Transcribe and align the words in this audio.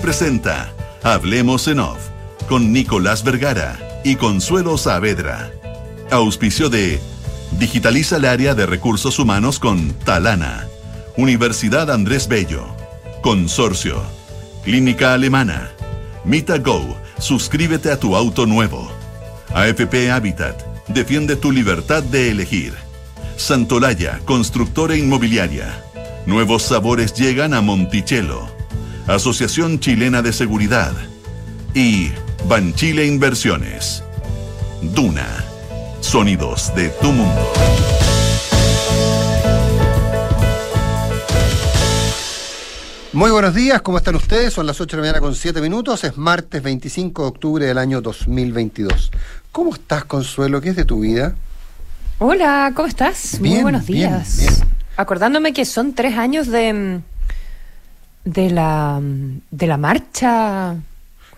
Presenta 0.00 0.72
Hablemos 1.02 1.68
en 1.68 1.80
Off 1.80 2.08
con 2.48 2.72
Nicolás 2.72 3.22
Vergara 3.22 4.00
y 4.04 4.16
Consuelo 4.16 4.76
Saavedra. 4.76 5.50
Auspicio 6.10 6.68
de 6.68 7.00
Digitaliza 7.58 8.16
el 8.16 8.24
área 8.24 8.54
de 8.54 8.66
recursos 8.66 9.18
humanos 9.18 9.58
con 9.58 9.92
Talana. 10.04 10.66
Universidad 11.16 11.90
Andrés 11.90 12.28
Bello. 12.28 12.66
Consorcio. 13.22 14.02
Clínica 14.64 15.14
Alemana. 15.14 15.70
Mita 16.24 16.58
Go. 16.58 16.96
Suscríbete 17.18 17.90
a 17.90 17.98
tu 17.98 18.16
auto 18.16 18.46
nuevo. 18.46 18.90
AFP 19.54 20.10
Habitat. 20.10 20.60
Defiende 20.88 21.36
tu 21.36 21.52
libertad 21.52 22.02
de 22.02 22.30
elegir. 22.30 22.74
Santolaya, 23.36 24.20
constructora 24.24 24.96
inmobiliaria. 24.96 25.82
Nuevos 26.26 26.62
sabores 26.62 27.14
llegan 27.14 27.54
a 27.54 27.60
Monticello. 27.60 28.53
Asociación 29.06 29.80
Chilena 29.80 30.22
de 30.22 30.32
Seguridad. 30.32 30.92
Y 31.74 32.10
Banchile 32.48 33.04
Inversiones. 33.04 34.02
Duna. 34.80 35.44
Sonidos 36.00 36.74
de 36.74 36.88
tu 36.88 37.12
mundo. 37.12 37.52
Muy 43.12 43.30
buenos 43.30 43.54
días, 43.54 43.82
¿cómo 43.82 43.98
están 43.98 44.16
ustedes? 44.16 44.54
Son 44.54 44.66
las 44.66 44.80
8 44.80 44.96
de 44.96 45.02
la 45.02 45.06
mañana 45.06 45.20
con 45.20 45.34
7 45.34 45.60
minutos, 45.60 46.02
es 46.02 46.16
martes 46.16 46.62
25 46.62 47.22
de 47.22 47.28
octubre 47.28 47.66
del 47.66 47.78
año 47.78 48.00
2022. 48.00 49.12
¿Cómo 49.52 49.74
estás, 49.74 50.04
Consuelo? 50.06 50.60
¿Qué 50.62 50.70
es 50.70 50.76
de 50.76 50.84
tu 50.84 51.00
vida? 51.00 51.36
Hola, 52.18 52.72
¿cómo 52.74 52.88
estás? 52.88 53.38
Muy 53.38 53.62
buenos 53.62 53.86
días. 53.86 54.38
bien. 54.38 54.54
Acordándome 54.96 55.52
que 55.52 55.64
son 55.64 55.92
tres 55.92 56.16
años 56.16 56.48
de 56.48 56.72
mm, 56.72 57.02
de 58.24 58.50
la 58.50 59.00
de 59.02 59.66
la 59.66 59.76
marcha. 59.76 60.74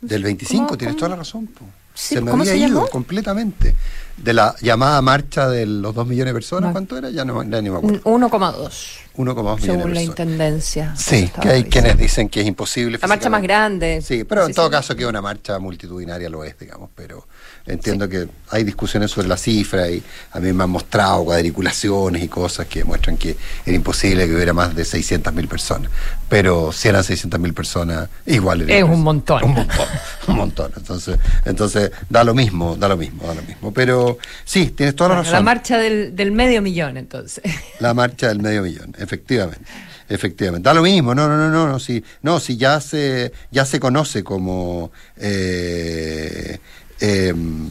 Del 0.01 0.23
25, 0.23 0.67
¿Cómo- 0.67 0.79
tienes 0.79 0.95
cómo? 0.95 0.99
toda 1.01 1.09
la 1.11 1.17
razón. 1.17 1.47
po. 1.47 1.65
Sí, 1.95 2.15
se 2.17 2.21
me 2.21 2.31
¿cómo 2.31 2.43
había 2.43 2.53
se 2.53 2.59
ido 2.59 2.69
llamó? 2.69 2.87
completamente. 2.89 3.75
De 4.19 4.35
la 4.35 4.55
llamada 4.61 5.01
marcha 5.01 5.49
de 5.49 5.65
los 5.65 5.95
2 5.95 6.07
millones 6.07 6.33
de 6.33 6.35
personas, 6.35 6.73
¿cuánto 6.73 6.97
era? 6.99 7.09
Ya 7.11 7.25
no 7.25 7.43
ya 7.43 7.63
ni 7.63 7.71
me 7.71 7.79
acuerdo. 7.79 8.01
1,2 8.05 9.01
1,2 9.17 9.57
millones 9.57 9.63
según 9.65 9.95
la 9.95 10.03
intendencia. 10.03 10.95
Sí, 10.97 11.31
que 11.41 11.49
hay 11.49 11.65
quienes 11.65 11.97
dicen 11.97 12.29
que 12.29 12.43
es 12.43 12.47
imposible. 12.47 12.99
La 13.01 13.09
marcha 13.09 13.31
más 13.31 13.41
grande. 13.43 14.03
Sí, 14.03 14.25
pero 14.25 14.45
en 14.47 14.53
todo 14.55 14.67
sí. 14.67 14.73
caso 14.73 14.95
que 14.95 15.07
una 15.07 15.23
marcha 15.23 15.59
multitudinaria 15.59 16.29
lo 16.29 16.45
es, 16.45 16.59
digamos, 16.59 16.91
pero 16.95 17.27
entiendo 17.67 18.09
que 18.09 18.29
hay 18.51 18.63
discusiones 18.65 19.11
sobre 19.11 19.29
la 19.29 19.37
cifra 19.37 19.89
y 19.91 20.03
a 20.33 20.39
mí 20.41 20.53
me 20.53 20.65
han 20.65 20.71
mostrado 20.71 21.25
cuadriculaciones 21.25 22.23
y 22.23 22.29
cosas 22.29 22.67
que 22.67 22.81
demuestran 22.81 23.17
que 23.17 23.37
era 23.65 23.77
imposible 23.77 24.27
que 24.27 24.35
hubiera 24.35 24.53
más 24.53 24.75
de 24.75 24.85
600.000 24.85 25.49
personas, 25.49 25.91
pero 26.29 26.73
si 26.73 26.89
eran 26.89 27.03
600.000 27.03 27.53
personas, 27.55 28.09
igual 28.27 28.63
era 28.63 28.77
Es 28.77 28.85
un 28.85 29.03
montón. 29.03 29.43
Un 29.45 29.55
montón, 29.55 29.87
un 30.29 30.37
montón. 30.37 30.73
Entonces, 30.77 31.19
entonces 31.45 31.91
da 32.09 32.23
lo 32.25 32.35
mismo, 32.35 32.77
da 32.77 32.89
lo 32.89 32.97
mismo, 32.97 33.27
da 33.27 33.35
lo 33.35 33.43
mismo. 33.43 33.73
Pero 33.73 34.19
sí, 34.45 34.67
tienes 34.69 34.95
toda 34.95 35.09
la 35.09 35.15
Bueno, 35.17 35.25
razón. 35.25 35.39
la 35.39 35.43
marcha 35.43 35.79
del, 35.79 36.15
del 36.15 36.33
medio 36.33 36.63
millón, 36.63 36.97
entonces. 36.97 37.43
La 37.81 37.93
marcha 37.95 38.29
del 38.29 38.41
medio 38.41 38.63
millón, 38.63 38.95
efectivamente. 38.99 39.65
Efectivamente. 40.09 40.65
Da 40.69 40.73
lo 40.73 40.83
mismo, 40.83 41.15
no, 41.17 41.27
no, 41.29 41.37
no, 41.37 41.51
no, 41.51 41.67
no, 41.67 41.81
si, 41.81 42.03
no, 42.23 42.39
si 42.39 42.57
ya 42.57 42.81
se, 42.81 43.33
ya 43.51 43.65
se 43.65 43.81
conoce 43.81 44.23
como 44.23 44.93
eh, 45.17 46.59
em, 47.01 47.69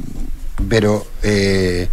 pero 0.70 1.06
eh, 1.24 1.88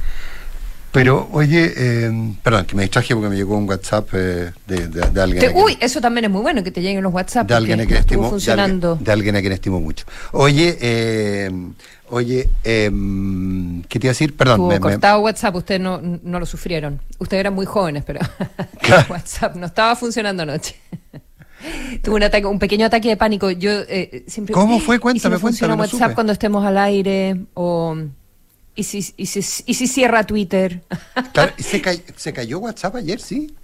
pero 0.93 1.27
oye, 1.33 2.05
em, 2.05 2.35
perdón, 2.37 2.67
que 2.67 2.77
me 2.77 2.83
distraje 2.83 3.15
porque 3.15 3.31
me 3.31 3.37
llegó 3.37 3.57
un 3.57 3.67
WhatsApp 3.67 4.09
eh, 4.13 4.53
de, 4.67 4.89
de- 4.89 5.11
de 5.11 5.23
alguien. 5.23 5.41
Te- 5.41 5.49
uy, 5.59 5.79
eso 5.81 6.01
también 6.03 6.27
es 6.27 6.31
muy 6.31 6.43
bueno, 6.43 6.63
que 6.63 6.71
te 6.71 6.83
lleguen 6.83 7.03
los 7.03 7.13
WhatsApp. 7.15 7.49
de 7.49 7.55
alguien 7.55 7.81
a 7.81 7.87
quien 7.87 7.99
estimo, 7.99 8.25
de 8.25 8.29
funcionando. 8.31 8.91
alguien, 8.91 9.05
de 9.05 9.13
alguien 9.13 9.37
a 9.37 9.41
quien 9.41 9.53
estimo 9.55 9.81
mucho. 9.81 10.05
Oye, 10.33 10.77
em, 11.47 11.73
oye, 12.11 12.49
¿qué 12.63 13.99
te 13.99 14.07
iba 14.07 14.11
a 14.11 14.13
decir? 14.13 14.37
Perdón, 14.37 14.69
me- 14.69 14.75
me- 14.75 14.81
cortado 14.81 15.21
WhatsApp, 15.21 15.55
ustedes 15.57 15.81
no, 15.81 15.99
no 16.03 16.39
lo 16.39 16.45
sufrieron. 16.45 17.01
Ustedes 17.19 17.41
eran 17.41 17.55
muy 17.55 17.65
jóvenes, 17.65 18.05
pero 18.07 18.21
Claro. 18.83 19.07
WhatsApp 19.15 19.57
no 19.57 19.67
estaba 19.67 19.97
funcionando 19.97 20.43
anoche. 20.43 20.77
Tuve 22.03 22.15
un 22.17 22.23
ataque, 22.23 22.47
un 22.47 22.59
pequeño 22.59 22.87
ataque 22.87 23.09
de 23.09 23.17
pánico. 23.17 23.51
Yo 23.51 23.71
eh, 23.89 24.25
siempre. 24.27 24.55
¿Cómo 24.55 24.81
fue? 24.81 24.97
¿y 24.97 24.99
si 24.99 25.03
Cuéntame, 25.03 25.39
cuéntame, 25.39 25.75
WhatsApp 25.75 26.01
supe. 26.01 26.15
cuando 26.15 26.33
estemos 26.33 26.65
al 26.65 26.79
aire 26.79 27.41
o 27.55 27.97
y 28.75 28.85
si 28.85 28.99
y 29.17 29.27
si, 29.27 29.41
y 29.67 29.75
si 29.75 29.87
cierra 29.87 30.25
Twitter. 30.25 30.83
Claro, 31.33 31.53
¿se, 31.59 31.81
cay- 31.83 32.03
se 32.17 32.33
cayó 32.33 32.59
WhatsApp 32.61 32.97
ayer, 32.97 33.21
sí. 33.21 33.55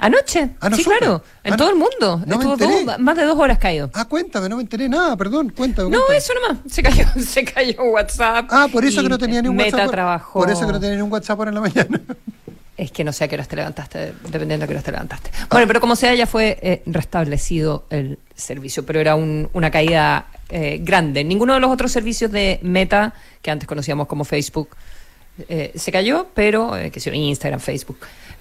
Anoche, 0.00 0.50
Ah, 0.60 0.68
no 0.70 0.76
sí, 0.76 0.84
supe. 0.84 0.96
claro, 0.98 1.24
en 1.42 1.54
Ah, 1.54 1.56
todo 1.56 1.70
el 1.70 1.74
mundo. 1.74 2.22
no 2.24 2.34
Estuvo 2.36 2.56
dos- 2.56 2.98
más 3.00 3.16
de 3.16 3.24
dos 3.24 3.36
horas 3.36 3.58
caído. 3.58 3.90
Ah, 3.94 4.04
cuéntame, 4.04 4.48
no 4.48 4.54
me 4.56 4.62
enteré 4.62 4.88
nada, 4.88 5.16
perdón, 5.16 5.50
cuéntame. 5.50 5.90
no, 5.90 5.96
cuéntame. 6.06 6.18
eso 6.18 6.32
nomás. 6.34 6.58
Se 6.72 6.82
cayó, 6.84 7.04
se 7.26 7.44
cayó 7.44 7.82
WhatsApp. 7.82 8.46
Ah, 8.50 8.68
por 8.72 8.84
eso 8.84 9.02
que 9.02 9.08
no 9.08 9.18
tenía 9.18 9.42
ni 9.42 9.48
un 9.48 9.56
Meta 9.56 9.76
WhatsApp. 9.76 9.90
trabajó. 9.90 10.38
Por 10.38 10.50
eso 10.50 10.64
que 10.66 10.72
no 10.72 10.78
tenía 10.78 10.94
ni 10.96 11.02
un 11.02 11.10
WhatsApp 11.10 11.36
ahora 11.40 11.48
en 11.50 11.54
la 11.56 11.60
mañana. 11.62 12.00
Es 12.78 12.92
que 12.92 13.02
no 13.04 13.12
sé 13.12 13.24
a 13.24 13.28
qué 13.28 13.34
horas 13.34 13.48
te 13.48 13.56
levantaste, 13.56 14.14
dependiendo 14.30 14.58
de 14.64 14.68
qué 14.68 14.72
horas 14.74 14.84
te 14.84 14.92
levantaste. 14.92 15.30
Bueno, 15.50 15.66
pero 15.66 15.80
como 15.80 15.96
sea, 15.96 16.14
ya 16.14 16.26
fue 16.26 16.58
eh, 16.62 16.82
restablecido 16.86 17.84
el 17.90 18.18
servicio, 18.36 18.86
pero 18.86 19.00
era 19.00 19.16
un- 19.16 19.50
una 19.52 19.70
caída 19.70 20.28
eh, 20.48 20.78
grande. 20.80 21.24
Ninguno 21.24 21.54
de 21.54 21.60
los 21.60 21.70
otros 21.70 21.90
servicios 21.92 22.30
de 22.32 22.58
Meta, 22.62 23.12
que 23.42 23.50
antes 23.50 23.66
conocíamos 23.68 24.06
como 24.06 24.24
Facebook, 24.24 24.70
eh, 25.48 25.72
se 25.74 25.92
cayó, 25.92 26.28
pero, 26.34 26.76
eh, 26.76 26.90
que 26.90 27.00
sea 27.00 27.14
Instagram, 27.14 27.60
Facebook, 27.60 27.98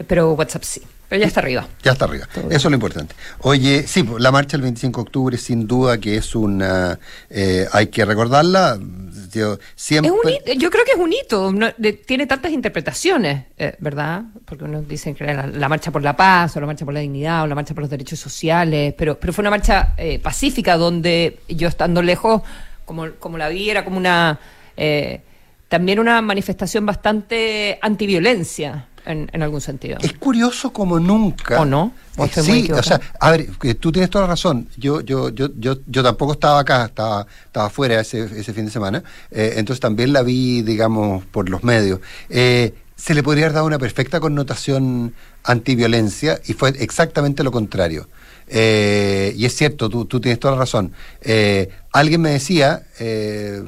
pero 0.07 0.31
WhatsApp 0.33 0.63
sí. 0.63 0.81
Pero 1.09 1.21
ya 1.21 1.27
está 1.27 1.39
arriba. 1.39 1.65
Ya 1.83 1.93
está 1.93 2.03
arriba. 2.05 2.25
Todo 2.27 2.41
Eso 2.41 2.47
bien. 2.49 2.57
es 2.57 2.63
lo 2.65 2.73
importante. 2.75 3.15
Oye, 3.39 3.87
sí, 3.87 4.03
pues, 4.03 4.21
la 4.21 4.29
marcha 4.31 4.57
del 4.57 4.63
25 4.63 4.99
de 4.99 5.03
octubre, 5.03 5.37
sin 5.37 5.65
duda 5.65 5.97
que 5.99 6.17
es 6.17 6.35
una. 6.35 6.99
eh, 7.29 7.65
hay 7.71 7.87
que 7.87 8.03
recordarla. 8.03 8.77
Es 10.05 10.11
un 10.11 10.19
yo 10.57 10.69
creo 10.69 10.83
que 10.85 10.91
es 10.91 10.97
un 10.97 11.11
hito, 11.13 11.51
de- 11.77 11.93
tiene 11.93 12.25
tantas 12.27 12.51
interpretaciones, 12.51 13.45
eh, 13.57 13.75
¿verdad? 13.79 14.23
Porque 14.45 14.63
unos 14.63 14.87
dicen 14.87 15.15
que 15.15 15.23
era 15.23 15.33
la, 15.33 15.47
la 15.47 15.69
marcha 15.69 15.91
por 15.91 16.01
la 16.03 16.15
paz, 16.15 16.55
o 16.55 16.59
la 16.59 16.65
marcha 16.65 16.85
por 16.85 16.93
la 16.93 16.99
dignidad, 17.01 17.43
o 17.43 17.47
la 17.47 17.55
marcha 17.55 17.73
por 17.73 17.81
los 17.83 17.89
derechos 17.89 18.19
sociales, 18.19 18.93
pero, 18.97 19.19
pero 19.19 19.33
fue 19.33 19.41
una 19.41 19.49
marcha 19.49 19.93
eh, 19.97 20.19
pacífica 20.19 20.77
donde 20.77 21.39
yo 21.49 21.67
estando 21.67 22.01
lejos, 22.01 22.41
como, 22.85 23.11
como 23.19 23.37
la 23.37 23.49
vi, 23.49 23.69
era 23.69 23.83
como 23.83 23.97
una, 23.97 24.39
eh, 24.77 25.21
también 25.67 25.99
una 25.99 26.21
manifestación 26.21 26.85
bastante 26.85 27.77
antiviolencia, 27.81 28.87
en, 29.07 29.29
en 29.33 29.41
algún 29.41 29.61
sentido. 29.61 29.97
Es 30.01 30.13
curioso 30.13 30.71
como 30.71 30.99
nunca. 30.99 31.61
¿O 31.61 31.65
no? 31.65 31.93
¿O 32.17 32.23
Eh, 32.23 32.27
estoy 32.27 32.43
muy 32.47 32.63
sí, 32.63 32.71
o 32.71 32.83
sea, 32.83 32.99
a 33.19 33.31
ver, 33.31 33.47
tú 33.79 33.91
tienes 33.91 34.09
toda 34.09 34.25
la 34.25 34.29
razón. 34.31 34.67
Yo, 34.77 35.01
yo, 35.01 35.29
yo, 35.29 35.49
yo, 35.57 35.77
yo 35.87 36.03
tampoco 36.03 36.33
estaba 36.33 36.59
acá, 36.59 36.85
estaba, 36.85 37.25
estaba 37.45 37.69
fuera 37.69 37.99
ese, 37.99 38.23
ese 38.23 38.53
fin 38.53 38.65
de 38.65 38.71
semana. 38.71 39.03
eh, 39.31 39.53
entonces 39.57 39.79
también 39.79 40.13
la 40.13 40.21
vi, 40.23 40.61
digamos, 40.61 41.25
por 41.25 41.49
los 41.49 41.63
medios. 41.63 41.99
Eh, 42.29 42.73
se 42.95 43.13
le 43.13 43.21
podría 43.23 43.45
haber 43.45 43.53
dado 43.53 43.65
una 43.67 43.77
perfecta 43.77 44.19
connotación 44.19 45.13
antiviolencia 45.43 46.39
y 46.47 46.53
fue 46.53 46.69
exactamente 46.79 47.43
lo 47.43 47.51
contrario. 47.51 48.09
Eh, 48.47 49.33
y 49.35 49.45
es 49.45 49.55
cierto, 49.55 49.89
tú, 49.89 50.05
tú 50.05 50.19
tienes 50.19 50.39
toda 50.39 50.53
la 50.55 50.59
razón. 50.61 50.93
Eh, 51.21 51.69
alguien 51.91 52.21
me 52.21 52.31
decía 52.31 52.83
eh, 52.99 53.61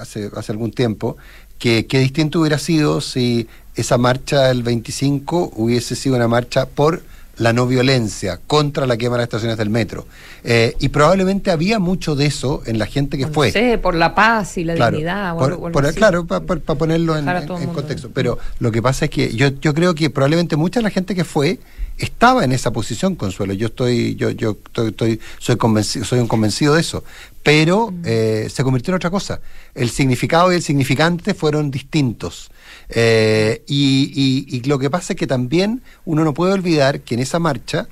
hace, 0.00 0.30
hace 0.34 0.52
algún 0.52 0.72
tiempo 0.72 1.16
que 1.58 1.86
qué 1.86 1.98
distinto 1.98 2.40
hubiera 2.40 2.58
sido 2.58 3.00
si 3.00 3.48
esa 3.80 3.98
marcha 3.98 4.48
del 4.48 4.62
25 4.62 5.52
hubiese 5.56 5.94
sido 5.96 6.16
una 6.16 6.28
marcha 6.28 6.66
por 6.66 7.02
la 7.36 7.52
no 7.52 7.68
violencia, 7.68 8.40
contra 8.48 8.84
la 8.84 8.96
quema 8.96 9.14
de 9.14 9.18
las 9.18 9.24
estaciones 9.26 9.56
del 9.58 9.70
metro. 9.70 10.08
Eh, 10.42 10.74
y 10.80 10.88
probablemente 10.88 11.52
había 11.52 11.78
mucho 11.78 12.16
de 12.16 12.26
eso 12.26 12.62
en 12.66 12.80
la 12.80 12.86
gente 12.86 13.16
que 13.16 13.26
No 13.26 13.32
fue. 13.32 13.52
sé, 13.52 13.78
por 13.78 13.94
la 13.94 14.12
paz 14.12 14.58
y 14.58 14.64
la 14.64 14.74
Claro, 14.74 14.96
dignidad. 14.96 15.34
o 15.36 15.38
por- 15.38 15.52
algo- 15.52 15.70
por- 15.70 15.94
claro, 15.94 16.26
para 16.26 16.40
ponerlo 16.44 17.16
en, 17.16 17.24
contexto. 17.72 18.10
Pero 18.12 18.38
lo 18.58 18.72
que 18.72 18.82
pasa 18.82 19.04
es 19.04 19.12
que 19.12 19.32
yo, 19.36 19.48
yo 19.60 19.72
creo 19.72 19.94
que 19.94 20.10
probablemente 20.10 20.56
mucha 20.56 20.80
de 20.80 20.84
la 20.84 20.90
gente 20.90 21.14
que 21.14 21.22
fue 21.24 21.60
estaba 21.96 22.44
en 22.44 22.50
esa 22.50 22.72
posición, 22.72 23.14
Consuelo. 23.14 23.52
Yo 23.54 23.66
estoy, 23.68 24.16
yo, 24.16 24.30
yo 24.30 24.58
estoy, 24.66 24.88
estoy- 24.88 25.20
soy 25.38 25.56
convencido, 25.56 26.04
soy 26.04 26.18
un 26.18 26.26
convencido 26.26 26.74
de 26.74 26.80
eso. 26.80 27.04
Pero 27.44 27.92
Mm. 27.92 28.02
eh, 28.04 28.48
se 28.52 28.64
convirtió 28.64 28.90
en 28.90 28.96
otra 28.96 29.10
cosa. 29.10 29.40
El 29.76 29.90
significado 29.90 30.52
y 30.52 30.56
el 30.56 30.62
significante 30.62 31.34
fueron 31.34 31.70
distintos. 31.70 32.50
Eh, 32.90 33.62
y, 33.66 34.12
y- 34.48 34.56
y 34.56 34.60
lo 34.68 34.78
que 34.78 34.88
pasa 34.90 35.12
es 35.12 35.18
que 35.18 35.26
también 35.26 35.82
uno 36.04 36.24
no 36.24 36.32
puede 36.34 36.52
olvidar 36.52 37.00
que 37.00 37.14
en 37.14 37.20
esa 37.20 37.38
marcha 37.38 37.86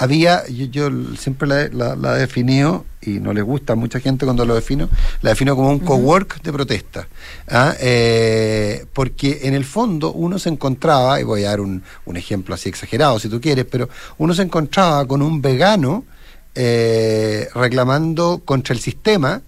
había, 0.00 0.46
yo, 0.48 0.66
yo 0.66 0.90
siempre 1.16 1.70
la, 1.72 1.96
la- 1.96 2.14
definido, 2.14 2.84
y 3.02 3.18
no 3.20 3.32
le 3.32 3.42
gusta 3.42 3.72
a 3.72 3.76
mucha 3.76 3.98
gente 4.00 4.24
cuando 4.26 4.44
lo 4.46 4.54
defino, 4.54 4.88
la 5.22 5.30
defino 5.30 5.56
como 5.56 5.70
un 5.70 5.80
cowork 5.80 6.40
de 6.42 6.52
protesta. 6.52 7.08
¿ah? 7.48 7.74
Eh, 7.80 8.86
porque 8.92 9.40
en 9.42 9.54
el 9.54 9.64
fondo 9.64 10.12
uno 10.12 10.38
se 10.38 10.48
encontraba, 10.50 11.20
y 11.20 11.24
voy 11.24 11.44
a 11.44 11.48
dar 11.50 11.60
un, 11.60 11.82
un 12.04 12.16
ejemplo 12.16 12.54
así 12.54 12.68
exagerado 12.68 13.18
si 13.18 13.28
tú 13.28 13.40
quieres, 13.40 13.64
pero 13.70 13.88
uno 14.18 14.34
se 14.34 14.42
encontraba 14.42 15.04
con 15.06 15.20
un 15.20 15.42
vegano 15.42 16.04
eh, 16.54 17.48
reclamando 17.54 18.40
contra 18.44 18.74
el 18.74 18.80
sistema 18.80 19.42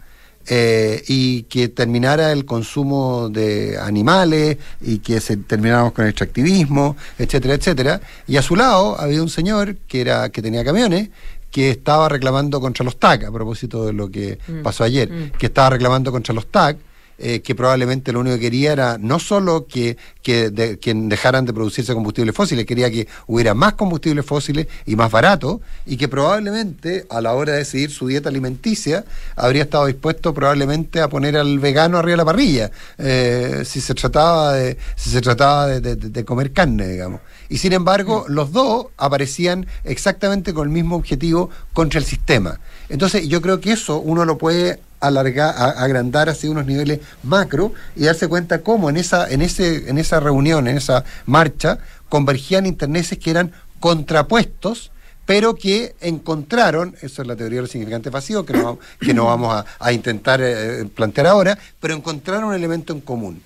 eh, 0.52 1.02
y 1.06 1.44
que 1.44 1.68
terminara 1.68 2.32
el 2.32 2.44
consumo 2.44 3.28
de 3.30 3.78
animales 3.80 4.58
y 4.80 4.98
que 4.98 5.20
se 5.20 5.36
termináramos 5.36 5.92
con 5.92 6.04
el 6.04 6.10
extractivismo, 6.10 6.96
etcétera, 7.18 7.54
etcétera. 7.54 8.00
Y 8.26 8.36
a 8.36 8.42
su 8.42 8.56
lado 8.56 9.00
había 9.00 9.22
un 9.22 9.28
señor 9.30 9.76
que 9.86 10.00
era 10.00 10.28
que 10.30 10.42
tenía 10.42 10.64
camiones 10.64 11.08
que 11.52 11.70
estaba 11.70 12.08
reclamando 12.08 12.60
contra 12.60 12.84
los 12.84 12.98
TAC, 12.98 13.24
a 13.24 13.32
propósito 13.32 13.86
de 13.86 13.92
lo 13.92 14.10
que 14.10 14.38
Mm. 14.48 14.62
pasó 14.62 14.84
ayer, 14.84 15.08
Mm. 15.10 15.30
que 15.38 15.46
estaba 15.46 15.70
reclamando 15.70 16.10
contra 16.12 16.34
los 16.34 16.46
TAC, 16.48 16.76
eh, 17.20 17.40
que 17.42 17.54
probablemente 17.54 18.12
lo 18.12 18.20
único 18.20 18.36
que 18.36 18.40
quería 18.42 18.72
era 18.72 18.98
no 18.98 19.18
solo 19.18 19.66
que, 19.66 19.96
que, 20.22 20.50
de- 20.50 20.78
que 20.78 20.94
dejaran 20.94 21.44
de 21.44 21.52
producirse 21.52 21.94
combustibles 21.94 22.34
fósiles, 22.34 22.64
quería 22.66 22.90
que 22.90 23.06
hubiera 23.26 23.54
más 23.54 23.74
combustibles 23.74 24.24
fósiles 24.24 24.66
y 24.86 24.96
más 24.96 25.10
barato, 25.10 25.60
y 25.86 25.96
que 25.96 26.08
probablemente 26.08 27.06
a 27.10 27.20
la 27.20 27.34
hora 27.34 27.52
de 27.52 27.58
decidir 27.58 27.90
su 27.90 28.06
dieta 28.06 28.28
alimenticia 28.28 29.04
habría 29.36 29.62
estado 29.64 29.86
dispuesto 29.86 30.32
probablemente 30.34 31.00
a 31.00 31.08
poner 31.08 31.36
al 31.36 31.58
vegano 31.58 31.98
arriba 31.98 32.12
de 32.12 32.16
la 32.16 32.24
parrilla, 32.24 32.70
eh, 32.98 33.62
si 33.64 33.80
se 33.80 33.94
trataba 33.94 34.54
de, 34.54 34.76
si 34.96 35.10
se 35.10 35.20
trataba 35.20 35.66
de, 35.66 35.80
de- 35.80 35.96
de 35.96 36.24
comer 36.24 36.52
carne, 36.52 36.88
digamos. 36.88 37.20
Y 37.48 37.58
sin 37.58 37.72
embargo, 37.72 38.24
los 38.28 38.52
dos 38.52 38.86
aparecían 38.96 39.66
exactamente 39.84 40.54
con 40.54 40.68
el 40.68 40.72
mismo 40.72 40.96
objetivo 40.96 41.50
contra 41.72 41.98
el 41.98 42.04
sistema. 42.06 42.60
Entonces, 42.88 43.26
yo 43.28 43.40
creo 43.42 43.60
que 43.60 43.72
eso 43.72 43.98
uno 43.98 44.24
lo 44.24 44.38
puede 44.38 44.78
alargar, 45.00 45.54
a- 45.56 45.82
agrandar 45.82 46.28
hacia 46.28 46.50
unos 46.50 46.66
niveles 46.66 47.00
macro 47.22 47.72
y 47.96 48.04
darse 48.04 48.28
cuenta 48.28 48.60
cómo 48.60 48.90
en 48.90 48.96
esa, 48.96 49.28
en 49.30 49.42
ese, 49.42 49.88
en 49.90 49.98
esa 49.98 50.20
reunión, 50.20 50.68
en 50.68 50.76
esa 50.76 51.04
marcha, 51.26 51.78
convergían 52.08 52.66
intereses 52.66 53.18
que 53.18 53.30
eran 53.30 53.52
contrapuestos 53.80 54.90
pero 55.26 55.54
que 55.54 55.94
encontraron, 56.00 56.96
eso 57.02 57.22
es 57.22 57.28
la 57.28 57.36
teoría 57.36 57.58
de 57.58 57.62
los 57.62 57.70
significantes 57.70 58.10
vacíos, 58.12 58.44
que 58.44 58.52
no, 58.52 58.80
que 59.00 59.14
no 59.14 59.26
vamos 59.26 59.54
a, 59.54 59.64
a 59.78 59.92
intentar 59.92 60.40
eh, 60.42 60.84
plantear 60.92 61.28
ahora, 61.28 61.56
pero 61.78 61.94
encontraron 61.94 62.44
un 62.48 62.54
elemento 62.54 62.92
en 62.92 63.00
común. 63.00 63.40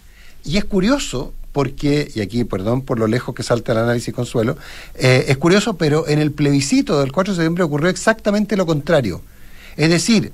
Y 0.46 0.56
es 0.56 0.64
curioso, 0.64 1.34
porque, 1.52 2.10
y 2.14 2.22
aquí, 2.22 2.44
perdón 2.44 2.80
por 2.80 2.98
lo 2.98 3.06
lejos 3.06 3.34
que 3.34 3.42
salta 3.42 3.72
el 3.72 3.78
análisis 3.78 4.14
consuelo, 4.14 4.56
eh, 4.94 5.26
es 5.28 5.36
curioso, 5.36 5.74
pero 5.76 6.08
en 6.08 6.20
el 6.20 6.32
plebiscito 6.32 7.00
del 7.00 7.12
4 7.12 7.34
de 7.34 7.36
septiembre 7.36 7.64
ocurrió 7.64 7.90
exactamente 7.90 8.56
lo 8.56 8.64
contrario. 8.64 9.20
Es 9.76 9.90
decir, 9.90 10.32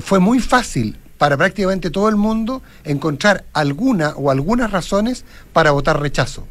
fue 0.00 0.18
muy 0.18 0.40
fácil 0.40 0.98
para 1.22 1.36
prácticamente 1.36 1.90
todo 1.90 2.08
el 2.08 2.16
mundo 2.16 2.62
encontrar 2.82 3.44
alguna 3.52 4.10
o 4.16 4.30
algunas 4.30 4.72
razones 4.72 5.24
para 5.52 5.70
votar 5.70 6.00
rechazo. 6.00 6.48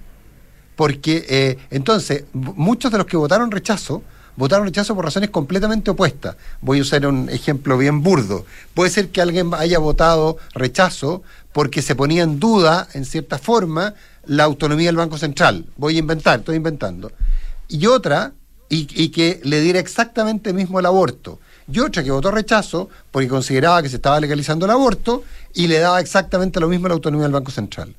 Porque 0.77 1.25
eh, 1.29 1.57
entonces, 1.71 2.23
muchos 2.31 2.89
de 2.91 2.97
los 2.97 3.06
que 3.06 3.18
votaron 3.18 3.51
rechazo, 3.51 4.01
votaron 4.38 4.65
rechazo 4.65 4.95
por 4.95 5.03
razones 5.03 5.29
completamente 5.29 5.91
opuestas. 5.91 6.38
Voy 6.62 6.79
a 6.79 6.83
usar 6.83 7.06
un 7.06 7.29
ejemplo 7.29 7.77
bien 7.77 8.01
burdo. 8.01 8.45
Puede 8.73 8.89
ser 8.89 9.09
que 9.09 9.21
alguien 9.21 9.53
haya 9.53 9.77
votado 9.77 10.38
rechazo 10.53 11.21
porque 11.51 11.81
se 11.81 11.95
ponía 11.95 12.24
en 12.24 12.39
duda, 12.39 12.88
en 12.94 13.03
cierta 13.03 13.38
forma, 13.38 13.94
la 14.25 14.45
autonomía 14.45 14.88
del 14.88 14.95
Banco 14.95 15.17
Central. 15.17 15.65
Voy 15.75 15.97
a 15.97 16.00
inventar, 16.00 16.39
estoy 16.39 16.56
inventando. 16.56 17.12
Y 17.67 17.88
otra, 17.88 18.31
y, 18.69 18.88
y 18.91 19.09
que 19.09 19.41
le 19.44 19.59
diera 19.59 19.79
exactamente 19.79 20.53
mismo 20.53 20.79
el 20.79 20.85
aborto. 20.85 21.39
Y 21.71 21.79
otra 21.79 22.03
que 22.03 22.11
votó 22.11 22.31
rechazo 22.31 22.89
porque 23.11 23.27
consideraba 23.27 23.81
que 23.81 23.89
se 23.89 23.97
estaba 23.97 24.19
legalizando 24.19 24.65
el 24.65 24.71
aborto 24.71 25.23
y 25.53 25.67
le 25.67 25.79
daba 25.79 25.99
exactamente 25.99 26.59
lo 26.59 26.67
mismo 26.67 26.87
la 26.87 26.93
autonomía 26.93 27.23
del 27.23 27.33
Banco 27.33 27.51
Central. 27.51 27.93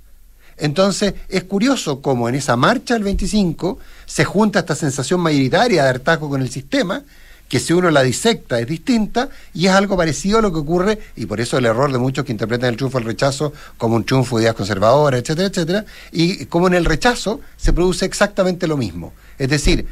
Entonces, 0.56 1.14
es 1.28 1.44
curioso 1.44 2.00
cómo 2.00 2.28
en 2.28 2.34
esa 2.34 2.56
marcha 2.56 2.94
del 2.94 3.02
25 3.02 3.78
se 4.06 4.24
junta 4.24 4.60
esta 4.60 4.74
sensación 4.74 5.20
mayoritaria 5.20 5.82
de 5.82 5.88
hartazgo 5.88 6.28
con 6.28 6.42
el 6.42 6.50
sistema, 6.50 7.02
que 7.48 7.60
si 7.60 7.72
uno 7.72 7.90
la 7.90 8.02
disecta 8.02 8.58
es 8.60 8.66
distinta, 8.66 9.28
y 9.52 9.66
es 9.66 9.72
algo 9.72 9.96
parecido 9.96 10.38
a 10.38 10.42
lo 10.42 10.52
que 10.52 10.58
ocurre, 10.58 10.98
y 11.16 11.26
por 11.26 11.40
eso 11.40 11.58
el 11.58 11.66
error 11.66 11.92
de 11.92 11.98
muchos 11.98 12.24
que 12.24 12.32
interpretan 12.32 12.70
el 12.70 12.76
triunfo 12.76 12.98
del 12.98 13.06
rechazo 13.06 13.52
como 13.76 13.96
un 13.96 14.04
triunfo 14.04 14.36
de 14.36 14.44
ideas 14.44 14.54
conservadoras, 14.54 15.20
etcétera, 15.20 15.48
etcétera, 15.48 15.84
y 16.12 16.46
como 16.46 16.68
en 16.68 16.74
el 16.74 16.84
rechazo 16.84 17.40
se 17.56 17.72
produce 17.72 18.06
exactamente 18.06 18.66
lo 18.66 18.76
mismo. 18.76 19.12
Es 19.38 19.48
decir, 19.48 19.86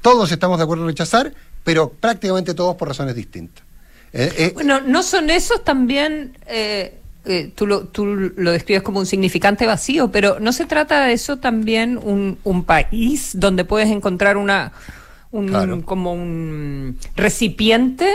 todos 0.00 0.32
estamos 0.32 0.58
de 0.58 0.64
acuerdo 0.64 0.84
en 0.84 0.88
rechazar, 0.90 1.32
pero 1.64 1.90
prácticamente 1.90 2.54
todos 2.54 2.76
por 2.76 2.88
razones 2.88 3.14
distintas. 3.14 3.64
Eh, 4.12 4.32
eh, 4.36 4.50
Bueno, 4.54 4.80
¿no 4.80 5.02
son 5.02 5.30
esos 5.30 5.64
también, 5.64 6.36
eh, 6.46 6.98
eh, 7.24 7.50
tú, 7.54 7.66
lo, 7.66 7.84
tú 7.84 8.04
lo 8.06 8.50
describes 8.50 8.82
como 8.82 8.98
un 8.98 9.06
significante 9.06 9.66
vacío, 9.66 10.10
pero 10.10 10.38
¿no 10.40 10.52
se 10.52 10.66
trata 10.66 11.06
de 11.06 11.12
eso 11.12 11.38
también 11.38 11.98
un, 11.98 12.38
un 12.44 12.64
país 12.64 13.30
donde 13.34 13.64
puedes 13.64 13.88
encontrar 13.90 14.36
una 14.36 14.72
un, 15.30 15.48
Claro. 15.48 15.82
como 15.82 16.12
un 16.12 16.98
recipiente 17.16 18.12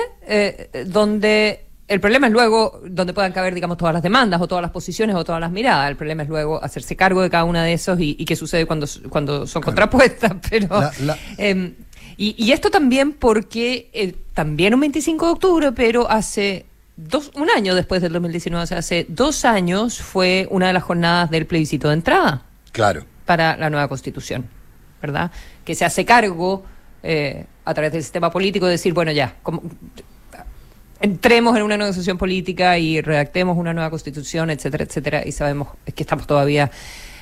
donde 0.86 1.67
el 1.88 2.00
problema 2.02 2.28
es 2.28 2.34
luego 2.34 2.82
donde 2.86 3.14
puedan 3.14 3.32
caber, 3.32 3.54
digamos, 3.54 3.78
todas 3.78 3.94
las 3.94 4.04
demandas 4.04 4.42
o 4.42 4.48
todas 4.48 4.62
las 4.62 4.72
posiciones 4.72 5.16
o 5.16 5.24
todas 5.24 5.40
las 5.40 5.52
miradas. 5.52 5.90
El 5.90 5.96
problema 5.96 6.24
es 6.24 6.30
luego 6.30 6.62
hacerse 6.64 6.96
cargo 6.96 7.22
de 7.22 7.30
cada 7.30 7.46
una 7.46 7.64
de 7.64 7.74
esos 7.74 8.00
y, 8.00 8.16
y 8.20 8.26
qué 8.26 8.36
sucede 8.36 8.66
cuando, 8.66 8.86
cuando 9.10 9.48
son 9.48 9.62
contrapuestas. 9.62 10.34
Pero 10.50 10.68
La- 10.82 10.92
la- 11.02 11.18
eh, 11.38 11.74
y, 12.18 12.36
y 12.44 12.52
esto 12.52 12.70
también 12.72 13.14
porque 13.14 13.90
eh, 13.94 14.16
también 14.34 14.74
un 14.74 14.80
25 14.82 15.26
de 15.28 15.32
octubre, 15.32 15.72
pero 15.72 16.10
hace 16.10 16.66
dos, 16.96 17.32
un 17.36 17.48
año 17.52 17.76
después 17.76 18.02
del 18.02 18.12
2019, 18.14 18.64
o 18.64 18.68
sea, 18.68 18.80
hace 18.80 19.06
dos 19.08 19.46
años 19.46 20.00
fue 20.02 20.48
una 20.50 20.68
de 20.68 20.74
las 20.74 20.82
jornadas 20.84 21.30
del 21.30 21.46
plebiscito 21.46 21.90
de 21.90 21.94
entrada 21.94 22.42
claro. 22.72 23.06
para 23.26 23.56
la 23.56 23.70
nueva 23.70 23.88
constitución, 23.88 24.48
¿verdad? 25.00 25.32
Que 25.64 25.76
se 25.76 25.86
hace 25.86 26.06
cargo 26.06 26.66
eh, 27.04 27.46
a 27.66 27.74
través 27.76 27.92
del 27.94 28.02
sistema 28.02 28.32
político 28.32 28.66
de 28.66 28.72
decir, 28.74 28.94
bueno, 28.94 29.12
ya, 29.12 29.36
como- 29.44 29.62
entremos 31.00 31.56
en 31.58 31.64
una 31.64 31.78
negociación 31.78 32.18
política 32.18 32.78
y 32.78 33.02
redactemos 33.02 33.58
una 33.58 33.74
nueva 33.74 33.90
constitución, 33.90 34.50
etcétera, 34.50 34.84
etcétera, 34.86 35.24
y 35.26 35.32
sabemos 35.32 35.70
que 35.96 36.04
estamos 36.04 36.28
todavía 36.28 36.72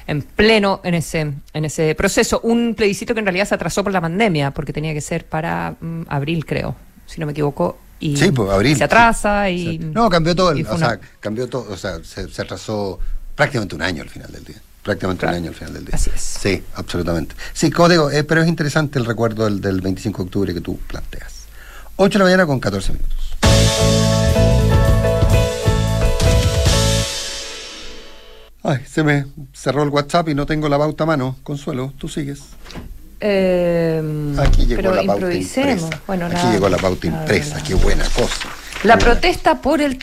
en 0.07 0.22
pleno 0.22 0.81
en 0.83 0.94
ese 0.94 1.33
en 1.54 1.66
ese 1.66 1.95
proceso. 1.95 2.39
Un 2.44 2.75
plebiscito 2.75 3.13
que 3.13 3.19
en 3.22 3.25
realidad 3.25 3.48
se 3.48 3.56
atrasó 3.56 3.83
por 3.83 3.92
la 3.94 4.01
pandemia, 4.01 4.51
porque 4.51 4.72
tenía 4.74 4.94
que 4.94 5.01
ser 5.01 5.25
para 5.25 5.75
mm, 5.80 6.04
abril, 6.07 6.45
creo, 6.45 6.75
si 7.06 7.19
no 7.19 7.25
me 7.25 7.31
equivoco. 7.31 7.77
Y 8.00 8.16
Sí, 8.18 8.30
pues 8.31 8.51
abril. 8.51 8.77
Se 8.77 8.83
atrasa 8.83 9.50
y... 9.50 9.66
Sí. 9.66 9.77
No, 9.80 10.10
cambió 10.10 10.36
todo, 10.36 10.51
el- 10.51 10.66
o 10.68 10.75
una- 10.75 10.88
sea, 10.89 11.00
cambió 11.22 11.48
todo, 11.48 11.72
o 11.72 11.77
sea, 11.77 12.04
se, 12.04 12.27
se 12.30 12.42
atrasó 12.42 13.00
prácticamente 13.36 13.74
un 13.74 13.81
año 13.81 14.04
al 14.04 14.10
final 14.10 14.31
del 14.31 14.44
día. 14.44 14.57
Prácticamente 14.83 15.22
Claro. 15.22 15.38
un 15.38 15.44
año 15.44 15.50
al 15.50 15.56
final 15.56 15.74
del 15.74 15.86
día. 15.86 15.95
Así 15.95 16.12
es. 16.13 16.22
Sí, 16.22 16.62
absolutamente. 16.75 17.33
Sí, 17.54 17.72
como 17.72 17.89
digo, 17.89 18.12
eh, 18.12 18.24
pero 18.24 18.44
es 18.44 18.48
interesante 18.48 19.00
el 19.00 19.06
recuerdo 19.06 19.45
del, 19.45 19.60
del 19.62 19.81
25 19.81 20.18
de 20.22 20.24
octubre 20.27 20.54
que 20.54 20.62
tú 20.62 20.77
planteas. 20.88 21.45
8 21.95 22.12
de 22.12 22.19
la 22.19 22.25
mañana 22.25 22.45
con 22.45 22.60
14 22.60 22.92
minutos. 22.94 23.25
Ay, 28.63 28.80
se 28.88 29.04
me 29.04 29.25
cerró 29.54 29.83
el 29.83 29.89
WhatsApp 29.89 30.30
y 30.30 30.33
no 30.36 30.45
tengo 30.48 30.68
la 30.69 30.77
pauta 30.77 31.04
a 31.04 31.07
mano. 31.07 31.36
Consuelo, 31.44 31.94
tú 32.00 32.07
sigues. 32.07 32.42
Eh, 33.19 34.01
Aquí 34.39 34.66
llegó 34.66 34.81
pero 34.81 34.95
la 34.95 35.04
improvisemos. 35.04 35.84
impresa. 35.84 36.01
Bueno, 36.08 36.25
Aquí 36.25 36.48
llegó 36.51 36.67
la 36.70 36.77
pauta 36.77 37.08
nada, 37.08 37.22
impresa, 37.22 37.62
qué 37.63 37.75
buena 37.75 38.03
cosa. 38.05 38.50
La 38.84 38.96
buena. 38.96 39.12
protesta 39.12 39.62
por 39.62 39.82
el. 39.82 39.98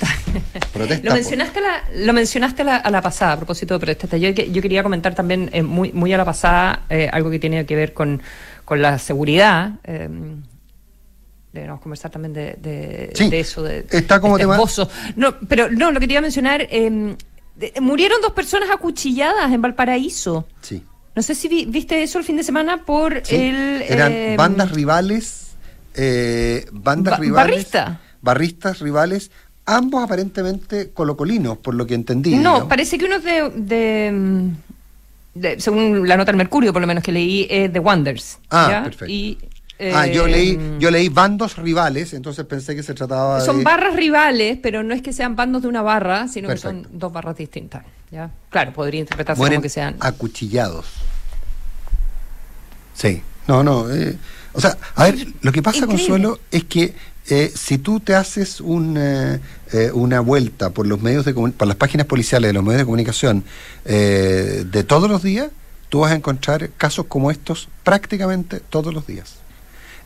Protesta 0.73 0.97
lo 1.03 1.11
por- 1.11 1.15
mencionaste, 1.15 1.59
a 1.59 1.63
la, 1.63 1.85
lo 2.05 2.13
mencionaste 2.13 2.63
a 2.63 2.65
la, 2.65 2.77
a 2.77 2.91
la 2.91 3.03
pasada, 3.03 3.33
a 3.33 3.37
propósito 3.39 3.75
de 3.75 3.81
protesta. 3.85 4.17
Yo, 4.17 4.29
yo 4.31 4.63
quería 4.63 4.85
comentar 4.85 5.15
también, 5.17 5.51
eh, 5.53 5.63
muy, 5.65 5.93
muy 5.93 6.13
a 6.13 6.17
la 6.17 6.25
pasada, 6.25 6.83
eh, 6.89 7.11
algo 7.13 7.31
que 7.31 7.41
tiene 7.41 7.67
que 7.67 7.75
ver 7.75 7.93
con, 7.93 8.23
con 8.65 8.81
la 8.81 8.99
seguridad. 9.01 9.73
Deberíamos 11.53 11.83
conversar 11.83 12.11
también 12.11 12.33
de, 12.33 12.55
de, 12.61 13.11
Sí, 13.15 13.29
de 13.29 13.41
eso. 13.41 13.63
De, 13.63 13.87
está 13.91 14.21
como 14.21 14.37
este 14.37 14.45
tema- 14.45 14.55
esbozo. 14.55 14.89
No, 15.17 15.35
pero 15.49 15.71
no, 15.71 15.91
lo 15.91 16.01
que 16.01 16.07
te 16.07 16.15
iba 16.15 16.19
a 16.21 16.23
mencionar, 16.23 16.63
eh, 16.71 17.15
de- 17.57 17.73
murieron 17.81 18.21
dos 18.23 18.33
personas 18.33 18.71
acuchilladas 18.71 19.53
en 19.53 19.61
Valparaíso. 19.61 20.47
Sí. 20.63 20.83
No 21.15 21.21
sé 21.23 21.35
si 21.35 21.49
vi- 21.49 21.67
viste 21.67 22.03
eso 22.03 22.19
el 22.19 22.25
fin 22.25 22.39
de 22.39 22.43
semana 22.43 22.85
por 22.87 23.21
Sí, 23.27 23.37
el... 23.37 23.83
eran 23.83 24.13
eh, 24.13 24.35
bandas 24.39 24.71
rivales, 24.73 25.49
eh, 25.95 26.65
bandas 26.73 27.19
Ba- 27.19 27.23
rivales, 27.23 27.51
barrista. 27.55 28.01
barristas 28.23 28.79
rivales, 28.81 29.31
ambos 29.67 30.03
aparentemente 30.03 30.91
colocolinos, 30.93 31.59
por 31.59 31.75
lo 31.75 31.87
que 31.87 31.95
entendí. 31.95 32.31
No, 32.31 32.39
digamos. 32.39 32.65
parece 32.65 32.97
que 32.97 33.05
uno 33.05 33.17
es 33.17 33.25
de, 33.25 34.51
de, 35.35 35.61
según 35.61 36.09
la 36.09 36.17
nota 36.17 36.31
del 36.33 36.37
Mercurio, 36.39 36.73
por 36.73 36.81
lo 36.81 36.89
menos 36.89 37.05
que 37.05 37.13
leí, 37.13 37.47
es 37.51 37.71
de 37.71 37.79
Wonders. 37.79 38.39
Ah, 38.51 38.69
¿ya? 38.71 38.83
perfecto. 38.85 39.13
Y, 39.13 39.39
Ah, 39.95 40.07
yo 40.07 40.27
eh, 40.27 40.31
leí, 40.31 40.77
yo 40.79 40.91
leí 40.91 41.09
bandos 41.09 41.57
rivales, 41.57 42.13
entonces 42.13 42.45
pensé 42.47 42.77
que 42.77 42.83
se 42.83 42.95
trataba 42.95 43.41
de. 43.41 43.47
Son 43.47 43.65
barras 43.65 43.97
rivales, 43.97 44.59
pero 44.63 44.83
no 44.83 44.95
es 44.95 45.03
que 45.03 45.13
sean 45.13 45.35
bandos 45.37 45.63
de 45.63 45.69
una 45.69 45.83
barra, 45.83 46.29
sino 46.29 46.49
que 46.49 46.57
son 46.57 46.87
dos 46.93 47.13
barras 47.13 47.37
distintas. 47.37 47.85
¿ya? 48.11 48.31
Claro, 48.51 48.73
podría 48.73 49.01
interpretarse 49.01 49.39
mueren 49.39 49.57
como 49.57 49.63
que 49.63 49.69
sean. 49.69 49.97
acuchillados. 50.01 50.87
Sí, 52.95 53.23
no, 53.49 53.63
no. 53.63 53.91
eh, 53.91 54.17
o 54.53 54.61
sea, 54.61 54.77
a 54.95 55.05
ver, 55.05 55.27
lo 55.41 55.51
que 55.51 55.63
pasa, 55.63 55.79
Increíble. 55.79 56.05
Consuelo, 56.05 56.39
es 56.51 56.65
que 56.65 56.95
eh, 57.29 57.53
si 57.55 57.79
tú 57.79 58.01
te 58.01 58.15
haces 58.15 58.61
un, 58.61 58.97
eh, 58.99 59.41
eh, 59.73 59.91
una 59.93 60.21
vuelta 60.21 60.71
por 60.71 60.87
los 60.87 61.01
medios 61.01 61.25
de 61.25 61.33
por 61.33 61.67
las 61.67 61.77
páginas 61.77 62.07
policiales 62.07 62.49
de 62.49 62.53
los 62.53 62.65
medios 62.65 62.79
de 62.81 62.85
comunicación 62.85 63.45
eh, 63.85 64.65
de 64.71 64.85
todos 64.85 65.09
los 65.09 65.23
días, 65.23 65.49
tú 65.89 66.01
vas 66.01 66.13
a 66.13 66.17
encontrar 66.17 66.71
casos 66.77 67.07
como 67.07 67.31
estos 67.31 67.69
prácticamente 67.85 68.61
todos 68.61 68.93
los 68.93 69.07
días. 69.07 69.37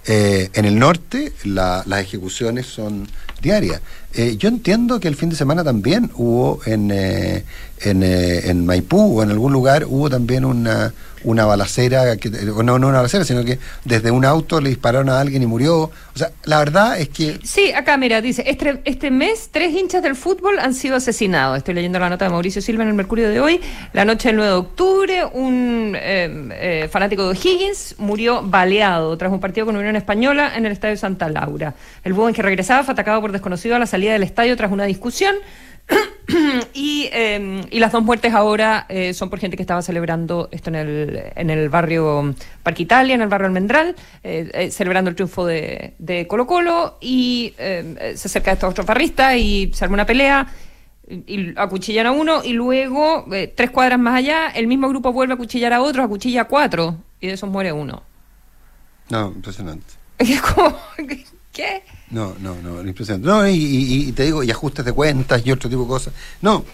Eh, 0.08 0.50
en 0.54 0.64
el 0.66 0.78
norte 0.78 1.32
la- 1.44 1.82
las 1.86 2.00
ejecuciones 2.00 2.66
son 2.66 3.08
diarias. 3.42 3.80
Eh, 4.14 4.36
yo 4.38 4.48
entiendo 4.48 5.00
que 5.00 5.08
el 5.08 5.16
fin 5.16 5.30
de 5.30 5.36
semana 5.36 5.64
también 5.64 6.10
hubo 6.14 6.60
en, 6.64 6.90
eh, 6.92 7.44
en, 7.80 8.02
eh, 8.02 8.48
en, 8.48 8.64
Maipú 8.64 9.18
o 9.18 9.22
en 9.22 9.30
algún 9.30 9.52
lugar 9.52 9.84
hubo 9.88 10.08
también 10.08 10.44
una, 10.44 10.94
una 11.26 11.44
balacera, 11.44 12.16
que, 12.16 12.30
no, 12.30 12.78
no 12.78 12.88
una 12.88 12.98
balacera, 12.98 13.24
sino 13.24 13.44
que 13.44 13.58
desde 13.84 14.10
un 14.10 14.24
auto 14.24 14.60
le 14.60 14.70
dispararon 14.70 15.10
a 15.10 15.20
alguien 15.20 15.42
y 15.42 15.46
murió. 15.46 15.82
O 15.82 16.18
sea, 16.18 16.30
la 16.44 16.58
verdad 16.58 16.98
es 16.98 17.08
que... 17.08 17.38
Sí, 17.42 17.72
acá 17.72 17.96
mira, 17.96 18.20
dice, 18.22 18.44
este, 18.46 18.80
este 18.84 19.10
mes 19.10 19.50
tres 19.52 19.74
hinchas 19.74 20.02
del 20.02 20.16
fútbol 20.16 20.58
han 20.58 20.72
sido 20.72 20.96
asesinados. 20.96 21.58
Estoy 21.58 21.74
leyendo 21.74 21.98
la 21.98 22.08
nota 22.08 22.24
de 22.24 22.30
Mauricio 22.30 22.62
Silva 22.62 22.84
en 22.84 22.88
el 22.90 22.94
Mercurio 22.94 23.28
de 23.28 23.40
hoy. 23.40 23.60
La 23.92 24.04
noche 24.04 24.28
del 24.28 24.36
9 24.36 24.50
de 24.50 24.56
octubre, 24.56 25.24
un 25.24 25.96
fanático 26.90 27.24
de 27.24 27.30
O'Higgins 27.30 27.96
murió 27.98 28.42
baleado 28.42 29.18
tras 29.18 29.32
un 29.32 29.40
partido 29.40 29.66
con 29.66 29.76
Unión 29.76 29.96
Española 29.96 30.52
en 30.56 30.64
el 30.64 30.72
Estadio 30.72 30.96
Santa 30.96 31.28
Laura. 31.28 31.74
El 32.04 32.12
búho 32.12 32.28
en 32.28 32.34
que 32.34 32.42
regresaba 32.42 32.84
fue 32.84 32.92
atacado 32.92 33.20
por 33.20 33.32
desconocido 33.32 33.74
a 33.74 33.78
la 33.78 33.86
salida 33.86 34.12
del 34.12 34.22
estadio 34.22 34.56
tras 34.56 34.70
una 34.70 34.84
discusión. 34.84 35.34
y, 36.74 37.08
em, 37.12 37.62
y, 37.70 37.78
las 37.78 37.92
dos 37.92 38.02
muertes 38.02 38.34
ahora 38.34 38.86
eh, 38.88 39.14
son 39.14 39.30
por 39.30 39.38
gente 39.38 39.56
que 39.56 39.62
estaba 39.62 39.82
celebrando 39.82 40.48
esto 40.50 40.70
en 40.70 40.76
el, 40.76 41.22
en 41.34 41.50
el 41.50 41.68
barrio 41.68 42.34
Parque 42.62 42.82
Italia, 42.82 43.14
en 43.14 43.22
el 43.22 43.28
barrio 43.28 43.46
Almendral, 43.46 43.94
eh, 44.24 44.50
eh, 44.52 44.70
celebrando 44.70 45.10
el 45.10 45.16
triunfo 45.16 45.46
de, 45.46 45.94
de 45.98 46.26
Colo 46.26 46.46
Colo 46.46 46.98
y 47.00 47.54
em, 47.58 47.96
se 48.16 48.28
acerca 48.28 48.50
a 48.50 48.54
estos 48.54 48.70
otros 48.70 48.86
barristas 48.86 49.36
y 49.36 49.70
se 49.72 49.84
arma 49.84 49.94
una 49.94 50.06
pelea 50.06 50.46
y 51.08 51.56
acuchillan 51.56 52.06
a 52.06 52.10
uno 52.10 52.42
y 52.42 52.52
luego, 52.52 53.26
tres 53.54 53.70
cuadras 53.70 54.00
más 54.00 54.16
allá, 54.16 54.48
el 54.48 54.66
mismo 54.66 54.88
grupo 54.88 55.12
vuelve 55.12 55.34
a 55.34 55.36
acuchillar 55.36 55.72
a 55.72 55.80
otros, 55.80 56.04
acuchilla 56.04 56.42
a 56.42 56.44
cuatro 56.48 56.96
y 57.20 57.28
de 57.28 57.34
esos 57.34 57.48
muere 57.48 57.72
uno. 57.72 58.02
No, 59.08 59.28
impresionante. 59.28 59.86
¿qué? 61.52 61.82
No, 62.10 62.34
no, 62.40 62.54
no, 62.62 62.80
impresionante. 62.82 63.26
No, 63.26 63.46
y, 63.48 64.12
te 64.12 64.24
digo, 64.24 64.42
y 64.42 64.50
ajustes 64.50 64.84
de 64.84 64.92
cuentas 64.92 65.42
y 65.44 65.50
otro 65.50 65.68
tipo 65.68 65.82
de 65.82 65.88
cosas. 65.88 66.14
No, 66.40 66.64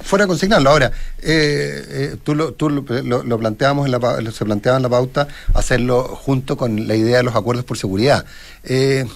fuera 0.00 0.24
a 0.24 0.26
consignarlo. 0.26 0.70
Ahora, 0.70 0.92
eh, 1.20 1.84
eh, 1.88 2.16
tú, 2.22 2.34
lo, 2.34 2.52
tú 2.52 2.70
lo, 2.70 3.38
planteamos 3.38 3.86
en 3.86 3.92
la, 3.92 4.32
se 4.32 4.44
planteaba 4.44 4.78
en 4.78 4.82
la 4.82 4.88
pauta 4.88 5.28
hacerlo 5.52 6.04
junto 6.04 6.56
con 6.56 6.88
la 6.88 6.94
idea 6.94 7.18
de 7.18 7.22
los 7.22 7.34
acuerdos 7.34 7.64
por 7.64 7.76
seguridad. 7.76 8.24
Eh, 8.64 9.06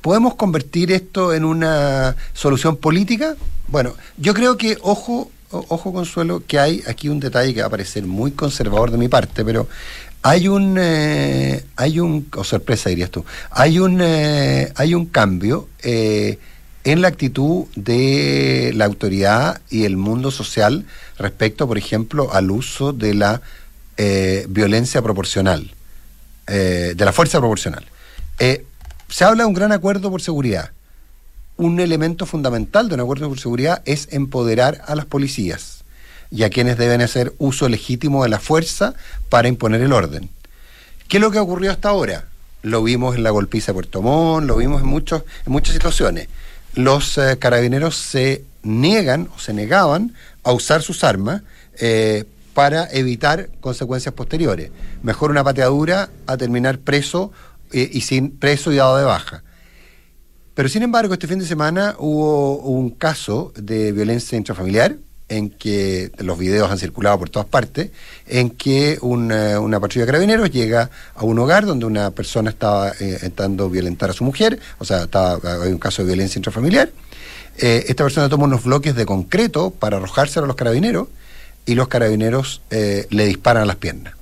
¿Podemos 0.00 0.34
convertir 0.34 0.92
esto 0.92 1.34
en 1.34 1.44
una 1.44 2.16
solución 2.32 2.76
política? 2.76 3.36
Bueno, 3.68 3.94
yo 4.16 4.34
creo 4.34 4.56
que, 4.56 4.78
ojo, 4.82 5.30
ojo 5.50 5.92
Consuelo, 5.92 6.42
que 6.46 6.58
hay 6.58 6.82
aquí 6.86 7.08
un 7.08 7.20
detalle 7.20 7.52
que 7.52 7.60
va 7.60 7.66
a 7.66 7.70
parecer 7.70 8.04
muy 8.04 8.32
conservador 8.32 8.90
de 8.90 8.98
mi 8.98 9.08
parte, 9.08 9.44
pero 9.44 9.68
hay 10.22 10.48
un, 10.48 10.76
eh, 10.78 11.64
hay 11.76 11.98
un, 12.00 12.28
o 12.36 12.44
sorpresa 12.44 12.90
dirías 12.90 13.10
tú, 13.10 13.24
hay 13.50 13.78
un, 13.78 14.00
eh, 14.02 14.72
hay 14.76 14.94
un 14.94 15.06
cambio 15.06 15.68
eh, 15.82 16.38
en 16.84 17.00
la 17.00 17.08
actitud 17.08 17.66
de 17.74 18.72
la 18.74 18.84
autoridad 18.84 19.60
y 19.70 19.84
el 19.84 19.96
mundo 19.96 20.30
social 20.30 20.86
respecto, 21.18 21.66
por 21.66 21.78
ejemplo, 21.78 22.32
al 22.32 22.50
uso 22.50 22.92
de 22.92 23.14
la 23.14 23.42
violencia 24.48 25.02
proporcional, 25.02 25.74
de 26.46 26.94
la 26.96 27.12
fuerza 27.12 27.38
proporcional. 27.38 27.84
se 28.38 29.24
habla 29.24 29.42
de 29.42 29.48
un 29.48 29.52
gran 29.52 29.72
acuerdo 29.72 30.10
por 30.10 30.22
seguridad. 30.22 30.70
Un 31.58 31.80
elemento 31.80 32.24
fundamental 32.24 32.88
de 32.88 32.94
un 32.94 33.00
acuerdo 33.02 33.28
por 33.28 33.38
seguridad 33.38 33.82
es 33.84 34.08
empoderar 34.10 34.80
a 34.86 34.94
las 34.94 35.04
policías 35.04 35.79
y 36.30 36.44
a 36.44 36.50
quienes 36.50 36.78
deben 36.78 37.00
hacer 37.00 37.32
uso 37.38 37.68
legítimo 37.68 38.22
de 38.22 38.28
la 38.28 38.38
fuerza 38.38 38.94
para 39.28 39.48
imponer 39.48 39.80
el 39.80 39.92
orden. 39.92 40.30
¿Qué 41.08 41.16
es 41.16 41.20
lo 41.20 41.30
que 41.30 41.38
ha 41.38 41.42
ocurrido 41.42 41.72
hasta 41.72 41.88
ahora? 41.88 42.26
Lo 42.62 42.82
vimos 42.82 43.16
en 43.16 43.22
la 43.22 43.30
golpiza 43.30 43.72
de 43.72 43.74
Puerto 43.74 44.02
Montt, 44.02 44.46
lo 44.46 44.56
vimos 44.56 44.82
en, 44.82 44.88
muchos, 44.88 45.22
en 45.44 45.52
muchas 45.52 45.74
situaciones. 45.74 46.28
Los 46.74 47.18
eh, 47.18 47.36
carabineros 47.38 47.96
se 47.96 48.44
niegan 48.62 49.28
o 49.34 49.38
se 49.40 49.52
negaban 49.52 50.14
a 50.44 50.52
usar 50.52 50.82
sus 50.82 51.02
armas 51.02 51.42
eh, 51.80 52.24
para 52.54 52.88
evitar 52.92 53.48
consecuencias 53.60 54.14
posteriores. 54.14 54.70
Mejor 55.02 55.30
una 55.30 55.42
pateadura 55.42 56.10
a 56.26 56.36
terminar 56.36 56.78
preso 56.78 57.32
eh, 57.72 57.90
y 57.92 58.02
sin 58.02 58.30
preso 58.30 58.70
y 58.70 58.76
dado 58.76 58.98
de 58.98 59.04
baja. 59.04 59.42
Pero 60.54 60.68
sin 60.68 60.82
embargo, 60.82 61.14
este 61.14 61.26
fin 61.26 61.38
de 61.38 61.46
semana 61.46 61.96
hubo 61.98 62.58
un 62.58 62.90
caso 62.90 63.52
de 63.56 63.92
violencia 63.92 64.36
intrafamiliar 64.36 64.96
en 65.30 65.48
que 65.48 66.10
los 66.18 66.38
videos 66.38 66.70
han 66.70 66.78
circulado 66.78 67.18
por 67.18 67.30
todas 67.30 67.48
partes, 67.48 67.90
en 68.26 68.50
que 68.50 68.98
una, 69.00 69.60
una 69.60 69.80
patrulla 69.80 70.02
de 70.02 70.06
carabineros 70.06 70.50
llega 70.50 70.90
a 71.14 71.24
un 71.24 71.38
hogar 71.38 71.64
donde 71.64 71.86
una 71.86 72.10
persona 72.10 72.50
estaba 72.50 72.90
eh, 72.90 73.12
intentando 73.12 73.70
violentar 73.70 74.10
a 74.10 74.12
su 74.12 74.24
mujer, 74.24 74.58
o 74.78 74.84
sea, 74.84 75.04
estaba, 75.04 75.38
hay 75.62 75.72
un 75.72 75.78
caso 75.78 76.02
de 76.02 76.08
violencia 76.08 76.38
intrafamiliar. 76.38 76.90
Eh, 77.58 77.84
esta 77.88 78.04
persona 78.04 78.28
toma 78.28 78.44
unos 78.44 78.64
bloques 78.64 78.94
de 78.94 79.06
concreto 79.06 79.70
para 79.70 79.98
arrojárselo 79.98 80.44
a 80.44 80.46
los 80.48 80.56
carabineros 80.56 81.08
y 81.64 81.74
los 81.76 81.88
carabineros 81.88 82.62
eh, 82.70 83.06
le 83.10 83.26
disparan 83.26 83.62
a 83.62 83.66
las 83.66 83.76
piernas. 83.76 84.14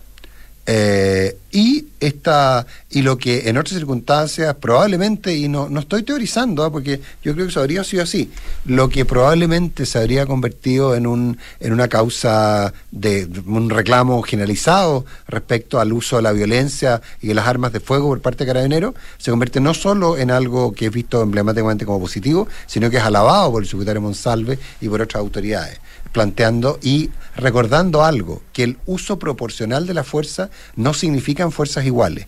Eh, 0.70 1.34
y 1.50 1.86
esta 1.98 2.66
y 2.90 3.00
lo 3.00 3.16
que 3.16 3.48
en 3.48 3.56
otras 3.56 3.74
circunstancias 3.74 4.54
probablemente 4.56 5.34
y 5.34 5.48
no, 5.48 5.70
no 5.70 5.80
estoy 5.80 6.02
teorizando 6.02 6.62
¿ah? 6.62 6.70
porque 6.70 7.00
yo 7.22 7.32
creo 7.32 7.46
que 7.46 7.50
eso 7.50 7.60
habría 7.60 7.82
sido 7.84 8.02
así 8.02 8.30
lo 8.66 8.90
que 8.90 9.06
probablemente 9.06 9.86
se 9.86 9.98
habría 9.98 10.26
convertido 10.26 10.94
en 10.94 11.06
un 11.06 11.38
en 11.60 11.72
una 11.72 11.88
causa 11.88 12.74
de 12.90 13.26
un 13.46 13.70
reclamo 13.70 14.20
generalizado 14.20 15.06
respecto 15.26 15.80
al 15.80 15.90
uso 15.94 16.16
de 16.16 16.22
la 16.22 16.32
violencia 16.32 17.00
y 17.22 17.28
de 17.28 17.34
las 17.34 17.46
armas 17.46 17.72
de 17.72 17.80
fuego 17.80 18.08
por 18.08 18.20
parte 18.20 18.44
de 18.44 18.48
carabineros 18.48 18.94
se 19.16 19.30
convierte 19.30 19.60
no 19.60 19.72
solo 19.72 20.18
en 20.18 20.30
algo 20.30 20.72
que 20.72 20.84
es 20.86 20.92
visto 20.92 21.22
emblemáticamente 21.22 21.86
como 21.86 21.98
positivo 21.98 22.46
sino 22.66 22.90
que 22.90 22.98
es 22.98 23.02
alabado 23.02 23.52
por 23.52 23.62
el 23.62 23.68
secretario 23.70 24.02
Monsalve 24.02 24.58
y 24.82 24.88
por 24.90 25.00
otras 25.00 25.18
autoridades 25.18 25.80
planteando 26.12 26.78
y 26.82 27.10
recordando 27.36 28.04
algo, 28.04 28.42
que 28.52 28.64
el 28.64 28.78
uso 28.86 29.18
proporcional 29.18 29.86
de 29.86 29.94
la 29.94 30.04
fuerza 30.04 30.50
no 30.76 30.94
significan 30.94 31.52
fuerzas 31.52 31.86
iguales. 31.86 32.26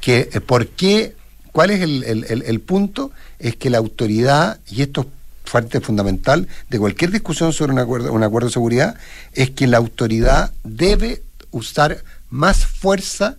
Que, 0.00 0.28
eh, 0.32 0.40
¿Por 0.40 0.68
qué? 0.68 1.16
¿Cuál 1.52 1.70
es 1.70 1.80
el, 1.82 2.60
punto? 2.60 3.12
Es 3.38 3.56
que 3.56 3.70
la 3.70 3.78
autoridad, 3.78 4.58
y 4.68 4.82
esto 4.82 5.02
es 5.02 5.52
parte 5.52 5.80
fundamental 5.80 6.48
de 6.68 6.78
cualquier 6.78 7.12
discusión 7.12 7.52
sobre 7.52 7.72
un 7.72 7.78
acuerdo, 7.78 8.12
un 8.12 8.24
acuerdo 8.24 8.48
de 8.48 8.52
seguridad, 8.52 8.96
es 9.32 9.50
que 9.50 9.68
la 9.68 9.76
autoridad 9.76 10.52
debe 10.64 11.22
usar 11.52 12.02
más 12.28 12.66
fuerza 12.66 13.36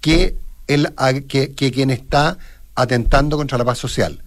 que, 0.00 0.36
el, 0.66 0.92
que, 1.28 1.52
que 1.52 1.70
quien 1.70 1.90
está 1.90 2.38
atentando 2.74 3.36
contra 3.36 3.58
la 3.58 3.64
paz 3.64 3.78
social. 3.78 4.20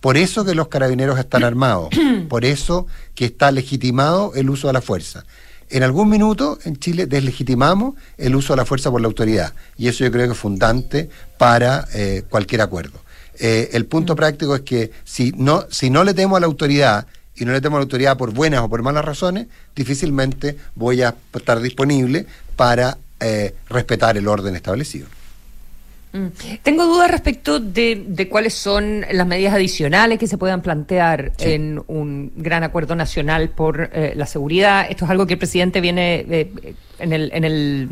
Por 0.00 0.16
eso 0.16 0.44
que 0.44 0.54
los 0.54 0.68
carabineros 0.68 1.18
están 1.18 1.44
armados, 1.44 1.88
por 2.28 2.44
eso 2.44 2.86
que 3.14 3.26
está 3.26 3.52
legitimado 3.52 4.32
el 4.34 4.50
uso 4.50 4.66
de 4.66 4.72
la 4.72 4.80
fuerza. 4.80 5.24
En 5.68 5.84
algún 5.84 6.08
minuto 6.08 6.58
en 6.64 6.76
Chile 6.76 7.06
deslegitimamos 7.06 7.94
el 8.18 8.34
uso 8.34 8.54
de 8.54 8.56
la 8.56 8.64
fuerza 8.64 8.90
por 8.90 9.00
la 9.00 9.06
autoridad 9.06 9.54
y 9.76 9.86
eso 9.86 10.02
yo 10.02 10.10
creo 10.10 10.26
que 10.26 10.32
es 10.32 10.38
fundante 10.38 11.08
para 11.38 11.86
eh, 11.94 12.24
cualquier 12.28 12.60
acuerdo. 12.62 13.00
Eh, 13.38 13.70
el 13.72 13.86
punto 13.86 14.14
mm. 14.14 14.16
práctico 14.16 14.56
es 14.56 14.62
que 14.62 14.90
si 15.04 15.32
no, 15.36 15.66
si 15.70 15.88
no 15.88 16.02
le 16.02 16.12
temo 16.12 16.36
a 16.36 16.40
la 16.40 16.46
autoridad 16.46 17.06
y 17.36 17.44
no 17.44 17.52
le 17.52 17.60
temo 17.60 17.76
a 17.76 17.80
la 17.80 17.84
autoridad 17.84 18.16
por 18.16 18.32
buenas 18.32 18.62
o 18.62 18.68
por 18.68 18.82
malas 18.82 19.04
razones, 19.04 19.46
difícilmente 19.76 20.56
voy 20.74 21.02
a 21.02 21.14
estar 21.34 21.60
disponible 21.60 22.26
para 22.56 22.98
eh, 23.20 23.54
respetar 23.68 24.16
el 24.16 24.26
orden 24.26 24.56
establecido. 24.56 25.06
Mm. 26.12 26.26
Tengo 26.62 26.86
dudas 26.86 27.10
respecto 27.10 27.60
de, 27.60 28.28
cuáles 28.30 28.54
son 28.54 29.04
las 29.12 29.26
medidas 29.26 29.54
adicionales 29.54 30.18
que 30.18 30.26
se 30.26 30.38
puedan 30.38 30.60
plantear 30.60 31.32
en 31.38 31.80
un 31.86 32.32
gran 32.36 32.64
acuerdo 32.64 32.96
nacional 32.96 33.50
por 33.50 33.90
eh, 33.92 34.12
la 34.16 34.26
seguridad. 34.26 34.86
Esto 34.90 35.04
es 35.04 35.10
algo 35.10 35.26
que 35.26 35.34
el 35.34 35.38
presidente 35.38 35.80
viene 35.80 36.26
eh, 36.28 36.74
en, 36.98 37.12
el, 37.12 37.30
en, 37.32 37.44
el, 37.44 37.88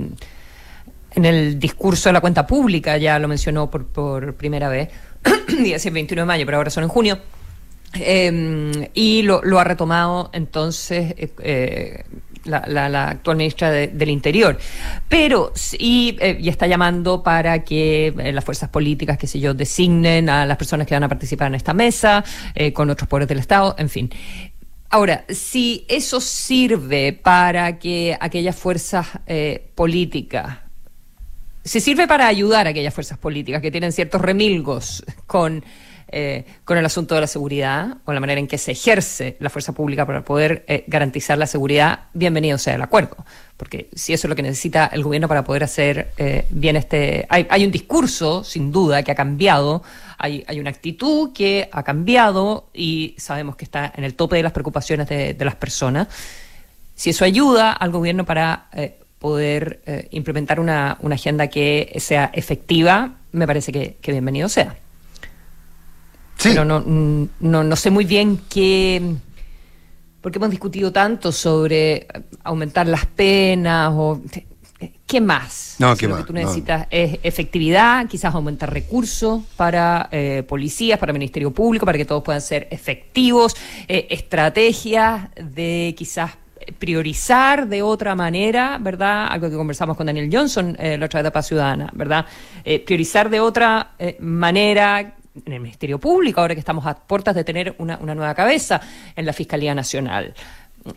en 1.15 1.25
el 1.25 1.59
discurso 1.59 2.09
de 2.09 2.15
la 2.15 2.21
cuenta 2.21 2.47
pública, 2.47 2.97
ya 2.97 3.19
lo 3.19 3.29
mencionó 3.29 3.71
por, 3.71 3.87
por 3.87 4.35
primera 4.35 4.69
vez, 4.69 4.89
día 5.63 5.77
el 5.77 5.91
21 5.91 6.23
de 6.23 6.27
mayo, 6.27 6.45
pero 6.45 6.59
ahora 6.59 6.71
son 6.71 6.85
en 6.85 6.89
junio. 6.89 7.19
Em, 7.95 8.71
y 8.93 9.23
lo, 9.23 9.41
lo, 9.43 9.59
ha 9.59 9.65
retomado 9.65 10.29
entonces 10.35 11.15
eh, 11.17 12.05
la, 12.45 13.09
actual 13.09 13.37
ministra 13.37 13.71
del 13.71 14.09
Interior. 14.09 14.59
Pero, 15.09 15.53
y, 15.79 16.17
eh, 16.21 16.39
y 16.41 16.49
está 16.49 16.67
llamando 16.67 17.23
para 17.23 17.65
que 17.65 18.09
eh, 18.09 18.33
las 18.33 18.45
fuerzas 18.45 18.69
políticas, 18.69 19.19
qué 19.19 19.27
sé 19.27 19.41
yo, 19.41 19.55
designen 19.55 20.29
a 20.29 20.47
las 20.47 20.57
personas 20.57 20.87
que 20.87 20.95
van 20.95 21.05
a 21.05 21.09
participar 21.09 21.49
en 21.49 21.55
esta 21.55 21.75
mesa, 21.75 22.25
eh, 22.55 22.73
con 22.73 22.91
otros 22.91 23.09
poderes 23.09 23.29
del 23.29 23.39
Estado, 23.39 23.75
en 23.79 23.89
fin. 23.89 24.11
Ahora, 24.91 25.25
si 25.29 25.85
eso 25.89 26.21
sirve 26.21 27.13
para 27.13 27.79
que 27.79 28.17
aquellas 28.19 28.57
fuerzas 28.57 29.07
políticas, 29.75 30.59
si 31.63 31.81
sirve 31.81 32.07
para 32.07 32.27
ayudar 32.27 32.67
a 32.67 32.71
aquellas 32.71 32.95
fuerzas 32.95 33.19
políticas 33.19 33.61
que 33.61 33.71
tienen 33.71 33.93
ciertos 33.93 34.23
remilgos 34.23 35.05
con 35.27 35.63
eh, 36.11 36.47
con 36.65 36.79
el 36.79 36.87
asunto 36.87 37.15
de 37.15 37.21
la 37.21 37.27
seguridad 37.27 37.99
o 38.07 38.13
la 38.15 38.21
manera 38.21 38.41
en 38.41 38.47
que 38.47 38.57
se 38.57 38.73
ejerce 38.73 39.37
la 39.41 39.51
fuerza 39.51 39.73
pública 39.73 40.07
para 40.07 40.25
poder 40.25 40.65
eh, 40.67 40.85
garantizar 40.87 41.37
la 41.37 41.47
seguridad, 41.47 42.07
bienvenido 42.15 42.57
sea 42.57 42.77
el 42.77 42.83
acuerdo. 42.83 43.17
Porque 43.59 43.91
si 43.95 44.15
eso 44.15 44.27
es 44.27 44.29
lo 44.31 44.35
que 44.37 44.43
necesita 44.43 44.87
el 44.87 45.03
gobierno 45.03 45.29
para 45.29 45.45
poder 45.45 45.65
hacer 45.65 46.13
eh, 46.17 46.47
bien 46.49 46.77
este... 46.77 47.27
Hay, 47.29 47.47
hay, 47.51 47.65
un 47.65 47.71
discurso, 47.71 48.43
sin 48.43 48.73
duda, 48.73 49.03
que 49.03 49.11
ha 49.13 49.15
cambiado, 49.15 49.83
hay, 50.17 50.45
una 50.59 50.71
actitud 50.71 51.33
que 51.35 51.69
ha 51.73 51.83
cambiado 51.83 52.71
y 52.73 53.15
sabemos 53.19 53.57
que 53.57 53.65
está 53.65 53.93
en 53.95 54.05
el 54.05 54.15
tope 54.15 54.37
de 54.37 54.45
las 54.45 54.53
preocupaciones 54.53 55.09
de, 55.09 55.37
las 55.41 55.57
personas. 55.57 56.09
Si 56.95 57.11
eso 57.11 57.25
ayuda 57.25 57.73
al 57.73 57.91
gobierno 57.91 58.25
para 58.25 58.69
poder 59.19 60.09
implementar 60.11 60.59
una, 60.59 60.93
agenda 61.11 61.49
que 61.49 61.95
sea 61.99 62.31
efectiva, 62.33 63.17
me 63.33 63.47
parece 63.47 63.73
que 63.73 63.97
bienvenido 64.13 64.49
sea. 64.49 64.77
Sí. 66.39 66.51
Pero 66.51 66.65
no, 66.65 66.81
no, 66.81 67.65
no 67.65 67.77
sé 67.77 67.91
muy 67.91 68.05
bien 68.05 68.41
qué, 68.49 69.03
porque 70.21 70.39
hemos 70.39 70.51
discutido 70.51 70.93
tanto 70.93 71.33
sobre 71.33 72.07
aumentar 72.45 72.87
las 72.87 73.07
penas 73.07 73.93
o 73.95 74.23
¿Qué 75.07 75.21
más? 75.21 75.77
No, 75.79 75.95
si 75.95 76.01
¿qué 76.01 76.09
lo 76.09 76.19
que 76.19 76.25
tú 76.25 76.33
necesitas 76.33 76.83
no. 76.83 76.87
es 76.91 77.19
efectividad, 77.23 78.07
quizás 78.07 78.35
aumentar 78.35 78.73
recursos 78.73 79.43
para 79.57 80.09
eh, 80.13 80.45
policías, 80.47 80.99
para 80.99 81.13
Ministerio 81.13 81.51
Público, 81.51 81.85
para 81.85 81.99
que 81.99 82.05
todos 82.05 82.23
puedan 82.23 82.43
ser 82.43 82.69
efectivos, 82.71 83.57
eh, 83.89 84.07
estrategias 84.11 85.31
de 85.35 85.95
quizás 85.97 86.33
priorizar 86.79 87.67
de 87.67 87.83
otra 87.83 88.15
manera, 88.15 88.79
¿verdad? 88.79 89.29
Algo 89.31 89.49
que 89.51 89.57
conversamos 89.57 89.97
con 89.97 90.07
Daniel 90.07 90.29
Johnson 90.31 90.77
eh, 90.79 90.99
la 90.99 91.07
otra 91.07 91.21
vez 91.21 91.25
de 91.25 91.31
Paz 91.31 91.49
Ciudadana, 91.49 91.91
¿verdad? 91.95 92.27
Priorizar 92.85 93.31
de 93.31 93.41
otra 93.41 93.93
manera 94.21 95.17
en 95.45 95.53
el 95.53 95.61
Ministerio 95.61 95.99
Público, 95.99 96.41
ahora 96.41 96.55
que 96.55 96.61
estamos 96.61 96.87
a 96.87 96.99
puertas 96.99 97.35
de 97.35 97.45
tener 97.45 97.75
una, 97.79 97.99
una 97.99 98.15
nueva 98.15 98.35
cabeza 98.35 98.81
en 99.17 99.27
la 99.27 99.33
Fiscalía 99.33 99.75
Nacional. 99.75 100.35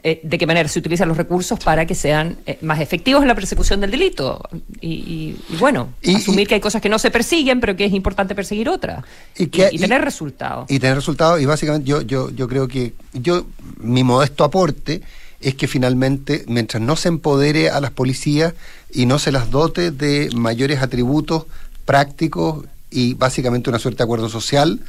Eh, 0.04 0.22
de 0.24 0.38
qué 0.38 0.46
manera 0.46 0.70
se 0.70 0.80
utilizan 0.80 1.08
los 1.08 1.18
recursos 1.18 1.60
para 1.60 1.86
que 1.86 1.96
sean 1.96 2.38
eh, 2.46 2.58
más 2.62 2.80
efectivos 2.80 3.22
en 3.24 3.28
la 3.28 3.36
persecución 3.36 3.82
del 3.82 3.92
delito. 3.92 4.42
Y, 4.80 4.88
y, 4.88 5.38
y 5.50 5.58
bueno, 5.58 5.94
y, 6.02 6.16
asumir 6.16 6.48
que 6.48 6.56
hay 6.56 6.62
cosas 6.62 6.82
que 6.82 6.90
no 6.90 7.00
se 7.00 7.12
persiguen, 7.12 7.60
pero 7.60 7.76
que 7.76 7.86
es 7.86 7.94
importante 7.94 8.36
perseguir 8.36 8.70
otras. 8.70 9.04
Y, 9.38 9.48
que, 9.48 9.70
y 9.72 9.80
tener 9.80 10.02
resultados. 10.02 10.70
Y 10.70 10.80
tener 10.80 10.96
resultados, 10.96 11.42
y 11.42 11.46
básicamente 11.46 11.90
yo, 11.90 12.02
yo, 12.02 12.30
yo 12.30 12.48
creo 12.48 12.68
que 12.68 12.94
yo, 13.14 13.46
mi 13.80 14.04
modesto 14.04 14.44
aporte 14.44 15.02
es 15.42 15.56
que 15.56 15.68
finalmente, 15.68 16.46
mientras 16.48 16.82
no 16.82 16.96
se 16.96 17.10
empodere 17.10 17.70
a 17.70 17.82
las 17.82 17.92
policías 17.92 18.54
y 18.92 19.08
no 19.08 19.20
se 19.20 19.32
las 19.32 19.50
dote 19.50 19.92
de 19.92 20.30
mayores 20.36 20.82
atributos 20.82 21.46
prácticos 21.86 22.66
y 22.92 23.16
básicamente 23.16 23.70
una 23.70 23.80
suerte 23.80 24.00
de 24.00 24.04
acuerdo 24.04 24.30
social 24.30 24.80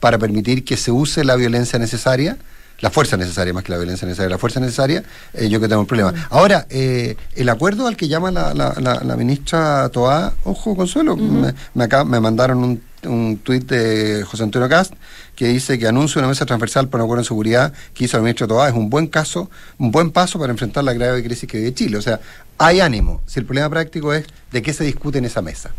para 0.00 0.18
permitir 0.18 0.64
que 0.64 0.76
se 0.76 0.90
use 0.90 1.24
la 1.24 1.36
violencia 1.36 1.78
necesaria, 1.78 2.36
la 2.80 2.90
fuerza 2.90 3.16
necesaria 3.16 3.52
más 3.54 3.62
que 3.62 3.70
la 3.70 3.78
violencia 3.78 4.06
necesaria, 4.06 4.28
la 4.28 4.38
fuerza 4.38 4.58
necesaria, 4.58 5.04
eh, 5.32 5.48
yo 5.48 5.60
que 5.60 5.68
tengo 5.68 5.80
un 5.80 5.86
problema. 5.86 6.10
Mm. 6.10 6.16
Ahora, 6.30 6.66
eh, 6.68 7.16
el 7.36 7.48
acuerdo 7.48 7.86
al 7.86 7.96
que 7.96 8.08
llama 8.08 8.32
la, 8.32 8.52
la, 8.52 8.74
la, 8.80 8.94
la 9.04 9.16
ministra 9.16 9.88
Toá, 9.90 10.34
ojo, 10.42 10.74
Consuelo, 10.74 11.16
me, 11.16 11.54
me, 11.74 11.84
acá, 11.84 12.04
me 12.04 12.18
mandaron 12.18 12.58
un, 12.58 12.82
un 13.04 13.38
tuit 13.38 13.64
de 13.68 14.24
José 14.24 14.42
Antonio 14.42 14.68
Cast 14.68 14.94
que 15.36 15.46
dice 15.46 15.78
que 15.78 15.86
anuncia 15.86 16.18
una 16.18 16.28
mesa 16.28 16.44
transversal 16.44 16.88
para 16.88 17.04
un 17.04 17.06
acuerdo 17.06 17.22
en 17.22 17.26
seguridad 17.26 17.72
que 17.94 18.04
hizo 18.04 18.16
el 18.16 18.24
ministro 18.24 18.48
Toá 18.48 18.68
es 18.68 18.74
un 18.74 18.90
buen 18.90 19.06
caso, 19.06 19.48
un 19.78 19.92
buen 19.92 20.10
paso 20.10 20.40
para 20.40 20.50
enfrentar 20.50 20.82
la 20.82 20.92
grave 20.92 21.22
crisis 21.22 21.48
que 21.48 21.58
vive 21.58 21.74
Chile. 21.74 21.96
O 21.96 22.02
sea, 22.02 22.20
hay 22.58 22.80
ánimo. 22.80 23.22
Si 23.26 23.38
el 23.38 23.46
problema 23.46 23.70
práctico 23.70 24.12
es 24.12 24.26
de 24.50 24.62
qué 24.62 24.72
se 24.72 24.82
discute 24.82 25.18
en 25.18 25.24
esa 25.24 25.40
mesa. 25.40 25.70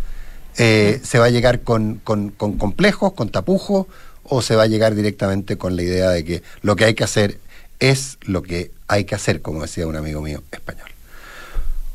Eh, 0.58 1.02
¿Se 1.04 1.20
va 1.20 1.26
a 1.26 1.30
llegar 1.30 1.62
con, 1.62 1.96
con, 2.04 2.30
con 2.30 2.58
complejos, 2.58 3.14
con 3.14 3.30
tapujos? 3.30 3.88
o 4.24 4.42
se 4.42 4.56
va 4.56 4.64
a 4.64 4.68
llegar 4.68 4.96
directamente 4.96 5.58
con 5.58 5.76
la 5.76 5.84
idea 5.84 6.10
de 6.10 6.24
que 6.24 6.44
lo 6.62 6.76
que 6.76 6.86
hay 6.86 6.94
que 6.94 7.04
hacer 7.04 7.40
es 7.80 8.18
lo 8.22 8.42
que 8.42 8.72
hay 8.88 9.06
que 9.06 9.16
hacer, 9.16 9.42
como 9.42 9.62
decía 9.62 9.88
un 9.88 9.96
amigo 9.96 10.22
mío 10.22 10.42
español. 10.52 10.90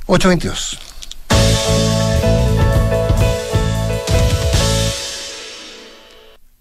822. 0.06 0.78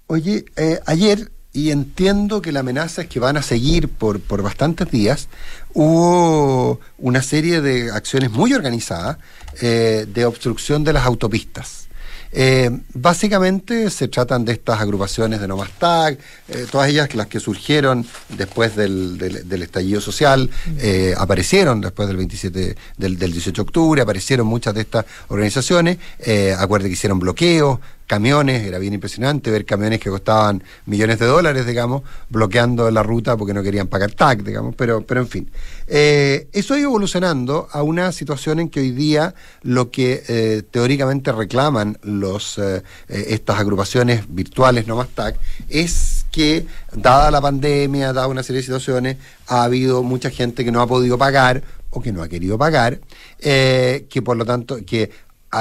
Oye, 0.08 0.46
eh, 0.56 0.80
ayer, 0.86 1.32
y 1.52 1.72
entiendo 1.72 2.42
que 2.42 2.54
la 2.54 2.62
amenaza 2.62 3.02
es 3.02 3.08
que 3.10 3.20
van 3.20 3.36
a 3.36 3.42
seguir 3.42 3.90
por, 3.90 4.22
por 4.22 4.42
bastantes 4.42 4.90
días, 4.90 5.28
hubo 5.74 6.80
una 6.98 7.22
serie 7.22 7.60
de 7.60 7.92
acciones 7.92 8.32
muy 8.32 8.54
organizadas 8.54 9.18
eh, 9.62 10.06
de 10.08 10.26
obstrucción 10.26 10.86
de 10.86 10.94
las 10.94 11.06
autopistas. 11.06 11.87
Eh, 12.32 12.70
básicamente 12.94 13.90
se 13.90 14.08
tratan 14.08 14.46
de 14.46 14.54
estas 14.54 14.80
agrupaciones 14.82 15.40
de 15.40 15.48
Nomastag, 15.48 16.18
eh, 16.50 16.66
todas 16.70 16.90
ellas 16.90 17.14
las 17.16 17.28
que 17.28 17.40
surgieron 17.40 18.06
después 18.30 18.76
del, 18.76 19.18
del, 19.18 19.48
del 19.48 19.62
estallido 19.64 20.02
social, 20.02 20.50
eh, 20.78 21.14
aparecieron 21.18 21.82
después 21.82 22.08
del 22.08 22.18
27, 22.18 22.76
del, 22.98 23.18
del, 23.18 23.32
18 23.32 23.52
de 23.52 23.62
octubre, 23.62 24.02
aparecieron 24.02 24.48
muchas 24.48 24.74
de 24.74 24.82
estas 24.82 25.06
organizaciones, 25.30 25.98
eh, 26.20 26.56
acuerde 26.58 26.88
que 26.88 26.94
hicieron 26.94 27.20
bloqueos, 27.20 27.80
camiones, 28.08 28.66
era 28.66 28.80
bien 28.80 28.94
impresionante 28.94 29.52
ver 29.52 29.66
camiones 29.66 30.00
que 30.00 30.10
costaban 30.10 30.64
millones 30.86 31.20
de 31.20 31.26
dólares, 31.26 31.66
digamos, 31.66 32.04
bloqueando 32.30 32.90
la 32.90 33.04
ruta 33.04 33.36
porque 33.36 33.54
no 33.54 33.62
querían 33.62 33.88
pagar 33.88 34.12
TAC, 34.12 34.44
digamos, 34.44 34.74
pero, 34.76 35.02
pero 35.02 35.20
en 35.22 35.28
fin. 35.28 35.52
Eh, 35.88 36.48
eso 36.54 36.74
ha 36.74 36.80
ido 36.80 36.88
evolucionando 36.88 37.68
a 37.70 37.84
una 37.84 38.14
situación 38.14 38.62
en 38.62 38.70
que 38.70 38.80
hoy 38.80 38.92
día 38.92 39.36
lo 39.62 39.92
que 39.92 40.24
eh, 40.28 40.64
teóricamente 40.72 41.34
reclaman 41.34 42.00
los 42.02 42.58
eh, 42.58 42.82
estas 43.10 43.60
agrupaciones 43.60 44.24
virtuales, 44.30 44.88
no 44.88 44.96
más 44.96 45.10
TAC, 45.10 45.36
es 45.68 46.26
que, 46.32 46.66
dada 46.94 47.30
la 47.30 47.42
pandemia, 47.42 48.14
dada 48.14 48.28
una 48.28 48.42
serie 48.42 48.62
de 48.62 48.66
situaciones, 48.66 49.18
ha 49.48 49.64
habido 49.64 50.02
mucha 50.02 50.30
gente 50.30 50.64
que 50.64 50.72
no 50.72 50.82
ha 50.82 50.88
podido 50.88 51.18
pagar 51.18 51.62
o 51.90 52.02
que 52.02 52.14
no 52.14 52.24
ha 52.24 52.30
querido 52.30 52.58
pagar, 52.58 53.02
que 53.40 54.22
por 54.24 54.38
lo 54.38 54.46
tanto, 54.46 54.78
que 54.86 55.10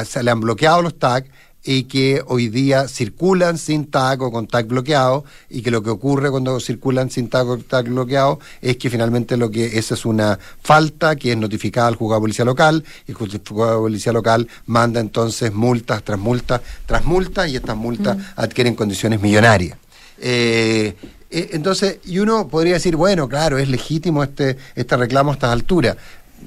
se 0.04 0.22
le 0.22 0.30
han 0.30 0.40
bloqueado 0.40 0.82
los 0.82 0.98
TAC, 0.98 1.26
y 1.66 1.84
que 1.84 2.22
hoy 2.26 2.48
día 2.48 2.86
circulan 2.86 3.58
sin 3.58 3.86
tag 3.86 4.22
o 4.22 4.30
con 4.30 4.46
tag 4.46 4.66
bloqueado 4.66 5.24
y 5.50 5.62
que 5.62 5.70
lo 5.70 5.82
que 5.82 5.90
ocurre 5.90 6.30
cuando 6.30 6.60
circulan 6.60 7.10
sin 7.10 7.28
tag 7.28 7.48
o 7.48 7.58
tag 7.58 7.88
bloqueado 7.88 8.38
es 8.62 8.76
que 8.76 8.88
finalmente 8.88 9.36
lo 9.36 9.50
que 9.50 9.78
esa 9.78 9.94
es 9.94 10.06
una 10.06 10.38
falta 10.62 11.16
que 11.16 11.32
es 11.32 11.36
notificada 11.36 11.88
al 11.88 11.96
juzgado 11.96 12.20
de 12.20 12.24
policía 12.24 12.44
local 12.44 12.84
y 13.06 13.10
el 13.10 13.16
juzgado 13.16 13.72
de 13.72 13.78
policía 13.78 14.12
local 14.12 14.48
manda 14.66 15.00
entonces 15.00 15.52
multas 15.52 16.04
tras 16.04 16.18
multas 16.18 16.60
tras 16.86 17.04
multas 17.04 17.48
y 17.48 17.56
estas 17.56 17.76
multas 17.76 18.16
mm. 18.16 18.20
adquieren 18.36 18.74
condiciones 18.74 19.20
millonarias. 19.20 19.76
Eh, 20.18 20.94
entonces, 21.28 21.98
y 22.04 22.20
uno 22.20 22.46
podría 22.48 22.74
decir, 22.74 22.94
bueno, 22.96 23.28
claro, 23.28 23.58
es 23.58 23.68
legítimo 23.68 24.22
este, 24.22 24.56
este 24.76 24.96
reclamo 24.96 25.32
a 25.32 25.34
estas 25.34 25.50
alturas 25.50 25.96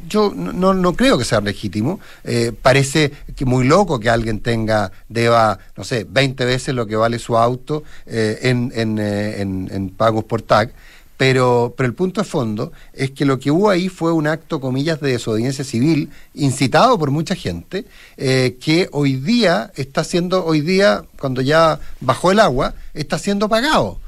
yo 0.07 0.33
no, 0.35 0.73
no 0.73 0.93
creo 0.93 1.17
que 1.17 1.25
sea 1.25 1.41
legítimo. 1.41 1.99
Eh, 2.23 2.51
parece 2.59 3.11
que 3.35 3.45
muy 3.45 3.65
loco 3.65 3.99
que 3.99 4.09
alguien 4.09 4.39
tenga, 4.39 4.91
deba, 5.07 5.59
no 5.77 5.83
sé, 5.83 6.05
20 6.09 6.45
veces 6.45 6.75
lo 6.75 6.85
que 6.85 6.95
vale 6.95 7.19
su 7.19 7.37
auto 7.37 7.83
eh, 8.05 8.39
en, 8.43 8.71
en, 8.75 8.99
eh, 8.99 9.41
en, 9.41 9.69
en, 9.71 9.89
pagos 9.89 10.23
por 10.23 10.41
tag. 10.41 10.71
Pero, 11.17 11.73
pero 11.75 11.87
el 11.87 11.93
punto 11.93 12.21
de 12.21 12.25
fondo 12.25 12.71
es 12.93 13.11
que 13.11 13.25
lo 13.25 13.39
que 13.39 13.51
hubo 13.51 13.69
ahí 13.69 13.89
fue 13.89 14.13
un 14.13 14.25
acto, 14.25 14.61
comillas, 14.61 15.01
de 15.01 15.11
desobediencia 15.11 15.65
civil, 15.65 16.09
incitado 16.33 16.97
por 16.97 17.11
mucha 17.11 17.35
gente, 17.35 17.85
eh, 18.15 18.57
que 18.61 18.87
hoy 18.93 19.17
día 19.17 19.71
está 19.75 20.05
siendo, 20.05 20.45
hoy 20.45 20.61
día, 20.61 21.03
cuando 21.19 21.41
ya 21.41 21.79
bajó 21.99 22.31
el 22.31 22.39
agua, 22.39 22.73
está 22.93 23.19
siendo 23.19 23.49
pagado. 23.49 23.99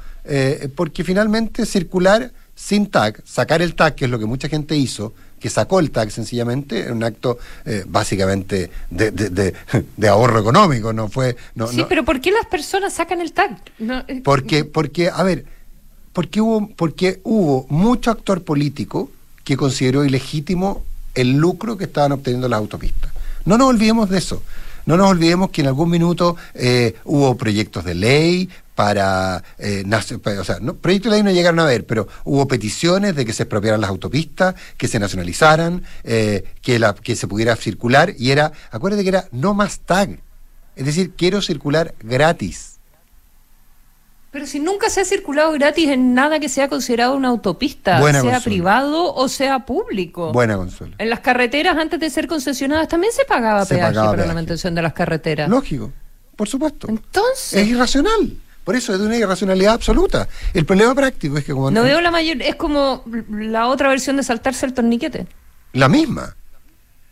porque 0.75 1.03
finalmente 1.03 1.65
circular 1.65 2.31
sin 2.55 2.85
tag, 2.85 3.21
sacar 3.25 3.61
el 3.61 3.75
tag, 3.75 3.95
que 3.95 4.05
es 4.05 4.11
lo 4.11 4.19
que 4.19 4.25
mucha 4.25 4.47
gente 4.47 4.77
hizo, 4.77 5.13
que 5.41 5.49
sacó 5.49 5.79
el 5.79 5.91
tag 5.91 6.11
sencillamente, 6.11 6.85
en 6.85 6.93
un 6.93 7.03
acto 7.03 7.39
eh, 7.65 7.83
básicamente 7.87 8.69
de, 8.91 9.11
de, 9.11 9.29
de, 9.29 9.53
de, 9.97 10.07
ahorro 10.07 10.39
económico, 10.39 10.93
no 10.93 11.09
fue... 11.09 11.35
No, 11.55 11.67
sí, 11.67 11.77
no, 11.77 11.87
pero 11.87 12.05
¿por 12.05 12.21
qué 12.21 12.31
las 12.31 12.45
personas 12.45 12.93
sacan 12.93 13.19
el 13.19 13.33
tag? 13.33 13.57
No, 13.79 14.05
eh, 14.07 14.21
porque, 14.23 14.63
porque, 14.63 15.09
a 15.09 15.23
ver, 15.23 15.45
porque 16.13 16.39
hubo, 16.41 16.69
porque 16.75 17.19
hubo 17.23 17.65
mucho 17.69 18.11
actor 18.11 18.43
político 18.43 19.09
que 19.43 19.57
consideró 19.57 20.05
ilegítimo 20.05 20.83
el 21.15 21.37
lucro 21.37 21.75
que 21.75 21.85
estaban 21.85 22.11
obteniendo 22.11 22.47
las 22.47 22.59
autopistas. 22.59 23.11
No 23.43 23.57
nos 23.57 23.69
olvidemos 23.69 24.09
de 24.09 24.19
eso. 24.19 24.43
No 24.85 24.95
nos 24.95 25.09
olvidemos 25.09 25.49
que 25.49 25.61
en 25.61 25.67
algún 25.67 25.89
minuto 25.89 26.37
eh, 26.53 26.95
hubo 27.03 27.35
proyectos 27.35 27.83
de 27.83 27.95
ley 27.95 28.49
para, 28.81 29.43
eh, 29.59 29.83
o 30.39 30.43
sea, 30.43 30.57
no, 30.59 30.73
proyectos 30.73 31.11
de 31.11 31.17
ley 31.19 31.23
no 31.23 31.29
llegaron 31.29 31.59
a 31.59 31.65
ver, 31.65 31.85
pero 31.85 32.07
hubo 32.23 32.47
peticiones 32.47 33.15
de 33.15 33.27
que 33.27 33.31
se 33.31 33.43
expropiaran 33.43 33.79
las 33.79 33.91
autopistas, 33.91 34.55
que 34.75 34.87
se 34.87 34.97
nacionalizaran, 34.97 35.83
eh, 36.03 36.45
que, 36.63 36.79
la, 36.79 36.95
que 36.95 37.15
se 37.15 37.27
pudiera 37.27 37.55
circular, 37.55 38.15
y 38.17 38.31
era, 38.31 38.51
acuérdate 38.71 39.03
que 39.03 39.09
era 39.09 39.25
no 39.31 39.53
más 39.53 39.81
tag, 39.81 40.17
es 40.75 40.83
decir, 40.83 41.11
quiero 41.15 41.43
circular 41.43 41.93
gratis. 42.01 42.79
Pero 44.31 44.47
si 44.47 44.59
nunca 44.59 44.89
se 44.89 45.01
ha 45.01 45.05
circulado 45.05 45.51
gratis 45.51 45.87
en 45.89 46.15
nada 46.15 46.39
que 46.39 46.49
sea 46.49 46.67
considerado 46.67 47.15
una 47.15 47.27
autopista, 47.27 47.99
Buena 47.99 48.21
sea 48.21 48.31
consuelo. 48.31 48.43
privado 48.43 49.13
o 49.13 49.27
sea 49.27 49.63
público. 49.63 50.31
Buena 50.31 50.57
consuelo. 50.57 50.95
En 50.97 51.07
las 51.11 51.19
carreteras, 51.19 51.77
antes 51.77 51.99
de 51.99 52.09
ser 52.09 52.25
concesionadas, 52.25 52.87
también 52.87 53.13
se 53.13 53.25
pagaba 53.25 53.63
Se 53.63 53.75
peaje 53.75 53.89
pagaba 53.89 54.07
para 54.07 54.15
peaje. 54.15 54.27
la 54.29 54.33
mantención 54.33 54.73
de 54.73 54.81
las 54.81 54.93
carreteras. 54.93 55.47
Lógico, 55.49 55.91
por 56.35 56.47
supuesto. 56.49 56.87
Entonces, 56.89 57.53
Es 57.53 57.67
irracional. 57.67 58.37
Por 58.71 58.77
eso 58.77 58.93
es 58.93 59.01
de 59.01 59.05
una 59.05 59.17
irracionalidad 59.17 59.73
absoluta. 59.73 60.29
El 60.53 60.65
problema 60.65 60.95
práctico 60.95 61.37
es 61.37 61.43
que 61.43 61.51
como... 61.51 61.69
No 61.69 61.83
veo 61.83 61.99
la 61.99 62.09
mayor... 62.09 62.41
Es 62.41 62.55
como 62.55 63.03
la 63.29 63.67
otra 63.67 63.89
versión 63.89 64.15
de 64.15 64.23
saltarse 64.23 64.65
el 64.65 64.73
torniquete. 64.73 65.27
La 65.73 65.89
misma. 65.89 66.33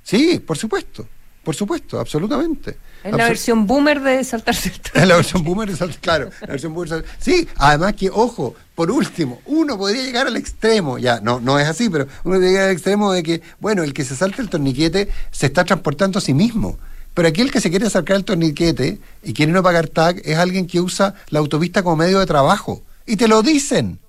Sí, 0.02 0.40
por 0.40 0.58
supuesto. 0.58 1.06
Por 1.44 1.54
supuesto, 1.54 2.00
absolutamente. 2.00 2.78
Es 3.04 3.12
la 3.12 3.26
versión 3.26 3.68
boomer 3.68 4.00
de 4.00 4.24
saltarse 4.24 4.70
el 4.70 4.76
torniquete. 4.76 5.00
Es 5.02 5.08
la 5.10 5.16
versión 5.18 5.44
boomer 5.44 5.70
de 5.70 5.76
saltarse, 5.76 6.00
claro. 6.00 6.30
La 6.40 6.48
versión 6.48 6.74
boomer 6.74 7.04
de 7.04 7.10
Sí, 7.20 7.46
además 7.58 7.94
que, 7.96 8.10
ojo, 8.10 8.56
por 8.74 8.90
último, 8.90 9.42
uno 9.46 9.78
podría 9.78 10.02
llegar 10.02 10.28
al 10.28 10.38
extremo, 10.38 10.98
ya, 10.98 11.20
no, 11.20 11.42
no 11.42 11.60
es 11.60 11.68
así, 11.68 11.90
pero 11.90 12.06
uno 12.24 12.36
podría 12.36 12.52
llegar 12.52 12.66
al 12.68 12.72
extremo 12.72 13.12
de 13.12 13.22
que, 13.22 13.42
bueno, 13.60 13.84
el 13.84 13.94
que 13.94 14.06
se 14.06 14.16
salta 14.16 14.42
el 14.42 14.50
torniquete 14.50 15.10
se 15.30 15.48
está 15.48 15.66
transportando 15.66 16.20
a 16.20 16.22
sí 16.22 16.34
mismo. 16.34 16.80
Pero 17.20 17.28
aquí 17.28 17.42
el 17.42 17.52
que 17.52 17.60
se 17.60 17.70
quiere 17.70 17.86
acercar 17.86 18.16
el 18.16 18.24
torniquete 18.24 18.98
y 19.24 19.34
quiere 19.34 19.52
no 19.52 19.62
pagar 19.62 19.90
tag 19.90 20.22
es 20.24 20.38
alguien 20.38 20.66
que 20.66 20.80
usa 20.80 21.16
la 21.32 21.40
autopista 21.40 21.84
como 21.84 21.98
medio 21.98 22.18
de 22.18 22.26
trabajo. 22.26 22.82
Y 23.06 23.18
te 23.18 23.28
lo 23.28 23.42
dicen. 23.42 24.00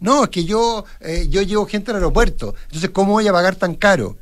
No, 0.00 0.24
es 0.24 0.30
que 0.30 0.44
yo, 0.44 0.84
eh, 0.98 1.28
yo 1.30 1.42
llevo 1.42 1.64
gente 1.64 1.92
al 1.92 1.98
aeropuerto. 1.98 2.56
Entonces, 2.64 2.90
¿cómo 2.90 3.12
voy 3.12 3.28
a 3.28 3.32
pagar 3.32 3.54
tan 3.54 3.76
caro? 3.76 4.16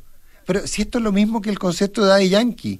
Pero 0.45 0.67
si 0.67 0.83
esto 0.83 0.99
es 0.99 1.03
lo 1.03 1.11
mismo 1.11 1.41
que 1.41 1.49
el 1.49 1.57
concepto 1.57 2.03
de 2.03 2.09
Daddy 2.09 2.29
Yankee. 2.29 2.79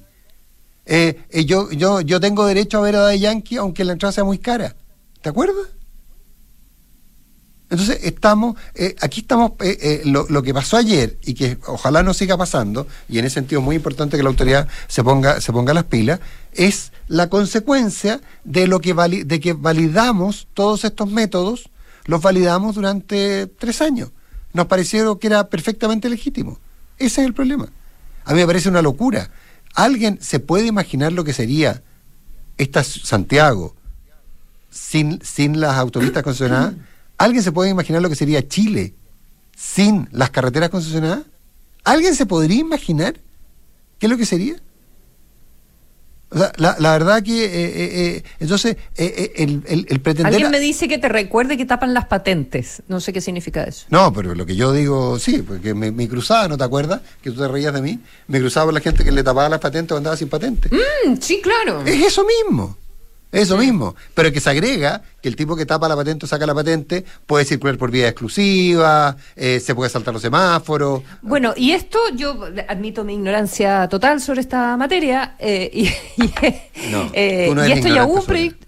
Eh, 0.85 1.19
eh, 1.31 1.45
yo, 1.45 1.71
yo, 1.71 2.01
yo 2.01 2.19
tengo 2.19 2.45
derecho 2.45 2.77
a 2.77 2.81
ver 2.81 2.95
a 2.97 2.99
Daddy 2.99 3.17
Yankee 3.21 3.57
aunque 3.57 3.83
la 3.85 3.93
entrada 3.93 4.11
sea 4.11 4.23
muy 4.23 4.37
cara. 4.37 4.75
¿Te 5.19 5.29
acuerdas? 5.29 5.65
Entonces 7.69 7.99
estamos, 8.03 8.55
eh, 8.75 8.95
aquí 9.01 9.21
estamos, 9.21 9.53
eh, 9.61 9.77
eh, 9.81 10.01
lo, 10.05 10.43
que 10.43 10.53
pasó 10.53 10.77
ayer 10.77 11.17
y 11.23 11.33
que 11.33 11.57
ojalá 11.65 12.03
no 12.03 12.13
siga 12.13 12.37
pasando, 12.37 12.87
y 13.09 13.17
en 13.17 13.25
ese 13.25 13.35
sentido 13.35 13.59
es 13.59 13.65
muy 13.65 13.75
importante 13.75 14.17
que 14.17 14.23
la 14.23 14.29
autoridad 14.29 14.67
se 14.87 15.03
ponga, 15.03 15.41
se 15.41 15.51
ponga 15.51 15.73
las 15.73 15.85
pilas, 15.85 16.19
es 16.53 16.91
la 17.07 17.27
consecuencia 17.27 18.21
de 18.43 18.67
lo 18.67 18.81
que 18.81 18.93
de 18.93 19.39
que 19.39 19.53
validamos 19.53 20.47
todos 20.53 20.85
estos 20.85 21.09
métodos, 21.09 21.69
los 22.05 22.21
validamos 22.21 22.75
durante 22.75 23.47
tres 23.47 23.81
años. 23.81 24.11
Nos 24.53 24.67
pareció 24.67 25.17
que 25.17 25.27
era 25.27 25.49
perfectamente 25.49 26.07
legítimo. 26.07 26.59
Ese 26.99 27.21
es 27.21 27.27
el 27.27 27.33
problema. 27.33 27.67
A 28.25 28.33
mí 28.33 28.39
me 28.39 28.45
parece 28.45 28.69
una 28.69 28.81
locura. 28.83 29.31
¿Alguien 29.73 30.19
se 30.21 30.39
puede 30.39 30.67
imaginar 30.67 31.11
lo 31.11 31.23
que 31.23 31.33
sería 31.33 31.81
esta 32.57 32.83
Santiago 32.83 33.75
sin, 34.69 35.19
sin 35.23 35.59
las 35.59 35.75
autopistas 35.77 36.23
concesionadas? 36.23 36.75
¿Alguien 37.17 37.43
se 37.43 37.51
puede 37.51 37.69
imaginar 37.69 38.01
lo 38.01 38.09
que 38.09 38.15
sería 38.15 38.47
Chile 38.47 38.93
sin 39.55 40.07
las 40.11 40.29
carreteras 40.29 40.69
concesionadas? 40.69 41.21
¿Alguien 41.83 42.15
se 42.15 42.25
podría 42.25 42.59
imaginar 42.59 43.15
qué 43.99 44.07
es 44.07 44.09
lo 44.09 44.17
que 44.17 44.25
sería? 44.25 44.55
O 46.29 46.37
sea, 46.37 46.51
la, 46.57 46.75
la, 46.79 46.91
verdad 46.91 47.23
que 47.23 47.45
eh, 47.45 47.49
eh, 47.53 48.15
eh 48.15 48.23
entonces 48.39 48.75
eh, 48.97 49.31
el, 49.37 49.63
el, 49.67 49.85
el, 49.87 50.01
pretender... 50.01 50.33
Alguien 50.33 50.51
me 50.51 50.59
dice 50.59 50.87
que 50.87 50.97
te 50.97 51.07
recuerde 51.07 51.55
que 51.55 51.65
tapan 51.65 51.93
las 51.93 52.07
patentes. 52.07 52.81
No 52.87 52.99
sé 52.99 53.13
qué 53.13 53.21
significa 53.21 53.63
eso. 53.63 53.85
No, 53.89 54.11
pero 54.11 54.35
lo 54.35 54.45
que 54.45 54.55
yo 54.55 54.73
digo, 54.73 55.17
sí, 55.19 55.43
porque 55.43 55.73
mi, 55.73 55.91
mi 55.91 56.07
cruzada, 56.07 56.47
¿no 56.47 56.57
te 56.57 56.63
acuerdas? 56.63 57.01
Que 57.21 57.31
tú 57.31 57.39
te 57.39 57.47
reías 57.47 57.73
de 57.73 57.81
mí. 57.81 57.99
Me 58.27 58.39
cruzaba 58.39 58.71
la 58.71 58.81
gente 58.81 59.05
que 59.05 59.11
le 59.11 59.23
tapaba 59.23 59.47
las 59.47 59.59
patentes 59.59 59.93
o 59.93 59.97
andaba 59.97 60.17
sin 60.17 60.27
patente. 60.27 60.69
Mm, 60.71 61.17
sí, 61.21 61.39
claro. 61.41 61.83
Es 61.85 62.03
eso 62.03 62.25
mismo. 62.25 62.75
Eso 63.31 63.57
mismo, 63.57 63.95
pero 64.13 64.31
que 64.31 64.39
se 64.39 64.49
agrega 64.49 65.01
que 65.21 65.27
el 65.27 65.35
tipo 65.35 65.55
que 65.55 65.65
tapa 65.65 65.89
la 65.89 65.95
patente 65.95 66.25
o 66.25 66.27
saca 66.27 66.45
la 66.45 66.55
patente 66.55 67.03
puede 67.25 67.43
circular 67.43 67.77
por 67.77 67.91
vía 67.91 68.07
exclusiva, 68.07 69.17
eh, 69.35 69.59
se 69.59 69.75
puede 69.75 69.89
saltar 69.89 70.13
los 70.13 70.21
semáforos. 70.21 71.01
Bueno, 71.21 71.53
y 71.55 71.71
esto 71.71 71.99
yo 72.15 72.45
admito 72.67 73.03
mi 73.03 73.15
ignorancia 73.15 73.87
total 73.89 74.21
sobre 74.21 74.41
esta 74.41 74.77
materia, 74.77 75.35
eh, 75.39 75.69
y, 75.73 75.87
y, 76.23 76.33
no, 76.91 77.09
eh, 77.13 77.51
no 77.53 77.67
y 77.67 77.71
esto 77.71 77.89
ya 77.89 78.05
hubo 78.05 78.19
un 78.21 78.25
proyecto, 78.25 78.67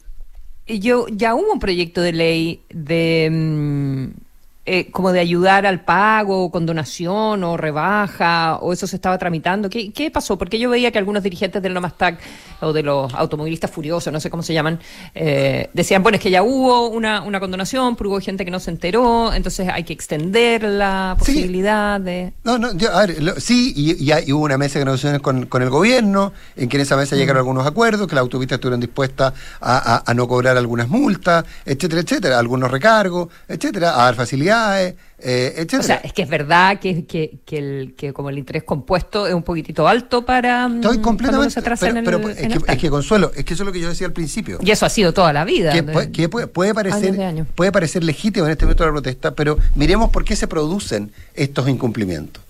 yo 0.67 1.08
ya 1.10 1.34
hubo 1.36 1.54
un 1.54 1.60
proyecto 1.60 2.02
de 2.02 2.12
ley 2.12 2.62
de 2.70 3.30
mmm, 3.32 4.27
eh, 4.69 4.91
como 4.91 5.13
de 5.13 5.21
ayudar 5.21 5.65
al 5.65 5.80
pago, 5.80 6.51
con 6.51 6.65
donación 6.65 7.41
o 7.45 7.56
rebaja, 7.56 8.58
o 8.58 8.73
eso 8.73 8.86
se 8.86 8.97
estaba 8.97 9.17
tramitando. 9.17 9.69
¿Qué, 9.69 9.93
qué 9.93 10.12
pasó? 10.12 10.38
Porque 10.38 10.60
yo 10.60 10.69
veía 10.69 10.91
que 10.91 10.97
algunos 10.97 11.23
dirigentes 11.23 11.62
del 11.62 11.73
Nomastag 11.73 12.17
o 12.60 12.73
de 12.73 12.84
los 12.84 13.13
automovilistas 13.13 13.71
furiosos, 13.71 14.12
no 14.12 14.19
sé 14.19 14.30
cómo 14.30 14.43
se 14.43 14.53
llaman, 14.53 14.77
eh, 15.15 15.69
decían, 15.71 16.03
bueno, 16.03 16.17
es 16.17 16.21
que 16.21 16.30
ya 16.32 16.43
hubo 16.43 16.89
una, 16.89 17.21
una 17.21 17.39
condonación, 17.39 17.95
pero 17.95 18.10
hubo 18.10 18.19
gente 18.19 18.43
que 18.43 18.51
no 18.51 18.60
se 18.60 18.71
enteró, 18.71 19.32
entonces 19.34 19.69
hay 19.69 19.86
que 19.86 19.93
extender 19.93 20.63
la 20.63 21.15
posibilidad 21.17 21.99
sí. 21.99 22.03
de... 22.03 22.34
No, 22.43 22.58
no, 22.58 22.73
yo, 22.73 22.91
a 22.91 23.06
ver, 23.06 23.23
lo, 23.23 23.39
sí, 23.39 23.71
y, 23.73 23.93
y, 24.03 24.12
y, 24.25 24.34
hubo 24.34 24.43
una 24.43 24.58
mesa 24.58 24.80
de 24.80 24.84
negociaciones 24.84 25.21
con, 25.21 25.45
con, 25.45 25.62
el 25.62 25.69
gobierno, 25.69 26.34
en 26.58 26.67
que 26.67 26.75
en 26.75 26.82
esa 26.82 26.97
mesa 26.97 27.15
mm. 27.15 27.19
llegaron 27.19 27.38
algunos 27.38 27.65
acuerdos, 27.65 28.06
que 28.06 28.15
las 28.15 28.23
autopistas 28.23 28.58
estuvieron 28.58 28.82
dispuestas 28.82 29.32
a, 29.62 29.95
a, 29.95 30.12
a 30.12 30.13
no 30.13 30.27
cobrar 30.27 30.58
algunas 30.58 30.89
multas, 30.89 31.45
etcétera, 31.63 32.01
etcétera, 32.01 32.38
algunos 32.38 32.69
recargos, 32.69 33.30
etcétera, 33.47 34.01
a 34.01 34.03
dar 34.03 34.15
facilidades 34.15 34.57
eh. 34.80 35.67
O 35.80 35.84
sea, 35.84 35.96
es 35.98 36.13
que 36.13 36.22
es 36.22 36.30
verdad 36.30 36.80
que, 36.80 37.06
que, 37.06 37.39
que, 37.46 37.58
el, 37.58 37.96
que 37.96 38.13
como 38.13 38.30
el 38.30 38.38
interés 38.38 38.63
compuesto 38.63 39.26
es 39.26 39.34
un 39.34 39.43
poquitito 39.43 39.88
alto 39.88 40.26
para. 40.26 40.67
mm, 40.67 40.76
Estoy 40.76 41.00
completamente. 41.00 41.52
Se 41.52 41.62
pero, 41.62 42.04
pero 42.04 42.17
el, 42.30 42.38
es, 42.38 42.63
que, 42.63 42.72
es, 42.72 42.78
que, 42.78 42.89
Consuelo, 42.89 43.32
es 43.36 43.43
que 43.43 43.54
eso 43.54 43.63
es 43.63 43.67
lo 43.67 43.74
que 43.74 43.80
yo 43.80 43.89
decía 43.89 44.08
al 44.08 44.13
principio. 44.13 44.60
Y 44.62 44.72
eso 44.72 44.86
ha 44.86 44.89
sido 44.89 45.13
toda 45.13 45.34
la 45.34 45.43
vida. 45.43 45.72
Que, 45.72 45.82
de, 45.82 46.12
que 46.12 46.30
puede, 46.30 46.48
puede, 46.48 46.74
parecer, 46.74 47.20
años 47.22 47.48
puede 47.56 47.72
parecer 47.72 48.04
legítimo 48.04 48.46
en 48.46 48.52
este 48.52 48.65
momento 48.65 48.84
de 48.84 48.89
la 48.89 48.93
protesta, 48.93 49.32
pero 49.32 49.58
miremos 49.76 50.12
por 50.12 50.24
qué 50.24 50.36
se 50.36 50.48
producen 50.48 51.12
estos 51.34 51.67
incumplimientos. 51.67 52.43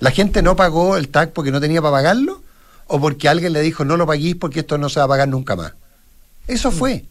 ¿La 0.00 0.10
gente 0.10 0.42
no 0.42 0.56
pagó 0.56 0.96
el 0.96 1.08
TAC 1.08 1.30
porque 1.30 1.50
no 1.50 1.60
tenía 1.60 1.80
para 1.80 1.92
pagarlo? 1.92 2.42
¿O 2.86 3.00
porque 3.00 3.28
alguien 3.28 3.52
le 3.52 3.62
dijo 3.62 3.84
no 3.84 3.96
lo 3.96 4.06
paguéis 4.06 4.36
porque 4.36 4.60
esto 4.60 4.78
no 4.78 4.88
se 4.88 4.98
va 5.00 5.06
a 5.06 5.08
pagar 5.08 5.28
nunca 5.28 5.56
más? 5.56 5.72
Eso 6.46 6.70
fue. 6.70 7.04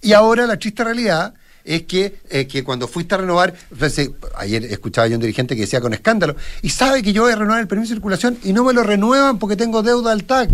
Y 0.00 0.12
ahora 0.12 0.46
la 0.46 0.56
triste 0.58 0.84
realidad 0.84 1.34
es 1.68 1.82
que, 1.82 2.18
eh, 2.30 2.46
que 2.46 2.64
cuando 2.64 2.88
fuiste 2.88 3.14
a 3.14 3.18
renovar, 3.18 3.54
pues, 3.78 4.00
ayer 4.36 4.64
escuchaba 4.64 5.06
yo 5.06 5.16
un 5.16 5.20
dirigente 5.20 5.54
que 5.54 5.62
decía 5.62 5.80
con 5.80 5.92
escándalo, 5.92 6.34
y 6.62 6.70
sabe 6.70 7.02
que 7.02 7.12
yo 7.12 7.22
voy 7.22 7.32
a 7.32 7.36
renovar 7.36 7.60
el 7.60 7.68
permiso 7.68 7.90
de 7.90 7.96
circulación 7.96 8.38
y 8.42 8.52
no 8.52 8.64
me 8.64 8.72
lo 8.72 8.82
renuevan 8.82 9.38
porque 9.38 9.54
tengo 9.54 9.82
deuda 9.82 10.12
al 10.12 10.24
TAC. 10.24 10.50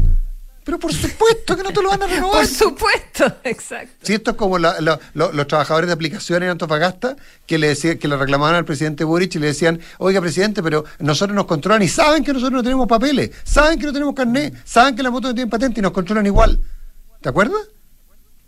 Pero 0.65 0.79
por 0.79 0.93
supuesto 0.93 1.57
que 1.57 1.63
no 1.63 1.73
te 1.73 1.83
lo 1.83 1.91
van 1.91 2.03
a 2.03 2.07
renovar. 2.09 2.39
por 2.39 2.47
supuesto, 2.47 3.27
exacto. 3.45 3.95
Si 4.03 4.15
esto 4.15 4.33
es 4.33 4.37
como 4.37 4.59
la, 4.59 4.81
la, 4.81 4.99
lo, 5.13 5.31
los 5.31 5.47
trabajadores 5.47 5.87
de 5.87 5.93
aplicaciones 5.93 6.47
en 6.47 6.53
Antofagasta 6.53 7.17
que 7.47 7.59
le 7.59 7.69
decía, 7.69 7.99
que 7.99 8.09
le 8.09 8.17
reclamaban 8.17 8.57
al 8.57 8.65
presidente 8.65 9.05
Boric 9.05 9.35
y 9.37 9.39
le 9.39 9.49
decían, 9.49 9.79
oiga 9.99 10.21
presidente, 10.21 10.63
pero 10.63 10.85
nosotros 10.99 11.37
nos 11.37 11.45
controlan 11.45 11.83
y 11.83 11.89
saben 11.89 12.25
que 12.25 12.33
nosotros 12.33 12.55
no 12.55 12.63
tenemos 12.63 12.89
papeles, 12.89 13.31
saben 13.45 13.79
que 13.79 13.87
no 13.87 13.93
tenemos 13.93 14.15
carnet, 14.15 14.55
saben 14.65 14.97
que 14.97 15.03
la 15.03 15.11
moto 15.11 15.29
no 15.29 15.35
tiene 15.35 15.51
patente 15.51 15.81
y 15.81 15.83
nos 15.83 15.93
controlan 15.93 16.27
igual. 16.27 16.59
¿Te 17.21 17.29
acuerdas? 17.29 17.74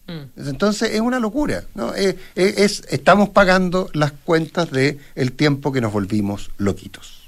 Mm. 0.06 0.48
Entonces 0.48 0.92
es 0.92 1.00
una 1.00 1.18
locura, 1.18 1.64
¿no? 1.74 1.94
Es, 1.94 2.16
es, 2.36 2.84
estamos 2.90 3.30
pagando 3.30 3.90
las 3.92 4.12
cuentas 4.12 4.70
de 4.70 4.98
el 5.14 5.32
tiempo 5.32 5.72
que 5.72 5.80
nos 5.80 5.92
volvimos 5.92 6.50
loquitos. 6.58 7.26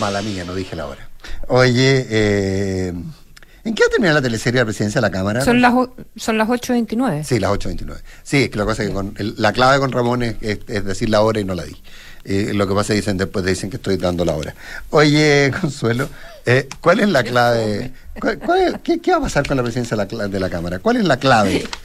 Mala 0.00 0.22
mía, 0.22 0.44
no 0.44 0.54
dije 0.54 0.76
la 0.76 0.86
hora. 0.86 1.08
Oye, 1.48 2.06
eh, 2.10 2.88
¿en 2.88 3.74
qué 3.74 3.82
va 3.82 3.86
a 3.86 3.90
terminar 3.90 4.14
la 4.14 4.22
teleserie 4.22 4.58
de 4.58 4.62
la 4.62 4.66
presidencia 4.66 5.00
de 5.00 5.06
la 5.06 5.10
Cámara? 5.10 5.42
Son 5.42 5.60
las, 5.60 5.74
son 6.16 6.38
las 6.38 6.48
8.29. 6.48 7.24
Sí, 7.24 7.38
las 7.38 7.50
8.29. 7.50 8.02
Sí, 8.22 8.44
es 8.44 8.50
que 8.50 8.58
la 8.58 8.64
cosa 8.64 8.82
es 8.82 8.88
que 8.88 8.94
con 8.94 9.14
el, 9.18 9.34
la 9.38 9.52
clave 9.52 9.78
con 9.78 9.92
Ramón 9.92 10.22
es, 10.22 10.36
es, 10.40 10.58
es 10.68 10.84
decir 10.84 11.08
la 11.08 11.22
hora 11.22 11.40
y 11.40 11.44
no 11.44 11.54
la 11.54 11.64
di. 11.64 11.76
Eh, 12.28 12.52
lo 12.54 12.66
que 12.66 12.74
pasa 12.74 12.92
es 12.92 12.96
que 12.96 13.02
dicen 13.02 13.18
después 13.18 13.44
dicen 13.44 13.70
que 13.70 13.76
estoy 13.76 13.96
dando 13.98 14.24
la 14.24 14.34
hora. 14.34 14.54
Oye, 14.90 15.52
Consuelo, 15.60 16.08
eh, 16.44 16.68
¿cuál 16.80 16.98
es 16.98 17.08
la 17.08 17.22
clave? 17.22 17.92
¿Cuál, 18.20 18.38
cuál 18.40 18.60
es, 18.62 18.74
qué, 18.82 18.98
qué, 19.00 19.12
va 19.12 19.18
a 19.18 19.20
pasar 19.20 19.46
con 19.46 19.56
la 19.56 19.62
presidencia 19.62 19.96
de 19.96 20.16
la, 20.16 20.26
de 20.26 20.40
la 20.40 20.50
Cámara? 20.50 20.80
¿Cuál 20.80 20.96
es 20.96 21.04
la 21.04 21.18
clave? 21.18 21.64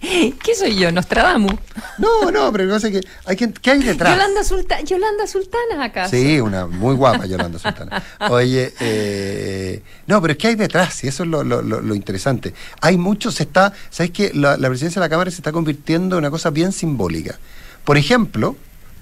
¿Qué 0.00 0.54
soy 0.54 0.76
yo? 0.76 0.90
¿Nostradamus? 0.90 1.52
No, 1.98 2.30
no, 2.30 2.50
pero 2.52 2.64
no 2.64 2.80
sé 2.80 2.90
qué, 2.90 3.00
hay 3.26 3.36
que, 3.36 3.52
¿qué 3.52 3.72
hay 3.72 3.82
detrás? 3.82 4.14
Yolanda, 4.14 4.44
Sulta, 4.44 4.80
Yolanda 4.80 5.26
Sultana 5.26 5.84
acá. 5.84 6.08
Sí, 6.08 6.40
una 6.40 6.66
muy 6.66 6.94
guapa 6.94 7.26
Yolanda 7.26 7.58
Sultana. 7.58 8.02
Oye, 8.30 8.72
eh, 8.80 9.82
no, 10.06 10.22
pero 10.22 10.32
es 10.32 10.38
que 10.38 10.48
hay 10.48 10.54
detrás, 10.54 11.04
y 11.04 11.08
eso 11.08 11.24
es 11.24 11.28
lo, 11.28 11.44
lo, 11.44 11.60
lo, 11.60 11.82
lo 11.82 11.94
interesante. 11.94 12.54
Hay 12.80 12.96
mucho, 12.96 13.30
se 13.30 13.42
está, 13.42 13.74
¿sabes 13.90 14.12
qué? 14.12 14.30
La, 14.32 14.56
la 14.56 14.68
presidencia 14.68 15.00
de 15.00 15.06
la 15.06 15.10
Cámara 15.10 15.30
se 15.30 15.36
está 15.36 15.52
convirtiendo 15.52 16.16
en 16.16 16.20
una 16.20 16.30
cosa 16.30 16.48
bien 16.48 16.72
simbólica. 16.72 17.38
Por 17.84 17.98
ejemplo, 17.98 18.56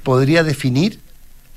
podría 0.04 0.44
definir 0.44 1.00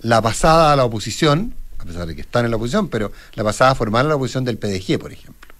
la 0.01 0.21
pasada 0.21 0.73
a 0.73 0.75
la 0.75 0.85
oposición, 0.85 1.53
a 1.77 1.85
pesar 1.85 2.07
de 2.07 2.15
que 2.15 2.21
están 2.21 2.45
en 2.45 2.51
la 2.51 2.57
oposición, 2.57 2.89
pero 2.89 3.11
la 3.35 3.43
pasada 3.43 3.75
formal 3.75 4.07
a 4.07 4.09
la 4.09 4.15
oposición 4.15 4.45
del 4.45 4.57
PDG, 4.57 4.99
por 4.99 5.11
ejemplo. 5.11 5.53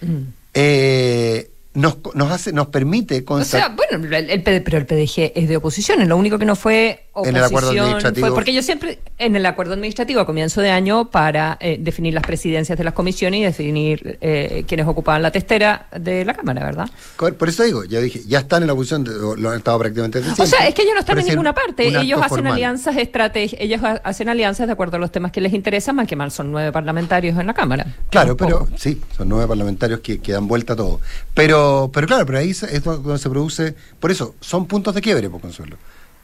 Mm. 0.00 0.22
Eh, 0.54 1.50
nos, 1.74 1.98
nos 2.14 2.30
hace 2.30 2.52
nos 2.52 2.68
permite 2.68 3.24
o 3.26 3.44
sea 3.44 3.70
bueno 3.70 4.06
el, 4.16 4.30
el, 4.30 4.42
pero 4.42 4.78
el 4.78 4.86
PDG 4.86 5.32
es 5.34 5.48
de 5.48 5.56
oposición 5.56 6.00
es 6.00 6.06
lo 6.06 6.16
único 6.16 6.38
que 6.38 6.44
no 6.44 6.54
fue 6.54 7.03
oposición 7.14 7.34
en 7.34 7.36
el 7.36 7.44
acuerdo 7.44 7.70
administrativo 7.70 8.26
fue 8.26 8.34
porque 8.34 8.52
yo 8.52 8.62
siempre 8.62 8.98
en 9.18 9.36
el 9.36 9.46
acuerdo 9.46 9.74
administrativo 9.74 10.20
a 10.20 10.26
comienzo 10.26 10.60
de 10.60 10.70
año 10.70 11.10
para 11.10 11.56
eh, 11.60 11.78
definir 11.80 12.14
las 12.14 12.24
presidencias 12.24 12.76
de 12.76 12.84
las 12.84 12.94
comisiones 12.94 13.40
y 13.40 13.44
definir 13.44 14.18
eh, 14.20 14.64
quienes 14.66 14.86
ocupaban 14.86 15.22
la 15.22 15.30
testera 15.30 15.86
de 15.98 16.24
la 16.24 16.34
cámara 16.34 16.64
verdad 16.64 16.90
por 17.16 17.48
eso 17.48 17.62
digo 17.62 17.84
ya 17.84 18.00
dije 18.00 18.22
ya 18.26 18.40
están 18.40 18.62
en 18.62 18.66
la 18.66 18.72
oposición 18.74 19.04
lo 19.38 19.50
han 19.50 19.58
estado 19.58 19.78
prácticamente 19.78 20.20
desde 20.20 20.42
o 20.42 20.46
sea 20.46 20.66
es 20.66 20.74
que 20.74 20.82
ellos 20.82 20.94
no 20.94 21.00
están 21.00 21.18
en 21.18 21.26
ninguna 21.26 21.54
parte. 21.54 21.86
ellos 21.86 22.20
hacen 22.22 22.46
alianzas 22.46 22.96
estratégicas 22.96 23.64
ellos 23.64 23.80
hacen 23.82 24.28
alianzas 24.28 24.66
de 24.66 24.72
acuerdo 24.72 24.96
a 24.96 25.00
los 25.00 25.12
temas 25.12 25.32
que 25.32 25.40
les 25.40 25.52
interesan 25.52 25.96
más 25.96 26.06
que 26.06 26.16
mal 26.16 26.30
son 26.30 26.52
nueve 26.52 26.72
parlamentarios 26.72 27.38
en 27.38 27.46
la 27.46 27.54
cámara. 27.54 27.86
Claro 28.10 28.36
pero 28.36 28.68
sí 28.76 29.00
son 29.16 29.28
nueve 29.28 29.46
parlamentarios 29.46 30.00
que, 30.00 30.18
que 30.20 30.32
dan 30.32 30.46
vuelta 30.46 30.74
a 30.74 30.76
todo. 30.76 31.00
Pero 31.34 31.64
pero, 31.92 32.06
claro, 32.06 32.26
pero 32.26 32.38
ahí 32.38 32.50
es 32.50 32.84
donde 32.84 33.18
se 33.18 33.30
produce. 33.30 33.74
Por 34.00 34.10
eso, 34.10 34.34
son 34.40 34.66
puntos 34.66 34.94
de 34.94 35.00
quiebre, 35.00 35.30
por 35.30 35.40
consuelo. 35.40 35.76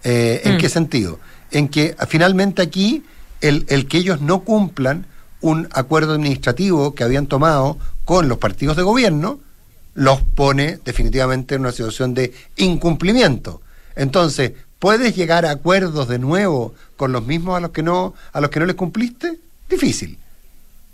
Eh, 0.05 0.43
¿En 0.45 0.55
mm. 0.57 0.59
qué 0.59 0.69
sentido? 0.69 1.19
En 1.51 1.69
que 1.69 1.97
finalmente 2.09 2.63
aquí 2.63 3.05
el, 3.41 3.65
el 3.69 3.87
que 3.87 3.99
ellos 3.99 4.21
no 4.21 4.41
cumplan 4.41 5.07
un 5.41 5.69
acuerdo 5.73 6.15
administrativo 6.15 6.95
que 6.95 7.05
habían 7.05 7.27
tomado 7.27 7.79
con 8.05 8.29
los 8.29 8.39
partidos 8.39 8.77
de 8.77 8.83
gobierno 8.83 9.41
los 9.95 10.23
pone 10.23 10.79
definitivamente 10.85 11.57
en 11.57 11.63
una 11.63 11.73
situación 11.73 12.15
de 12.15 12.33
incumplimiento. 12.57 13.61
Entonces, 13.97 14.53
¿puedes 14.79 15.17
llegar 15.17 15.45
a 15.45 15.51
acuerdos 15.51 16.09
de 16.09 16.19
nuevo 16.19 16.75
con 16.97 17.13
los 17.13 17.27
mismos 17.27 17.57
a 17.57 17.61
los 17.61 17.71
que 17.71 17.83
no 17.83 18.15
a 18.33 18.41
los 18.41 18.51
que 18.51 18.61
no 18.61 18.67
les 18.67 18.77
cumpliste? 18.77 19.39
Difícil. 19.69 20.19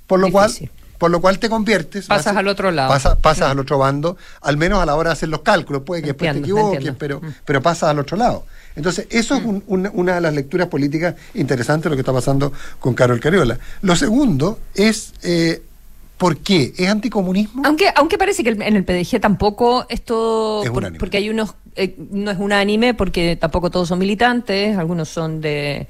Por 0.07 0.21
lo 0.21 0.31
cual 0.31 0.51
por 0.99 1.11
lo 1.11 1.21
cual 1.21 1.39
te 1.39 1.51
conviertes. 1.51 2.07
Pasas 2.07 2.37
al 2.37 2.49
otro 2.49 2.71
lado. 2.71 2.99
pasas 3.21 3.51
al 3.51 3.59
otro 3.59 3.79
bando, 3.79 4.17
al 4.41 4.57
menos 4.57 4.81
a 4.81 4.87
la 4.87 4.95
hora 4.95 5.11
de 5.11 5.13
hacer 5.15 5.29
los 5.29 5.43
cálculos. 5.43 5.83
Puede 5.83 6.01
que 6.01 6.09
después 6.09 6.33
te 6.33 6.39
equivoques, 6.39 6.95
pero, 6.99 7.21
mm. 7.21 7.35
pero 7.45 7.61
pasas 7.61 7.91
al 7.91 7.99
otro 7.99 8.17
lado. 8.17 8.45
Entonces, 8.77 9.07
eso 9.11 9.35
es 9.37 9.43
mm. 9.43 9.63
una 9.67 10.15
de 10.15 10.21
las 10.21 10.35
lecturas 10.35 10.69
políticas 10.69 11.15
interesantes 11.35 11.85
de 11.85 11.91
lo 11.91 11.97
que 11.97 12.03
está 12.03 12.13
pasando 12.13 12.53
con 12.79 12.95
Carol 12.95 13.19
Cariola. 13.21 13.59
Lo 13.83 13.97
segundo 13.97 14.61
es. 14.75 15.15
Eh, 15.23 15.63
¿Por 16.19 16.39
qué? 16.39 16.73
¿Es 16.79 16.89
anticomunismo? 16.89 17.63
Aunque, 17.67 17.91
aunque 17.95 18.17
parece 18.17 18.43
que 18.43 18.49
en 18.49 18.63
el 18.63 18.85
PDG 18.85 19.21
tampoco 19.21 19.85
esto. 19.89 20.63
Es 20.63 20.71
porque 20.99 21.19
hay 21.19 21.29
unos. 21.29 21.55
Eh, 21.75 21.95
no 22.11 22.31
es 22.31 22.39
unánime, 22.39 22.95
porque 22.95 23.37
tampoco 23.37 23.71
todos 23.71 23.89
son 23.89 23.99
militantes, 23.99 24.79
algunos 24.79 25.09
son 25.09 25.43
de 25.43 25.87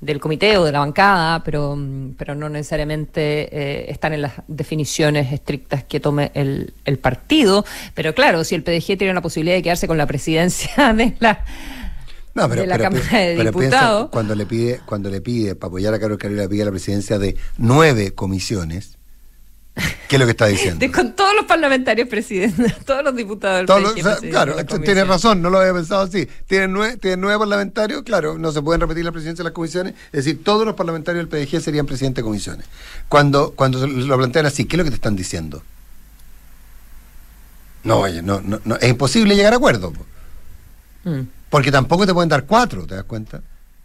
del 0.00 0.20
comité 0.20 0.56
o 0.58 0.64
de 0.64 0.72
la 0.72 0.78
bancada, 0.78 1.42
pero, 1.42 1.76
pero 2.16 2.34
no 2.34 2.48
necesariamente 2.48 3.48
eh, 3.50 3.90
están 3.90 4.12
en 4.12 4.22
las 4.22 4.34
definiciones 4.46 5.32
estrictas 5.32 5.82
que 5.84 5.98
tome 5.98 6.30
el, 6.34 6.72
el 6.84 6.98
partido. 6.98 7.64
Pero 7.94 8.14
claro, 8.14 8.44
si 8.44 8.54
el 8.54 8.62
PDG 8.62 8.96
tiene 8.96 9.12
la 9.12 9.22
posibilidad 9.22 9.56
de 9.56 9.62
quedarse 9.62 9.88
con 9.88 9.98
la 9.98 10.06
presidencia 10.06 10.92
de 10.96 11.14
la, 11.18 11.44
de 12.46 12.66
la 12.66 12.78
Cámara 12.78 13.18
de 13.18 13.44
Diputados. 13.44 14.10
cuando 14.10 14.34
le 14.34 14.46
pide, 14.46 14.80
cuando 14.86 15.10
le 15.10 15.20
pide, 15.20 15.54
para 15.54 15.68
apoyar 15.68 15.94
a 15.94 15.98
Carlos 15.98 16.18
Carrera, 16.18 16.42
le 16.42 16.48
pide 16.48 16.64
la 16.64 16.70
presidencia 16.70 17.18
de 17.18 17.36
nueve 17.56 18.12
comisiones, 18.12 18.98
¿Qué 20.08 20.16
es 20.16 20.20
lo 20.20 20.26
que 20.26 20.32
está 20.32 20.46
diciendo? 20.46 20.84
con 20.94 21.14
todos 21.14 21.34
los 21.34 21.44
parlamentarios 21.44 22.08
presidentes, 22.08 22.76
todos 22.84 23.04
los 23.04 23.14
diputados 23.14 23.66
del 23.66 24.30
Claro, 24.30 24.56
tiene 24.82 25.04
razón, 25.04 25.42
no 25.42 25.50
lo 25.50 25.58
había 25.58 25.72
pensado 25.72 26.02
así. 26.02 26.28
Tienen 26.46 26.72
nueve, 26.72 26.98
nueve 27.16 27.38
parlamentarios, 27.38 28.02
claro, 28.02 28.38
no 28.38 28.50
se 28.52 28.62
pueden 28.62 28.80
repetir 28.80 29.04
la 29.04 29.12
presidencia 29.12 29.42
de 29.42 29.50
las 29.50 29.54
comisiones, 29.54 29.94
es 30.06 30.24
decir, 30.24 30.42
todos 30.42 30.64
los 30.64 30.74
parlamentarios 30.74 31.28
del 31.28 31.46
PDG 31.46 31.60
serían 31.60 31.86
presidentes 31.86 32.22
de 32.22 32.26
comisiones. 32.26 32.66
Cuando, 33.08 33.52
cuando 33.52 33.86
lo 33.86 34.16
plantean 34.16 34.46
así, 34.46 34.64
¿qué 34.64 34.76
es 34.76 34.78
lo 34.78 34.84
que 34.84 34.90
te 34.90 34.96
están 34.96 35.16
diciendo? 35.16 35.62
No, 37.84 38.00
oye, 38.00 38.22
no, 38.22 38.40
no, 38.40 38.76
es 38.76 38.88
imposible 38.88 39.36
llegar 39.36 39.52
a 39.52 39.56
acuerdo. 39.56 39.92
Mm. 41.04 41.20
Porque 41.50 41.70
tampoco 41.70 42.06
te 42.06 42.14
pueden 42.14 42.28
dar 42.28 42.44
cuatro, 42.44 42.86
¿te 42.86 42.94
das 42.94 43.04
cuenta? 43.04 43.40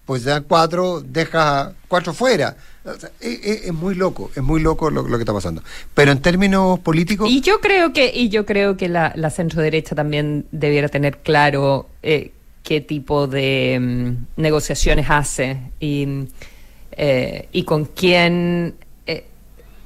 Pues 0.05 0.23
te 0.23 0.29
dan 0.31 0.43
cuatro, 0.43 1.01
dejas 1.01 1.73
cuatro 1.87 2.13
fuera 2.13 2.55
es, 3.19 3.73
muy 3.73 3.95
loco, 3.95 4.29
es 4.35 4.43
muy 4.43 4.61
loco 4.61 4.89
lo, 4.89 5.05
que 5.05 5.17
está 5.17 5.33
pasando. 5.33 5.63
Pero 5.93 6.11
en 6.11 6.21
términos 6.21 6.79
políticos. 6.79 7.29
Y 7.29 7.41
yo 7.41 7.61
creo 7.61 7.93
que, 7.93 8.11
y 8.13 8.29
yo 8.29 8.45
creo 8.45 8.77
que 8.77 8.89
la, 8.89 9.13
la 9.15 9.29
centro 9.29 9.61
derecha 9.61 9.95
también 9.95 10.45
debiera 10.51 10.89
tener 10.89 11.19
claro 11.19 11.87
eh, 12.01 12.31
qué 12.63 12.81
tipo 12.81 13.27
de 13.27 13.79
mm, 13.79 14.41
negociaciones 14.41 15.07
hace 15.09 15.57
y, 15.79 16.25
eh, 16.91 17.47
y 17.51 17.63
con 17.63 17.85
quién 17.85 18.75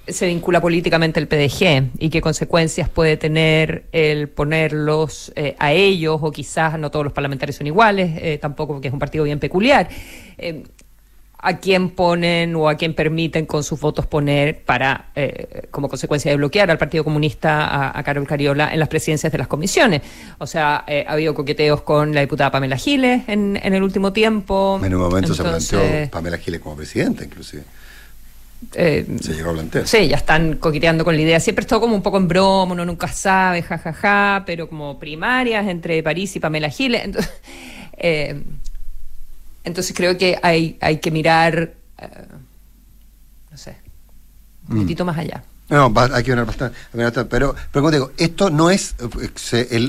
se 0.07 0.27
vincula 0.27 0.61
políticamente 0.61 1.19
el 1.19 1.27
PDG 1.27 1.91
y 1.99 2.09
qué 2.09 2.21
consecuencias 2.21 2.89
puede 2.89 3.17
tener 3.17 3.85
el 3.91 4.29
ponerlos 4.29 5.33
a 5.59 5.71
ellos, 5.71 6.19
o 6.21 6.31
quizás 6.31 6.79
no 6.79 6.91
todos 6.91 7.05
los 7.05 7.13
parlamentarios 7.13 7.57
son 7.57 7.67
iguales, 7.67 8.39
tampoco 8.39 8.73
porque 8.73 8.87
es 8.87 8.93
un 8.93 8.99
partido 8.99 9.23
bien 9.23 9.39
peculiar 9.39 9.89
a 11.39 11.59
quién 11.59 11.91
ponen 11.91 12.55
o 12.55 12.67
a 12.67 12.75
quién 12.75 12.93
permiten 12.93 13.45
con 13.45 13.63
sus 13.63 13.79
votos 13.79 14.05
poner 14.07 14.63
para, 14.63 15.11
eh, 15.15 15.67
como 15.69 15.87
consecuencia 15.87 16.31
de 16.31 16.37
bloquear 16.37 16.71
al 16.71 16.77
Partido 16.77 17.03
Comunista, 17.03 17.97
a, 17.97 18.03
Carol 18.03 18.25
Cariola 18.25 18.73
en 18.73 18.79
las 18.79 18.89
presidencias 18.89 19.31
de 19.31 19.37
las 19.37 19.47
comisiones. 19.47 20.01
O 20.39 20.47
sea, 20.47 20.83
eh, 20.87 21.05
ha 21.07 21.13
habido 21.13 21.35
coqueteos 21.35 21.81
con 21.81 22.13
la 22.13 22.21
diputada 22.21 22.51
Pamela 22.51 22.77
Giles 22.77 23.23
en, 23.27 23.55
el 23.61 23.83
último 23.83 24.13
tiempo. 24.13 24.79
En 24.83 24.95
un 24.95 25.01
momento 25.01 25.33
se 25.33 25.43
planteó 25.43 26.09
Pamela 26.09 26.37
Giles 26.37 26.59
como 26.59 26.75
presidenta, 26.75 27.23
inclusive. 27.23 27.63
Eh, 28.73 29.05
se 29.21 29.33
llegó 29.33 29.51
a 29.51 29.53
plantear. 29.53 29.87
Sí, 29.87 30.07
ya 30.07 30.17
están 30.17 30.57
coqueteando 30.57 31.05
con 31.05 31.15
la 31.15 31.21
idea. 31.21 31.39
Siempre 31.39 31.61
es 31.61 31.67
todo 31.67 31.81
como 31.81 31.95
un 31.95 32.01
poco 32.01 32.17
en 32.17 32.27
broma, 32.27 32.73
uno 32.73 32.85
nunca 32.85 33.07
sabe, 33.07 33.61
jajaja, 33.61 33.93
ja, 33.93 33.99
ja, 34.39 34.43
pero 34.45 34.67
como 34.67 34.97
primarias 34.99 35.67
entre 35.67 36.01
París 36.01 36.35
y 36.35 36.39
Pamela 36.39 36.69
Giles. 36.69 37.03
Entonces, 37.03 37.31
entonces 39.67 39.95
creo 39.95 40.17
que 40.17 40.39
hay, 40.41 40.77
hay 40.79 40.97
que 40.99 41.11
mirar, 41.11 41.73
eh, 41.97 42.07
no 43.51 43.57
sé, 43.57 43.75
un 44.69 44.77
mm. 44.77 44.81
poquito 44.81 45.03
más 45.03 45.17
allá. 45.17 45.43
No, 45.69 45.93
hay 45.95 46.23
que 46.23 46.31
mirar 46.31 46.45
bastante. 46.45 46.77
Pero, 46.91 47.55
pero 47.55 47.55
como 47.73 47.91
digo, 47.91 48.11
esto 48.17 48.49
no 48.49 48.69
es 48.69 48.95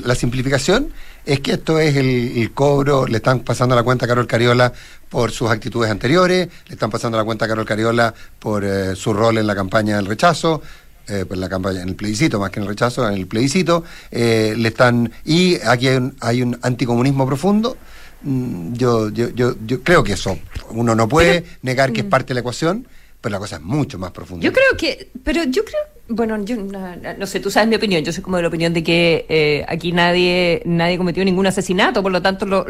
la 0.03 0.15
simplificación, 0.15 0.91
es 1.25 1.39
que 1.39 1.53
esto 1.53 1.79
es 1.79 1.95
el, 1.95 2.51
cobro, 2.53 3.07
le 3.07 3.17
están 3.17 3.41
pasando 3.41 3.75
la 3.75 3.83
cuenta 3.83 4.05
a 4.05 4.07
Carol 4.07 4.27
Cariola 4.27 4.73
por 5.09 5.31
sus 5.31 5.49
actitudes 5.49 5.89
anteriores, 5.89 6.49
le 6.67 6.73
están 6.73 6.89
pasando 6.89 7.17
la 7.17 7.23
cuenta 7.23 7.45
a 7.45 7.47
Carol 7.47 7.65
Cariola 7.65 8.13
por 8.39 8.63
eh, 8.63 8.95
su 8.95 9.13
rol 9.13 9.37
en 9.37 9.47
la 9.47 9.55
campaña 9.55 9.95
del 9.95 10.05
rechazo, 10.05 10.61
eh, 11.07 11.25
pues 11.27 11.39
la 11.39 11.47
campaña 11.47 11.81
en 11.81 11.89
el 11.89 11.95
plebiscito, 11.95 12.39
más 12.39 12.51
que 12.51 12.59
en 12.59 12.63
el 12.63 12.69
rechazo, 12.69 13.07
en 13.07 13.13
el 13.13 13.27
plebiscito, 13.27 13.83
eh, 14.11 14.53
le 14.57 14.67
están 14.69 15.11
y 15.23 15.55
aquí 15.61 15.87
hay 15.87 15.97
un, 15.97 16.15
hay 16.19 16.41
un 16.41 16.59
anticomunismo 16.61 17.25
profundo 17.25 17.77
Mm, 18.21 18.73
yo, 18.73 19.09
yo, 19.09 19.29
yo, 19.29 19.55
yo 19.65 19.81
creo 19.81 20.03
que 20.03 20.13
eso, 20.13 20.37
uno 20.71 20.93
no 20.93 21.07
puede 21.07 21.45
negar 21.61 21.93
que 21.93 22.01
es 22.01 22.05
mm. 22.05 22.09
parte 22.09 22.27
de 22.29 22.33
la 22.35 22.39
ecuación, 22.41 22.85
pero 23.21 23.33
la 23.33 23.39
cosa 23.39 23.57
es 23.57 23.61
mucho 23.61 23.99
más 23.99 24.11
profunda. 24.11 24.43
Yo 24.45 24.53
creo 24.53 24.77
que, 24.77 25.11
pero 25.23 25.43
yo 25.43 25.65
creo, 25.65 25.79
bueno, 26.07 26.41
yo 26.43 26.55
no, 26.55 27.27
sé, 27.27 27.39
tú 27.39 27.51
sabes 27.51 27.67
mi 27.67 27.75
opinión, 27.75 28.03
yo 28.03 28.13
soy 28.13 28.23
como 28.23 28.37
de 28.37 28.43
la 28.43 28.47
opinión 28.47 28.73
de 28.73 28.81
que 28.81 29.25
eh, 29.27 29.65
aquí 29.67 29.91
nadie 29.91 30.61
nadie 30.65 30.97
cometió 30.97 31.23
ningún 31.25 31.45
asesinato, 31.45 32.01
por 32.01 32.11
lo 32.13 32.21
tanto 32.21 32.45
lo, 32.45 32.65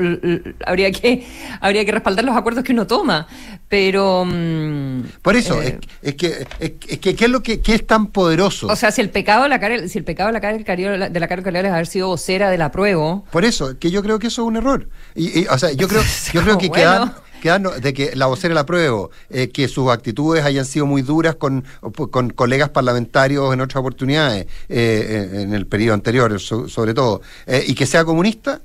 habría 0.65 0.91
que 0.91 1.25
habría 1.61 1.85
que 1.85 1.91
respaldar 1.91 2.25
los 2.25 2.35
acuerdos 2.35 2.63
que 2.63 2.73
uno 2.73 2.87
toma, 2.87 3.27
pero 3.67 4.25
mm, 4.25 5.03
por 5.21 5.35
eso 5.35 5.61
eh, 5.61 5.79
es, 6.01 6.15
que 6.15 6.47
es, 6.59 6.71
que 6.97 7.15
qué 7.15 7.25
es 7.25 7.31
lo 7.31 7.43
que 7.43 7.61
qué 7.61 7.75
es 7.75 7.85
tan 7.85 8.07
poderoso. 8.07 8.67
O 8.67 8.75
sea, 8.75 8.91
si 8.91 9.01
el 9.01 9.11
pecado 9.11 9.43
de 9.43 9.49
la 9.49 9.59
cara 9.59 9.87
si 9.87 9.99
el 9.99 10.03
pecado 10.03 10.27
de 10.29 10.33
la 10.33 10.41
cara 10.41 10.57
de 10.57 11.19
la 11.19 11.27
cara 11.27 11.59
es 11.59 11.73
haber 11.73 11.87
sido 11.87 12.07
vocera 12.07 12.49
del 12.49 12.63
apruebo. 12.63 13.23
Por 13.31 13.45
eso, 13.45 13.77
que 13.77 13.91
yo 13.91 14.01
creo 14.01 14.17
que 14.17 14.27
eso 14.27 14.41
es 14.41 14.47
un 14.47 14.57
error. 14.57 14.89
Y, 15.15 15.45
o 15.45 15.57
sea, 15.59 15.71
yo 15.71 15.87
creo 15.87 16.01
yo 16.33 16.41
creo 16.41 16.57
que 16.57 16.71
quedan 16.71 17.13
de 17.41 17.93
que 17.93 18.15
la 18.15 18.27
vocera 18.27 18.53
la 18.53 18.61
apruebo, 18.61 19.11
eh, 19.29 19.49
que 19.49 19.67
sus 19.67 19.89
actitudes 19.89 20.43
hayan 20.43 20.65
sido 20.65 20.85
muy 20.85 21.01
duras 21.01 21.35
con, 21.35 21.63
con 22.11 22.29
colegas 22.31 22.69
parlamentarios 22.69 23.53
en 23.53 23.61
otras 23.61 23.79
oportunidades, 23.79 24.47
eh, 24.67 25.29
en 25.33 25.53
el 25.53 25.65
periodo 25.65 25.93
anterior, 25.93 26.39
sobre 26.39 26.93
todo, 26.93 27.21
eh, 27.47 27.63
y 27.67 27.75
que 27.75 27.85
sea 27.85 28.03
comunista, 28.03 28.61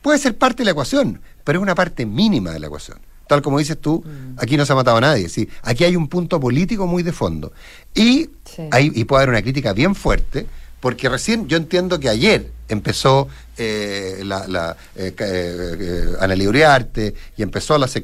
puede 0.00 0.18
ser 0.18 0.36
parte 0.36 0.62
de 0.62 0.66
la 0.66 0.70
ecuación, 0.70 1.20
pero 1.44 1.58
es 1.58 1.62
una 1.62 1.74
parte 1.74 2.06
mínima 2.06 2.50
de 2.50 2.60
la 2.60 2.66
ecuación. 2.66 2.98
Tal 3.26 3.42
como 3.42 3.58
dices 3.58 3.78
tú, 3.78 4.02
mm. 4.04 4.38
aquí 4.38 4.56
no 4.56 4.66
se 4.66 4.72
ha 4.72 4.76
matado 4.76 4.98
a 4.98 5.00
nadie. 5.00 5.28
¿sí? 5.28 5.48
Aquí 5.62 5.84
hay 5.84 5.96
un 5.96 6.08
punto 6.08 6.38
político 6.38 6.86
muy 6.86 7.02
de 7.02 7.12
fondo. 7.12 7.52
Y, 7.94 8.28
hay, 8.70 8.92
y 8.94 9.04
puede 9.04 9.22
haber 9.22 9.30
una 9.30 9.42
crítica 9.42 9.72
bien 9.72 9.94
fuerte 9.94 10.46
porque 10.80 11.08
recién 11.08 11.48
yo 11.48 11.56
entiendo 11.56 11.98
que 11.98 12.10
ayer 12.10 12.50
empezó 12.68 13.28
eh, 13.56 14.22
la, 14.24 14.46
la 14.48 14.76
eh, 14.96 15.14
eh, 15.18 16.12
Ana 16.20 16.34
Uriarte 16.34 17.14
y 17.36 17.42
empezó 17.42 17.74
a 17.74 17.78
las 17.78 17.96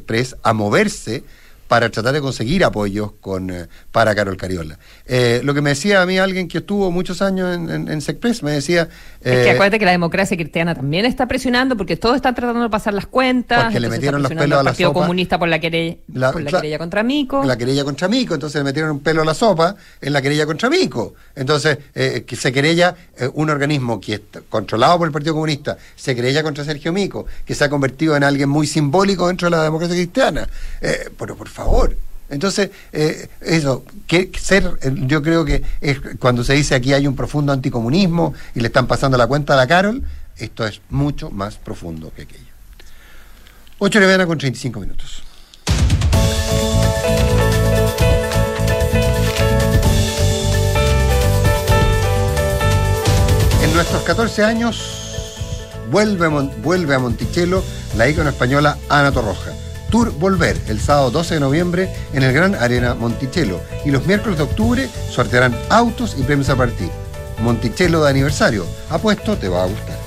a 0.42 0.52
moverse 0.52 1.24
para 1.70 1.88
tratar 1.88 2.12
de 2.12 2.20
conseguir 2.20 2.64
apoyos 2.64 3.12
con, 3.20 3.48
eh, 3.48 3.68
para 3.92 4.12
Carol 4.12 4.36
Cariola. 4.36 4.76
Eh, 5.06 5.40
lo 5.44 5.54
que 5.54 5.60
me 5.60 5.70
decía 5.70 6.02
a 6.02 6.06
mí 6.06 6.18
alguien 6.18 6.48
que 6.48 6.58
estuvo 6.58 6.90
muchos 6.90 7.22
años 7.22 7.54
en, 7.54 7.70
en, 7.70 7.88
en 7.88 8.00
SECPRES, 8.00 8.42
me 8.42 8.50
decía... 8.50 8.88
es 9.20 9.44
que 9.44 9.50
acuérdate 9.50 9.78
que 9.78 9.84
la 9.84 9.92
democracia 9.92 10.36
cristiana 10.36 10.74
también 10.74 11.04
está 11.04 11.28
presionando 11.28 11.76
porque 11.76 11.96
todos 11.96 12.16
están 12.16 12.34
tratando 12.34 12.64
de 12.64 12.70
pasar 12.70 12.92
las 12.92 13.06
cuentas. 13.06 13.66
Porque 13.66 13.78
le 13.78 13.88
metieron 13.88 14.20
los 14.20 14.32
pelos 14.32 14.58
a 14.58 14.64
la 14.64 14.70
Partido 14.70 14.92
Comunista 14.92 15.38
por 15.38 15.46
la, 15.46 15.60
querella, 15.60 15.96
la, 16.12 16.32
por 16.32 16.42
la 16.42 16.50
querella 16.50 16.78
contra 16.78 17.04
Mico. 17.04 17.44
La 17.44 17.56
querella 17.56 17.84
contra 17.84 18.08
Mico, 18.08 18.34
entonces 18.34 18.58
le 18.58 18.64
metieron 18.64 18.90
un 18.90 18.98
pelo 18.98 19.22
a 19.22 19.24
la 19.24 19.34
sopa 19.34 19.76
en 20.00 20.12
la 20.12 20.20
querella 20.20 20.46
contra 20.46 20.68
Mico. 20.68 21.14
Entonces, 21.36 21.78
eh, 21.94 22.24
que 22.26 22.34
se 22.34 22.52
querella 22.52 22.96
un 23.34 23.48
organismo 23.48 24.00
que 24.00 24.14
es 24.14 24.20
controlado 24.48 24.98
por 24.98 25.06
el 25.06 25.12
Partido 25.12 25.34
Comunista, 25.34 25.78
se 25.94 26.16
querella 26.16 26.42
contra 26.42 26.64
Sergio 26.64 26.92
Mico, 26.92 27.26
que 27.46 27.54
se 27.54 27.62
ha 27.62 27.70
convertido 27.70 28.16
en 28.16 28.24
alguien 28.24 28.48
muy 28.48 28.66
simbólico 28.66 29.28
dentro 29.28 29.48
de 29.48 29.56
la 29.56 29.62
democracia 29.62 29.94
cristiana. 29.94 30.48
pero 31.16 31.36
por 31.36 31.46
favor. 31.46 31.59
Entonces, 32.30 32.70
eh, 32.92 33.28
eso, 33.40 33.84
que 34.06 34.30
ser, 34.38 34.78
yo 35.06 35.20
creo 35.20 35.44
que 35.44 35.62
es 35.80 35.98
cuando 36.20 36.44
se 36.44 36.54
dice 36.54 36.76
aquí 36.76 36.92
hay 36.92 37.08
un 37.08 37.16
profundo 37.16 37.52
anticomunismo 37.52 38.34
y 38.54 38.60
le 38.60 38.68
están 38.68 38.86
pasando 38.86 39.18
la 39.18 39.26
cuenta 39.26 39.54
a 39.54 39.56
la 39.56 39.66
Carol, 39.66 40.02
esto 40.36 40.64
es 40.64 40.80
mucho 40.90 41.30
más 41.30 41.56
profundo 41.56 42.12
que 42.14 42.22
aquello. 42.22 42.44
8 43.78 43.98
de 43.98 44.06
mañana 44.06 44.26
con 44.26 44.38
35 44.38 44.78
minutos. 44.78 45.24
En 53.62 53.74
nuestros 53.74 54.02
14 54.02 54.44
años 54.44 55.00
vuelve, 55.90 56.28
vuelve 56.62 56.94
a 56.94 56.98
Monticello 57.00 57.64
la 57.96 58.08
ícono 58.08 58.30
española 58.30 58.78
Ana 58.88 59.10
Torroja 59.10 59.50
Tour 59.90 60.12
Volver 60.12 60.56
el 60.68 60.80
sábado 60.80 61.10
12 61.10 61.34
de 61.34 61.40
noviembre 61.40 61.88
en 62.12 62.22
el 62.22 62.32
Gran 62.32 62.54
Arena 62.54 62.94
Monticello 62.94 63.60
y 63.84 63.90
los 63.90 64.06
miércoles 64.06 64.38
de 64.38 64.44
octubre 64.44 64.88
sortearán 65.10 65.54
autos 65.68 66.16
y 66.18 66.22
premios 66.22 66.48
a 66.48 66.56
partir. 66.56 66.88
Monticello 67.42 68.02
de 68.02 68.10
aniversario. 68.10 68.64
Apuesto, 68.88 69.36
te 69.36 69.48
va 69.48 69.64
a 69.64 69.66
gustar. 69.66 69.98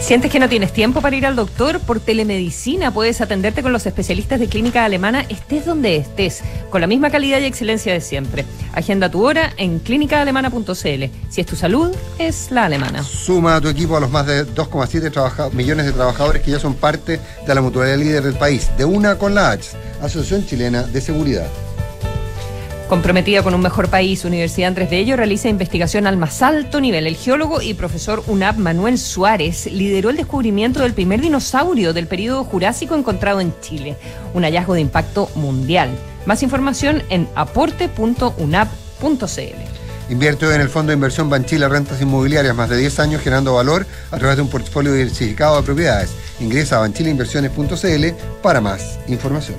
¿Sientes 0.00 0.30
que 0.30 0.38
no 0.38 0.48
tienes 0.48 0.72
tiempo 0.72 1.00
para 1.00 1.16
ir 1.16 1.26
al 1.26 1.34
doctor? 1.34 1.80
Por 1.80 1.98
telemedicina 1.98 2.92
puedes 2.92 3.20
atenderte 3.20 3.62
con 3.62 3.72
los 3.72 3.84
especialistas 3.84 4.38
de 4.38 4.46
clínica 4.46 4.84
alemana, 4.84 5.26
estés 5.28 5.66
donde 5.66 5.96
estés, 5.96 6.42
con 6.70 6.80
la 6.80 6.86
misma 6.86 7.10
calidad 7.10 7.40
y 7.40 7.46
excelencia 7.46 7.92
de 7.92 8.00
siempre. 8.00 8.44
Agenda 8.78 9.10
tu 9.10 9.26
hora 9.26 9.52
en 9.56 9.80
clínicaalemana.cl. 9.80 11.04
Si 11.28 11.40
es 11.40 11.46
tu 11.46 11.56
salud, 11.56 11.90
es 12.16 12.52
la 12.52 12.66
alemana. 12.66 13.02
Suma 13.02 13.56
a 13.56 13.60
tu 13.60 13.66
equipo 13.66 13.96
a 13.96 14.00
los 14.00 14.08
más 14.08 14.24
de 14.24 14.46
2,7 14.46 15.52
millones 15.52 15.84
de 15.86 15.92
trabajadores 15.92 16.42
que 16.42 16.52
ya 16.52 16.60
son 16.60 16.74
parte 16.74 17.18
de 17.44 17.54
la 17.56 17.60
mutualidad 17.60 17.98
líder 17.98 18.22
del 18.22 18.38
país, 18.38 18.70
de 18.78 18.84
una 18.84 19.18
con 19.18 19.34
la 19.34 19.50
H, 19.50 19.70
Asociación 20.00 20.46
Chilena 20.46 20.84
de 20.84 21.00
Seguridad. 21.00 21.48
Comprometida 22.88 23.42
con 23.42 23.54
un 23.54 23.60
mejor 23.60 23.88
país, 23.88 24.24
Universidad 24.24 24.68
Andrés 24.68 24.88
Bello 24.88 25.14
realiza 25.14 25.50
investigación 25.50 26.06
al 26.06 26.16
más 26.16 26.40
alto 26.40 26.80
nivel. 26.80 27.06
El 27.06 27.16
geólogo 27.16 27.60
y 27.60 27.74
profesor 27.74 28.24
UNAP 28.26 28.56
Manuel 28.56 28.96
Suárez 28.96 29.66
lideró 29.66 30.08
el 30.08 30.16
descubrimiento 30.16 30.80
del 30.80 30.94
primer 30.94 31.20
dinosaurio 31.20 31.92
del 31.92 32.06
periodo 32.06 32.44
Jurásico 32.44 32.94
encontrado 32.94 33.42
en 33.42 33.52
Chile, 33.60 33.98
un 34.32 34.44
hallazgo 34.44 34.72
de 34.72 34.80
impacto 34.80 35.28
mundial. 35.34 35.90
Más 36.24 36.42
información 36.42 37.02
en 37.10 37.28
aporte.unap.cl. 37.34 40.10
Invierte 40.10 40.54
en 40.54 40.60
el 40.62 40.70
Fondo 40.70 40.88
de 40.88 40.94
Inversión 40.94 41.28
Banchila 41.28 41.68
Rentas 41.68 42.00
Inmobiliarias 42.00 42.56
más 42.56 42.70
de 42.70 42.78
10 42.78 43.00
años 43.00 43.20
generando 43.20 43.52
valor 43.52 43.86
a 44.10 44.16
través 44.16 44.36
de 44.36 44.42
un 44.42 44.48
portfolio 44.48 44.94
diversificado 44.94 45.58
de 45.58 45.62
propiedades. 45.62 46.08
Ingresa 46.40 46.76
a 46.76 46.80
banchilainversiones.cl 46.80 48.06
para 48.40 48.62
más 48.62 48.98
información. 49.08 49.58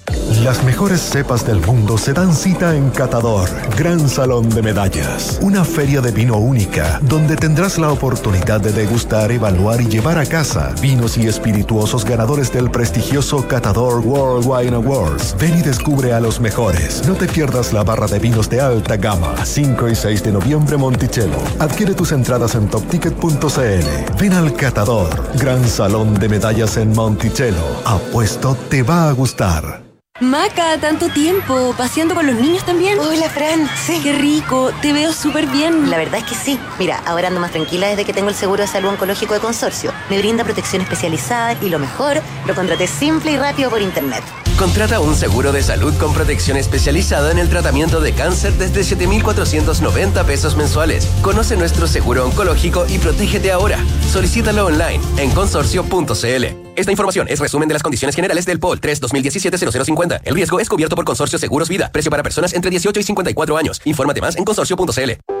Las 0.39 0.63
mejores 0.63 1.01
cepas 1.01 1.45
del 1.45 1.59
mundo 1.59 1.97
se 1.99 2.13
dan 2.13 2.33
cita 2.33 2.75
en 2.75 2.89
Catador, 2.89 3.47
Gran 3.77 4.09
Salón 4.09 4.49
de 4.49 4.63
Medallas, 4.63 5.37
una 5.41 5.63
feria 5.63 6.01
de 6.01 6.11
vino 6.11 6.37
única, 6.37 6.99
donde 7.03 7.35
tendrás 7.35 7.77
la 7.77 7.91
oportunidad 7.91 8.59
de 8.59 8.71
degustar, 8.71 9.31
evaluar 9.31 9.81
y 9.81 9.87
llevar 9.87 10.17
a 10.17 10.25
casa 10.25 10.73
vinos 10.81 11.17
y 11.17 11.27
espirituosos 11.27 12.05
ganadores 12.05 12.51
del 12.51 12.71
prestigioso 12.71 13.47
Catador 13.47 13.99
World 13.99 14.47
Wine 14.47 14.75
Awards. 14.77 15.35
Ven 15.37 15.59
y 15.59 15.61
descubre 15.61 16.13
a 16.13 16.19
los 16.19 16.39
mejores. 16.39 17.05
No 17.07 17.13
te 17.13 17.27
pierdas 17.27 17.71
la 17.71 17.83
barra 17.83 18.07
de 18.07 18.17
vinos 18.17 18.49
de 18.49 18.61
alta 18.61 18.97
gama. 18.97 19.35
5 19.45 19.89
y 19.89 19.95
6 19.95 20.23
de 20.23 20.31
noviembre 20.31 20.77
Monticello. 20.77 21.37
Adquiere 21.59 21.93
tus 21.93 22.13
entradas 22.13 22.55
en 22.55 22.67
topticket.cl. 22.67 24.17
Ven 24.19 24.33
al 24.33 24.53
Catador, 24.53 25.09
Gran 25.37 25.67
Salón 25.67 26.15
de 26.15 26.29
Medallas 26.29 26.77
en 26.77 26.93
Monticello. 26.93 27.81
Apuesto 27.85 28.57
te 28.69 28.81
va 28.81 29.09
a 29.09 29.11
gustar. 29.11 29.90
Maca, 30.21 30.77
tanto 30.79 31.09
tiempo, 31.09 31.73
paseando 31.75 32.13
con 32.13 32.27
los 32.27 32.35
niños 32.35 32.63
también. 32.63 32.99
Hola, 32.99 33.27
Fran. 33.27 33.67
Sí. 33.75 33.99
Qué 34.03 34.13
rico, 34.13 34.71
te 34.79 34.93
veo 34.93 35.13
súper 35.13 35.47
bien. 35.47 35.89
La 35.89 35.97
verdad 35.97 36.19
es 36.19 36.25
que 36.25 36.35
sí. 36.35 36.59
Mira, 36.77 37.01
ahora 37.07 37.29
ando 37.29 37.39
más 37.39 37.49
tranquila 37.49 37.87
desde 37.87 38.05
que 38.05 38.13
tengo 38.13 38.29
el 38.29 38.35
seguro 38.35 38.61
de 38.61 38.67
salud 38.67 38.89
oncológico 38.89 39.33
de 39.33 39.39
consorcio. 39.39 39.91
Me 40.11 40.19
brinda 40.19 40.43
protección 40.43 40.83
especializada 40.83 41.57
y 41.59 41.69
lo 41.69 41.79
mejor, 41.79 42.21
lo 42.45 42.53
contraté 42.53 42.85
simple 42.85 43.31
y 43.31 43.37
rápido 43.37 43.71
por 43.71 43.81
internet. 43.81 44.23
Contrata 44.59 44.99
un 44.99 45.15
seguro 45.15 45.51
de 45.51 45.63
salud 45.63 45.91
con 45.97 46.13
protección 46.13 46.55
especializada 46.55 47.31
en 47.31 47.39
el 47.39 47.49
tratamiento 47.49 47.99
de 47.99 48.13
cáncer 48.13 48.53
desde 48.53 48.83
7,490 48.83 50.23
pesos 50.23 50.55
mensuales. 50.55 51.07
Conoce 51.23 51.57
nuestro 51.57 51.87
seguro 51.87 52.27
oncológico 52.27 52.85
y 52.87 52.99
protégete 52.99 53.51
ahora. 53.51 53.79
Solicítalo 54.11 54.67
online 54.67 55.01
en 55.17 55.31
consorcio.cl. 55.31 56.70
Esta 56.75 56.91
información 56.91 57.27
es 57.29 57.39
resumen 57.39 57.67
de 57.67 57.73
las 57.73 57.83
condiciones 57.83 58.15
generales 58.15 58.45
del 58.45 58.59
POL 58.59 58.79
3 58.79 59.01
2017-0050. 59.01 60.21
El 60.23 60.35
riesgo 60.35 60.59
es 60.59 60.69
cubierto 60.69 60.95
por 60.95 61.05
Consorcio 61.05 61.37
Seguros 61.37 61.69
Vida. 61.69 61.91
Precio 61.91 62.09
para 62.09 62.23
personas 62.23 62.53
entre 62.53 62.69
18 62.69 62.99
y 62.99 63.03
54 63.03 63.57
años. 63.57 63.81
Infórmate 63.85 64.21
más 64.21 64.37
en 64.37 64.45
consorcio.cl. 64.45 65.40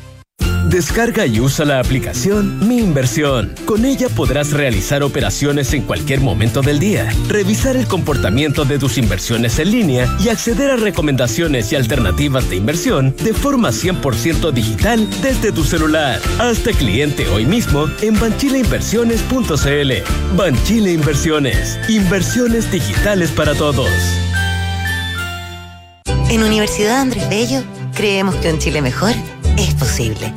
Descarga 0.71 1.25
y 1.25 1.41
usa 1.41 1.65
la 1.65 1.81
aplicación 1.81 2.65
Mi 2.65 2.77
Inversión. 2.77 3.53
Con 3.65 3.83
ella 3.83 4.07
podrás 4.07 4.51
realizar 4.51 5.03
operaciones 5.03 5.73
en 5.73 5.81
cualquier 5.81 6.21
momento 6.21 6.61
del 6.61 6.79
día, 6.79 7.13
revisar 7.27 7.75
el 7.75 7.87
comportamiento 7.87 8.63
de 8.63 8.79
tus 8.79 8.97
inversiones 8.97 9.59
en 9.59 9.69
línea 9.69 10.07
y 10.23 10.29
acceder 10.29 10.71
a 10.71 10.77
recomendaciones 10.77 11.73
y 11.73 11.75
alternativas 11.75 12.49
de 12.49 12.55
inversión 12.55 13.13
de 13.21 13.33
forma 13.33 13.71
100% 13.71 14.53
digital 14.53 15.09
desde 15.21 15.51
tu 15.51 15.65
celular. 15.65 16.21
Hazte 16.39 16.73
cliente 16.73 17.27
hoy 17.27 17.45
mismo 17.45 17.89
en 18.01 18.17
banchileinversiones.cl. 18.17 20.37
Banchile 20.37 20.93
Inversiones. 20.93 21.79
Inversiones 21.89 22.71
digitales 22.71 23.29
para 23.31 23.53
todos. 23.55 23.89
En 26.29 26.43
Universidad 26.43 27.01
Andrés 27.01 27.27
Bello 27.29 27.61
creemos 27.93 28.35
que 28.35 28.53
un 28.53 28.59
Chile 28.59 28.81
mejor 28.81 29.11
es 29.57 29.73
posible. 29.73 30.33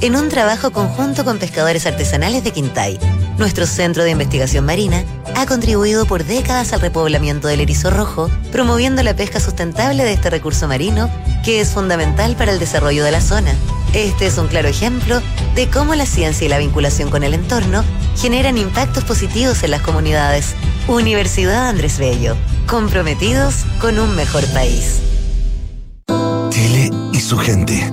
En 0.00 0.14
un 0.14 0.28
trabajo 0.28 0.70
conjunto 0.70 1.24
con 1.24 1.38
pescadores 1.38 1.84
artesanales 1.84 2.44
de 2.44 2.52
Quintay, 2.52 3.00
nuestro 3.36 3.66
centro 3.66 4.04
de 4.04 4.10
investigación 4.10 4.64
marina 4.64 5.02
ha 5.34 5.44
contribuido 5.44 6.06
por 6.06 6.24
décadas 6.24 6.72
al 6.72 6.80
repoblamiento 6.80 7.48
del 7.48 7.60
erizo 7.60 7.90
rojo, 7.90 8.30
promoviendo 8.52 9.02
la 9.02 9.16
pesca 9.16 9.40
sustentable 9.40 10.04
de 10.04 10.12
este 10.12 10.30
recurso 10.30 10.68
marino 10.68 11.10
que 11.44 11.60
es 11.60 11.70
fundamental 11.70 12.36
para 12.36 12.52
el 12.52 12.60
desarrollo 12.60 13.02
de 13.02 13.10
la 13.10 13.20
zona. 13.20 13.52
Este 13.92 14.26
es 14.26 14.38
un 14.38 14.46
claro 14.46 14.68
ejemplo 14.68 15.20
de 15.56 15.68
cómo 15.68 15.96
la 15.96 16.06
ciencia 16.06 16.44
y 16.44 16.48
la 16.48 16.58
vinculación 16.58 17.10
con 17.10 17.24
el 17.24 17.34
entorno 17.34 17.82
generan 18.16 18.56
impactos 18.56 19.02
positivos 19.02 19.64
en 19.64 19.72
las 19.72 19.82
comunidades. 19.82 20.54
Universidad 20.86 21.68
Andrés 21.68 21.98
Bello, 21.98 22.36
comprometidos 22.68 23.64
con 23.80 23.98
un 23.98 24.14
mejor 24.14 24.46
país. 24.52 25.00
Chile 26.50 26.88
y 27.12 27.18
su 27.18 27.36
gente 27.36 27.92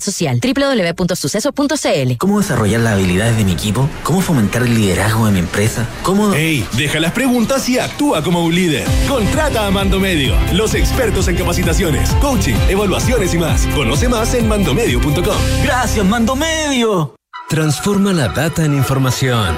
Social. 0.00 0.40
www.suceso.cl 0.40 2.16
¿Cómo 2.18 2.40
desarrollar 2.40 2.80
las 2.80 2.94
habilidades 2.94 3.36
de 3.36 3.44
mi 3.44 3.52
equipo? 3.52 3.88
¿Cómo 4.02 4.20
fomentar 4.20 4.62
el 4.62 4.74
liderazgo 4.74 5.26
de 5.26 5.32
mi 5.32 5.38
empresa? 5.40 5.88
¿Cómo...? 6.02 6.32
¡Ey! 6.34 6.66
Deja 6.76 7.00
las 7.00 7.12
preguntas 7.12 7.68
y 7.68 7.78
actúa 7.78 8.22
como 8.22 8.44
un 8.44 8.54
líder. 8.54 8.86
Contrata 9.08 9.66
a 9.66 9.70
Mando 9.70 9.98
Medio, 9.98 10.34
los 10.52 10.74
expertos 10.74 11.28
en 11.28 11.36
capacitaciones, 11.36 12.10
coaching, 12.20 12.56
evaluaciones 12.68 13.34
y 13.34 13.38
más. 13.38 13.66
Conoce 13.74 14.08
más 14.08 14.34
en 14.34 14.48
mandomedio.com. 14.48 15.36
¡Gracias, 15.62 16.04
Mando 16.06 16.36
Medio! 16.36 17.14
Transforma 17.48 18.12
la 18.12 18.28
data 18.28 18.64
en 18.64 18.74
información 18.74 19.56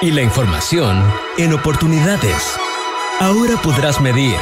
y 0.00 0.10
la 0.10 0.22
información 0.22 1.02
en 1.38 1.52
oportunidades. 1.52 2.56
Ahora 3.20 3.60
podrás 3.62 4.00
medir, 4.00 4.36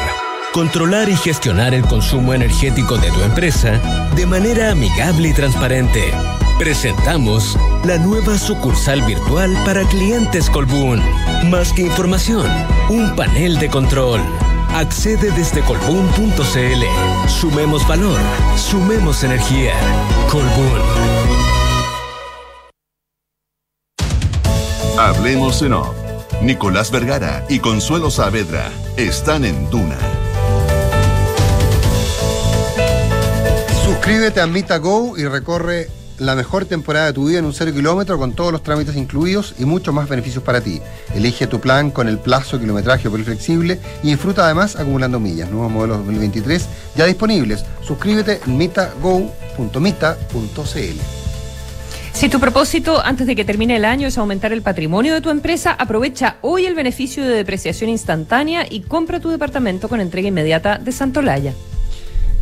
controlar 0.53 1.09
y 1.09 1.17
gestionar 1.17 1.75
el 1.75 1.83
consumo 1.83 2.35
energético 2.35 2.97
de 2.97 3.11
tu 3.11 3.23
empresa 3.23 3.81
de 4.17 4.27
manera 4.27 4.71
amigable 4.71 5.29
y 5.29 5.33
transparente. 5.33 6.13
Presentamos 6.59 7.57
la 7.85 7.99
nueva 7.99 8.39
sucursal 8.39 9.03
virtual 9.03 9.57
para 9.65 9.85
clientes 9.89 10.51
Colbún. 10.51 11.01
Más 11.51 11.73
que 11.73 11.83
información, 11.83 12.47
un 12.89 13.15
panel 13.15 13.59
de 13.59 13.69
control. 13.69 14.21
Accede 14.75 15.31
desde 15.31 15.63
colbún.cl. 15.63 17.29
Sumemos 17.29 17.87
valor, 17.87 18.19
sumemos 18.57 19.23
energía. 19.25 19.75
Colbún. 20.31 20.81
Hablemos 24.99 25.63
en 25.63 25.75
off. 25.75 25.95
Nicolás 26.43 26.91
Vergara 26.91 27.45
y 27.49 27.59
Consuelo 27.59 28.11
Saavedra 28.11 28.71
están 28.97 29.45
en 29.45 29.69
Duna. 29.71 29.99
Suscríbete 34.09 34.41
a 34.41 34.47
Mita 34.47 34.79
Go 34.79 35.19
y 35.19 35.27
recorre 35.27 35.91
la 36.17 36.35
mejor 36.35 36.65
temporada 36.65 37.05
de 37.05 37.13
tu 37.13 37.27
vida 37.27 37.41
en 37.41 37.45
un 37.45 37.53
cero 37.53 37.75
kilómetro 37.75 38.19
con 38.19 38.33
todos 38.33 38.51
los 38.51 38.63
trámites 38.63 38.97
incluidos 38.97 39.55
y 39.59 39.67
muchos 39.67 39.93
más 39.93 40.09
beneficios 40.09 40.43
para 40.43 40.63
ti. 40.63 40.81
Elige 41.15 41.47
tu 41.47 41.61
plan 41.61 41.91
con 41.91 42.09
el 42.09 42.19
plazo, 42.19 42.59
kilometraje 42.59 43.09
o 43.09 43.11
flexible 43.11 43.79
y 44.03 44.09
disfruta 44.09 44.47
además 44.47 44.77
acumulando 44.77 45.21
millas. 45.21 45.51
Nuevos 45.51 45.71
modelos 45.71 45.99
2023 45.99 46.69
ya 46.97 47.05
disponibles. 47.05 47.67
Suscríbete 47.83 48.41
en 48.47 48.57
mitago.mita.cl. 48.57 49.29
Si 52.15 52.29
tu 52.31 52.41
propósito 52.41 53.05
antes 53.05 53.27
de 53.27 53.37
que 53.37 53.45
termine 53.45 53.77
el 53.77 53.85
año 53.85 54.09
es 54.09 54.17
aumentar 54.17 54.55
el 54.55 54.63
patrimonio 54.63 55.13
de 55.13 55.21
tu 55.21 55.29
empresa, 55.29 55.73
aprovecha 55.79 56.39
hoy 56.41 56.65
el 56.65 56.75
beneficio 56.75 57.25
de 57.25 57.35
depreciación 57.35 57.91
instantánea 57.91 58.67
y 58.71 58.81
compra 58.81 59.21
tu 59.21 59.29
departamento 59.29 59.87
con 59.87 60.01
entrega 60.01 60.29
inmediata 60.29 60.79
de 60.79 60.93
Santolaya. 60.93 61.53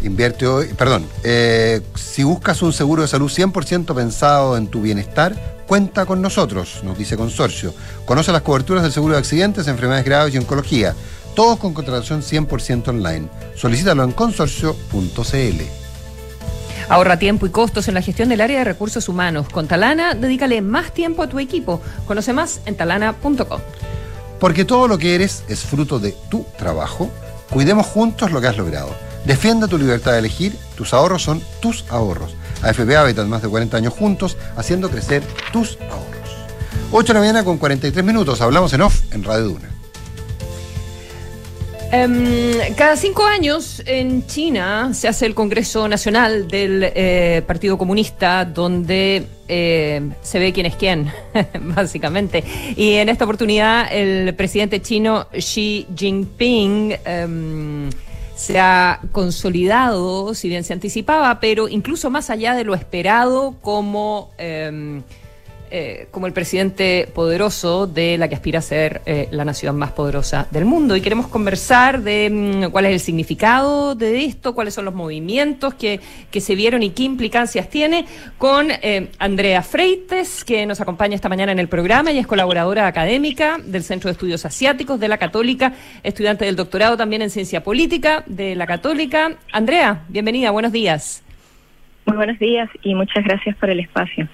Invierte 0.07 0.47
hoy, 0.47 0.67
perdón, 0.69 1.05
eh, 1.25 1.81
si 1.97 2.23
buscas 2.23 2.63
un 2.63 2.73
seguro 2.73 3.03
de 3.03 3.09
salud 3.09 3.29
100% 3.29 3.93
pensado 3.93 4.57
en 4.57 4.69
tu 4.69 4.81
bienestar, 4.81 5.35
cuenta 5.67 6.07
con 6.07 6.23
nosotros, 6.23 6.81
nos 6.85 6.97
dice 6.97 7.17
Consorcio. 7.17 7.75
Conoce 8.05 8.31
las 8.31 8.43
coberturas 8.43 8.85
del 8.85 8.93
seguro 8.93 9.15
de 9.15 9.19
accidentes, 9.19 9.67
enfermedades 9.67 10.05
graves 10.05 10.33
y 10.33 10.39
oncología, 10.39 10.95
todos 11.35 11.59
con 11.59 11.75
contratación 11.75 12.23
100% 12.23 12.87
online. 12.87 13.29
Solicítalo 13.57 14.05
en 14.05 14.13
consorcio.cl. 14.13 15.63
Ahorra 16.89 17.19
tiempo 17.19 17.47
y 17.47 17.51
costos 17.51 17.89
en 17.89 17.95
la 17.95 18.03
gestión 18.03 18.29
del 18.29 18.43
área 18.43 18.59
de 18.59 18.65
recursos 18.65 19.09
humanos. 19.09 19.49
Con 19.49 19.67
Talana, 19.67 20.15
dedícale 20.15 20.63
más 20.63 20.95
tiempo 20.95 21.25
a 21.25 21.29
tu 21.29 21.41
equipo. 21.41 21.81
Conoce 22.07 22.33
más 22.33 22.61
en 22.65 22.77
talana.com. 22.77 23.61
Porque 24.39 24.65
todo 24.65 24.87
lo 24.87 24.99
que 24.99 25.17
eres 25.17 25.43
es 25.49 25.65
fruto 25.65 25.99
de 25.99 26.15
tu 26.31 26.47
trabajo. 26.57 27.11
Cuidemos 27.51 27.87
juntos 27.87 28.31
lo 28.31 28.41
que 28.41 28.47
has 28.47 28.57
logrado. 28.57 29.06
Defienda 29.27 29.67
tu 29.67 29.77
libertad 29.77 30.13
de 30.13 30.21
elegir. 30.21 30.55
Tus 30.77 30.95
ahorros 30.95 31.23
son 31.23 31.43
tus 31.61 31.85
ahorros. 31.91 32.35
AFP 32.63 32.97
Habitat, 32.97 33.27
más 33.27 33.43
de 33.43 33.49
40 33.49 33.77
años 33.77 33.93
juntos, 33.93 34.37
haciendo 34.57 34.89
crecer 34.89 35.23
tus 35.53 35.79
ahorros. 35.91 36.07
8 36.93 37.09
de 37.09 37.15
la 37.15 37.21
mañana 37.21 37.45
con 37.45 37.59
43 37.59 38.05
minutos. 38.05 38.41
Hablamos 38.41 38.73
en 38.73 38.83
off 38.83 39.03
en 39.13 39.25
Radio 39.25 39.45
Duna. 39.49 39.69
Em, 41.93 42.75
cada 42.77 42.97
cinco 42.97 43.25
años 43.25 43.81
en 43.87 44.27
China 44.27 44.93
se 44.93 45.07
hace 45.07 45.27
el 45.27 45.35
Congreso 45.35 45.89
Nacional 45.89 46.49
del 46.49 46.93
eh, 46.95 47.43
Partido 47.47 47.79
Comunista, 47.79 48.45
donde 48.45 49.27
eh, 49.47 50.03
se 50.21 50.39
ve 50.39 50.53
quién 50.53 50.67
es 50.67 50.75
quién, 50.77 51.13
básicamente. 51.61 52.43
Y 52.77 52.95
en 52.95 53.09
esta 53.09 53.25
oportunidad 53.25 53.89
el 53.93 54.35
presidente 54.35 54.83
chino 54.83 55.29
Xi 55.33 55.87
Jinping 55.97 56.97
em, 57.05 57.91
se 58.37 58.61
ha 58.61 59.01
consolidado, 59.13 60.35
si 60.35 60.49
bien 60.49 60.63
se 60.63 60.75
anticipaba, 60.75 61.41
pero 61.41 61.69
incluso 61.69 62.11
más 62.11 62.31
allá 62.31 62.55
de 62.55 62.65
lo 62.65 62.75
esperado 62.75 63.57
como... 63.61 64.31
em, 64.39 65.03
eh, 65.79 66.09
como 66.11 66.27
el 66.27 66.33
presidente 66.33 67.07
poderoso 67.15 67.87
de 67.87 68.17
la 68.17 68.29
que 68.29 68.35
aspira 68.35 68.61
a 68.61 68.63
ser 68.63 69.03
eh, 69.05 69.29
la 69.31 69.45
nación 69.45 69.77
más 69.77 69.93
poderosa 69.93 70.49
del 70.51 70.65
mundo. 70.65 70.97
Y 70.97 71.03
queremos 71.03 71.29
conversar 71.29 72.01
de 72.01 72.31
mm, 72.31 72.71
cuál 72.71 72.87
es 72.87 72.93
el 72.93 73.01
significado 73.01 73.95
de 73.95 74.25
esto, 74.25 74.55
cuáles 74.55 74.73
son 74.73 74.87
los 74.87 74.95
movimientos 74.95 75.75
que, 75.75 76.01
que 76.31 76.41
se 76.41 76.55
vieron 76.55 76.83
y 76.83 76.93
qué 76.93 77.03
implicancias 77.03 77.69
tiene 77.69 78.07
con 78.39 78.69
eh, 78.71 79.11
Andrea 79.19 79.61
Freites, 79.61 80.45
que 80.45 80.65
nos 80.65 80.81
acompaña 80.81 81.15
esta 81.15 81.29
mañana 81.29 81.53
en 81.53 81.59
el 81.59 81.69
programa 81.69 82.11
y 82.11 82.19
es 82.21 82.27
colaboradora 82.27 82.87
académica 82.87 83.59
del 83.63 83.83
Centro 83.83 84.09
de 84.09 84.13
Estudios 84.13 84.47
Asiáticos 84.47 84.99
de 84.99 85.09
la 85.09 85.19
Católica, 85.19 85.75
estudiante 86.03 86.47
del 86.47 86.57
doctorado 86.57 86.97
también 86.97 87.21
en 87.21 87.29
Ciencia 87.29 87.63
Política 87.63 88.25
de 88.25 88.57
la 88.57 88.67
Católica. 88.67 89.33
Andrea, 89.53 90.05
bienvenida, 90.09 90.53
buenos 90.53 90.73
días. 90.73 91.23
Muy 92.07 92.17
buenos 92.17 92.39
días 92.39 92.71
y 92.81 92.95
muchas 92.95 93.25
gracias 93.25 93.55
por 93.57 93.69
el 93.69 93.81
espacio. 93.81 94.27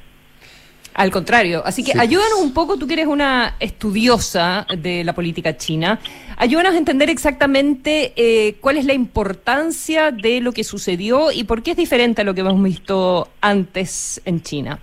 Al 0.94 1.10
contrario, 1.10 1.62
así 1.64 1.82
que 1.82 1.92
ayúdanos 1.98 2.38
un 2.40 2.52
poco, 2.52 2.76
tú 2.76 2.86
que 2.86 2.92
eres 2.94 3.06
una 3.06 3.56
estudiosa 3.60 4.66
de 4.76 5.04
la 5.04 5.14
política 5.14 5.56
china, 5.56 5.98
ayúdanos 6.36 6.74
a 6.74 6.78
entender 6.78 7.08
exactamente 7.08 8.12
eh, 8.14 8.56
cuál 8.60 8.76
es 8.76 8.84
la 8.84 8.92
importancia 8.92 10.10
de 10.10 10.42
lo 10.42 10.52
que 10.52 10.64
sucedió 10.64 11.32
y 11.32 11.44
por 11.44 11.62
qué 11.62 11.70
es 11.70 11.78
diferente 11.78 12.20
a 12.20 12.24
lo 12.24 12.34
que 12.34 12.42
hemos 12.42 12.62
visto 12.62 13.28
antes 13.40 14.20
en 14.26 14.42
China. 14.42 14.80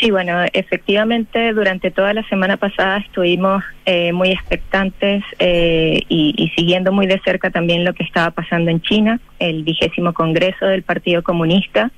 Sí, 0.00 0.10
bueno, 0.10 0.44
efectivamente 0.52 1.52
durante 1.52 1.90
toda 1.90 2.12
la 2.12 2.28
semana 2.28 2.56
pasada 2.56 2.98
estuvimos 2.98 3.62
eh, 3.86 4.12
muy 4.12 4.32
expectantes 4.32 5.22
eh, 5.38 6.02
y, 6.08 6.34
y 6.36 6.48
siguiendo 6.50 6.92
muy 6.92 7.06
de 7.06 7.20
cerca 7.24 7.50
también 7.50 7.84
lo 7.84 7.94
que 7.94 8.02
estaba 8.02 8.32
pasando 8.32 8.70
en 8.70 8.82
China, 8.82 9.20
el 9.38 9.62
vigésimo 9.62 10.12
Congreso 10.12 10.66
del 10.66 10.82
Partido 10.82 11.22
Comunista 11.22 11.90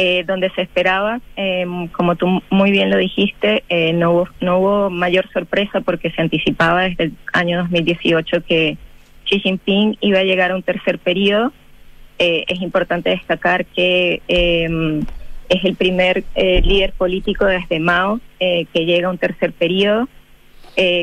eh, 0.00 0.22
donde 0.24 0.48
se 0.50 0.62
esperaba, 0.62 1.20
eh, 1.36 1.66
como 1.90 2.14
tú 2.14 2.40
muy 2.50 2.70
bien 2.70 2.88
lo 2.88 2.98
dijiste, 2.98 3.64
eh, 3.68 3.92
no, 3.92 4.12
hubo, 4.12 4.28
no 4.40 4.58
hubo 4.58 4.90
mayor 4.90 5.28
sorpresa 5.32 5.80
porque 5.80 6.12
se 6.12 6.22
anticipaba 6.22 6.82
desde 6.82 7.04
el 7.04 7.12
año 7.32 7.58
2018 7.58 8.44
que 8.44 8.78
Xi 9.24 9.40
Jinping 9.40 9.96
iba 10.00 10.20
a 10.20 10.22
llegar 10.22 10.52
a 10.52 10.54
un 10.54 10.62
tercer 10.62 11.00
periodo. 11.00 11.52
Eh, 12.20 12.44
es 12.46 12.62
importante 12.62 13.10
destacar 13.10 13.66
que 13.66 14.22
eh, 14.28 15.00
es 15.48 15.64
el 15.64 15.74
primer 15.74 16.22
eh, 16.36 16.62
líder 16.62 16.92
político 16.92 17.44
desde 17.44 17.80
Mao 17.80 18.20
que 18.38 18.86
llega 18.86 19.08
a 19.08 19.10
un 19.10 19.18
tercer 19.18 19.52
periodo 19.52 20.08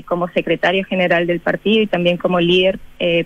como 0.05 0.29
secretario 0.29 0.85
general 0.85 1.27
del 1.27 1.41
partido 1.41 1.81
y 1.81 1.87
también 1.87 2.15
como 2.15 2.39
líder 2.39 2.79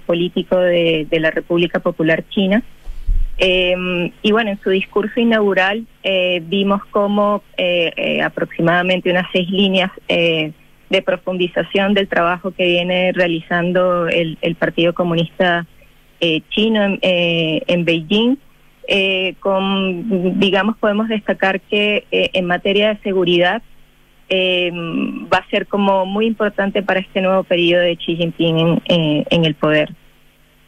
político 0.07 0.57
de 0.57 1.07
la 1.11 1.29
República 1.29 1.79
Popular 1.79 2.23
China. 2.29 2.63
Eh, 3.41 4.11
y 4.21 4.31
bueno, 4.33 4.51
en 4.51 4.59
su 4.59 4.69
discurso 4.69 5.17
inaugural 5.17 5.87
eh, 6.03 6.41
vimos 6.43 6.83
como 6.91 7.41
eh, 7.57 7.91
eh, 7.95 8.21
aproximadamente 8.21 9.09
unas 9.09 9.27
seis 9.31 9.49
líneas 9.49 9.91
eh, 10.09 10.51
de 10.89 11.01
profundización 11.01 11.93
del 11.93 12.09
trabajo 12.09 12.51
que 12.51 12.65
viene 12.65 13.13
realizando 13.13 14.09
el, 14.09 14.37
el 14.41 14.55
Partido 14.55 14.93
Comunista 14.93 15.65
eh, 16.19 16.41
Chino 16.49 16.83
en, 16.83 16.99
en 17.01 17.85
Beijing. 17.85 18.35
Con, 19.39 20.39
digamos, 20.39 20.75
podemos 20.77 21.07
destacar 21.09 21.61
que 21.61 22.05
en 22.09 22.45
materia 22.45 22.95
de 22.95 22.99
seguridad 23.03 23.61
va 24.31 25.37
a 25.37 25.49
ser 25.51 25.67
como 25.67 26.07
muy 26.07 26.25
importante 26.25 26.81
para 26.81 26.99
este 26.99 27.21
nuevo 27.21 27.43
periodo 27.43 27.83
de 27.83 27.95
Xi 27.97 28.15
Jinping 28.15 28.81
en 28.87 29.45
el 29.45 29.53
poder. 29.53 29.93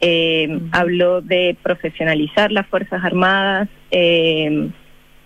Eh, 0.02 0.60
Habló 0.72 1.22
de 1.22 1.56
profesionalizar 1.62 2.52
las 2.52 2.66
Fuerzas 2.68 3.04
Armadas 3.04 3.70
eh, 3.91 4.70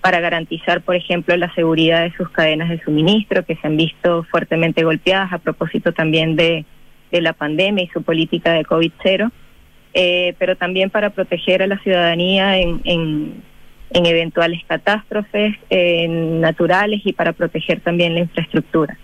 para 0.02 0.20
garantizar, 0.20 0.82
por 0.82 0.96
ejemplo, 0.96 1.36
la 1.38 1.52
seguridad 1.56 2.04
de 2.04 2.16
sus 2.16 2.30
cadenas 2.30 2.70
de 2.70 2.80
suministro, 2.84 3.46
que 3.46 3.56
se 3.56 3.66
han 3.66 3.78
visto 3.78 4.24
fuertemente 4.30 4.84
golpeadas 4.84 5.34
a 5.34 5.40
propósito 5.40 5.94
también 5.94 6.36
de, 6.36 6.66
de 7.12 7.22
la 7.22 7.34
pandemia 7.34 7.86
y 7.86 7.88
su 7.88 8.04
política 8.04 8.54
de 8.54 8.66
COVID-0, 8.66 9.32
eh, 9.94 10.36
pero 10.38 10.58
también 10.58 10.90
para 10.90 11.10
proteger 11.12 11.64
a 11.64 11.68
la 11.68 11.80
ciudadanía 11.80 12.58
en, 12.58 12.82
en, 12.84 13.44
en 13.92 14.06
eventuales 14.06 14.62
catástrofes 14.68 15.56
eh, 15.70 16.08
naturales 16.08 17.02
y 17.06 17.14
para 17.14 17.32
proteger 17.32 17.80
también 17.80 18.14
la 18.14 18.20
infraestructura. 18.20 18.98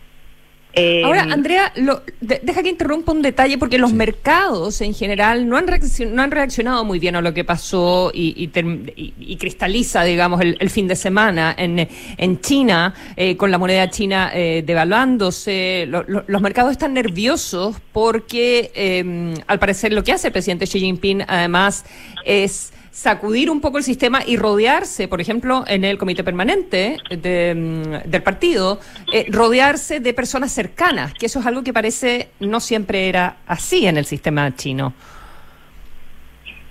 Eh, 0.74 1.02
Ahora, 1.04 1.24
Andrea, 1.24 1.74
lo- 1.76 2.02
de- 2.22 2.40
deja 2.42 2.64
que 2.64 2.70
interrumpa 2.70 3.12
un 3.12 3.22
detalle 3.22 3.58
porque 3.58 3.78
los 3.78 3.92
mercados 3.92 4.80
en 4.80 4.94
general 4.94 5.50
no 5.50 5.58
han, 5.58 5.68
reaccion- 5.68 6.12
no 6.12 6.22
han 6.22 6.32
reaccionado 6.32 6.86
muy 6.86 6.98
bien 6.98 7.18
a 7.18 7.22
lo 7.22 7.34
que 7.34 7.44
pasó 7.44 8.10
y, 8.14 8.34
y 8.42 8.48
term- 8.48 8.92
y- 8.96 9.14
y 9.20 9.36
cristaliza, 9.36 10.04
digamos, 10.06 10.40
el, 10.40 10.56
el 10.62 10.70
fin 10.70 10.88
de 10.88 10.96
semana 10.96 11.54
en, 11.58 11.90
en 12.18 12.40
China, 12.40 12.94
eh, 13.18 13.36
con 13.36 13.52
la 13.52 13.58
moneda 13.58 13.90
china 13.90 14.32
eh, 14.34 14.64
devaluándose. 14.66 15.86
Lo- 15.90 16.04
lo- 16.08 16.24
los 16.28 16.42
mercados 16.42 16.72
están 16.72 16.94
nerviosos 16.94 17.76
porque, 17.92 18.72
eh, 18.74 19.34
al 19.48 19.60
parecer, 19.60 19.92
lo 19.92 20.04
que 20.06 20.14
hace 20.14 20.28
el 20.28 20.34
presidente 20.34 20.66
Xi 20.68 20.80
Jinping, 20.80 21.24
además, 21.28 21.84
es 22.26 22.72
sacudir 22.92 23.50
un 23.50 23.62
poco 23.62 23.78
el 23.78 23.84
sistema 23.86 24.20
y 24.26 24.36
rodearse, 24.36 25.08
por 25.08 25.22
ejemplo, 25.22 25.64
en 25.68 25.86
el 25.86 25.98
comité 25.98 26.24
permanente 26.26 26.98
de, 27.10 27.56
mm, 27.56 28.10
del 28.10 28.22
partido, 28.22 28.80
eh, 29.14 29.26
rodearse 29.30 30.02
de 30.02 30.14
personas 30.14 30.52
cercanas, 30.52 31.14
que 31.14 31.26
eso 31.28 31.40
es 31.40 31.46
algo 31.46 31.64
que 31.64 31.72
parece 31.74 32.28
no 32.42 32.60
siempre 32.60 33.08
era 33.08 33.38
así 33.48 33.86
en 33.88 33.98
el 33.98 34.06
sistema 34.06 34.54
chino. 34.56 34.94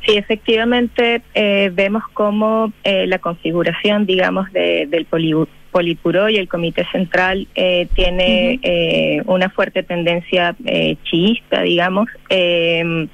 Sí, 0.06 0.16
efectivamente 0.16 1.22
eh, 1.34 1.70
vemos 1.72 2.02
cómo 2.14 2.72
eh, 2.84 3.06
la 3.06 3.18
configuración, 3.18 4.06
digamos, 4.06 4.50
de- 4.52 4.86
del 4.88 5.06
poli- 5.06 5.46
Politburó 5.70 6.28
y 6.28 6.36
el 6.36 6.48
Comité 6.48 6.84
Central 6.90 7.46
eh, 7.54 7.86
tiene 7.94 8.58
eh, 8.62 9.22
una 9.26 9.50
fuerte 9.50 9.84
tendencia 9.84 10.56
eh, 10.66 10.96
chiista, 11.04 11.62
digamos, 11.62 12.08
eh, 12.28 13.06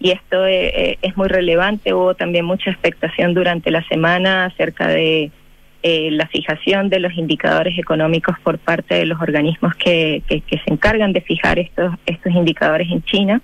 y 0.00 0.10
esto 0.10 0.46
eh, 0.46 0.72
eh, 0.74 0.98
es 1.02 1.16
muy 1.16 1.28
relevante. 1.28 1.94
Hubo 1.94 2.14
también 2.14 2.44
mucha 2.44 2.70
expectación 2.70 3.34
durante 3.34 3.70
la 3.70 3.86
semana 3.86 4.46
acerca 4.46 4.88
de 4.88 5.30
eh, 5.82 6.10
la 6.10 6.26
fijación 6.26 6.90
de 6.90 7.00
los 7.00 7.16
indicadores 7.16 7.78
económicos 7.78 8.38
por 8.40 8.58
parte 8.58 8.96
de 8.96 9.06
los 9.06 9.18
organismos 9.18 9.74
que, 9.76 10.22
se 10.28 10.60
encargan 10.66 11.14
de 11.14 11.22
fijar 11.22 11.58
estos, 11.58 11.94
estos 12.04 12.34
indicadores 12.34 12.90
en 12.90 13.02
China. 13.02 13.40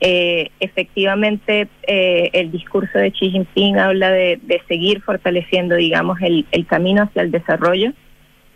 Eh, 0.00 0.48
efectivamente, 0.58 1.68
eh, 1.86 2.30
el 2.32 2.50
discurso 2.50 2.98
de 2.98 3.10
Xi 3.10 3.30
Jinping 3.30 3.78
habla 3.78 4.10
de, 4.10 4.40
seguir 4.68 5.02
fortaleciendo, 5.02 5.74
digamos, 5.74 6.18
el, 6.22 6.46
el 6.50 6.64
camino 6.64 7.02
hacia 7.02 7.20
el 7.20 7.30
desarrollo. 7.30 7.92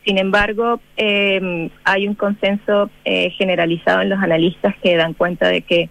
Sin 0.02 0.16
embargo, 0.16 0.80
hay 0.96 2.08
un 2.08 2.14
consenso 2.14 2.88
generalizado 3.04 4.00
en 4.00 4.08
los 4.08 4.18
analistas 4.18 4.74
que 4.82 4.96
dan 4.96 5.12
cuenta 5.12 5.48
de 5.48 5.60
que 5.60 5.90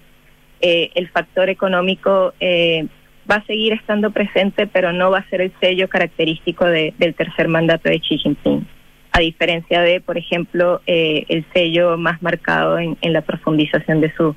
eh, 0.61 0.91
el 0.95 1.09
factor 1.09 1.49
económico 1.49 2.33
eh, 2.39 2.87
va 3.29 3.35
a 3.35 3.45
seguir 3.45 3.73
estando 3.73 4.11
presente, 4.11 4.67
pero 4.67 4.91
no 4.91 5.11
va 5.11 5.19
a 5.19 5.29
ser 5.29 5.41
el 5.41 5.53
sello 5.59 5.87
característico 5.87 6.65
de- 6.65 6.93
del 6.97 7.13
tercer 7.13 7.47
mandato 7.47 7.89
de 7.89 7.99
Xi 7.99 8.17
Jinping. 8.17 8.67
A 9.11 9.19
diferencia 9.19 9.81
de, 9.81 10.01
por 10.01 10.17
ejemplo, 10.17 10.81
eh, 10.85 11.25
el 11.29 11.45
sello 11.53 11.97
más 11.97 12.21
marcado 12.21 12.77
en, 12.79 12.97
la 13.01 13.21
profundización 13.21 14.01
de 14.01 14.13
su 14.15 14.35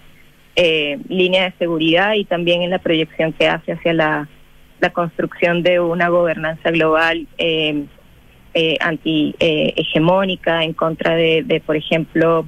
eh, 0.57 0.99
línea 1.09 1.45
de 1.45 1.53
seguridad 1.59 2.15
y 2.15 2.25
también 2.25 2.63
en 2.63 2.71
la 2.71 2.79
proyección 2.79 3.33
que 3.33 3.49
hace 3.49 3.73
hacia 3.73 3.93
la, 3.93 4.29
construcción 4.93 5.63
de 5.63 5.79
una 5.79 6.09
gobernanza 6.09 6.73
global 6.73 7.29
eh, 7.39 7.85
eh, 8.53 8.77
anti-hegemónica 8.81 10.65
en 10.65 10.73
contra 10.73 11.15
de, 11.15 11.63
por 11.65 11.77
ejemplo, 11.77 12.47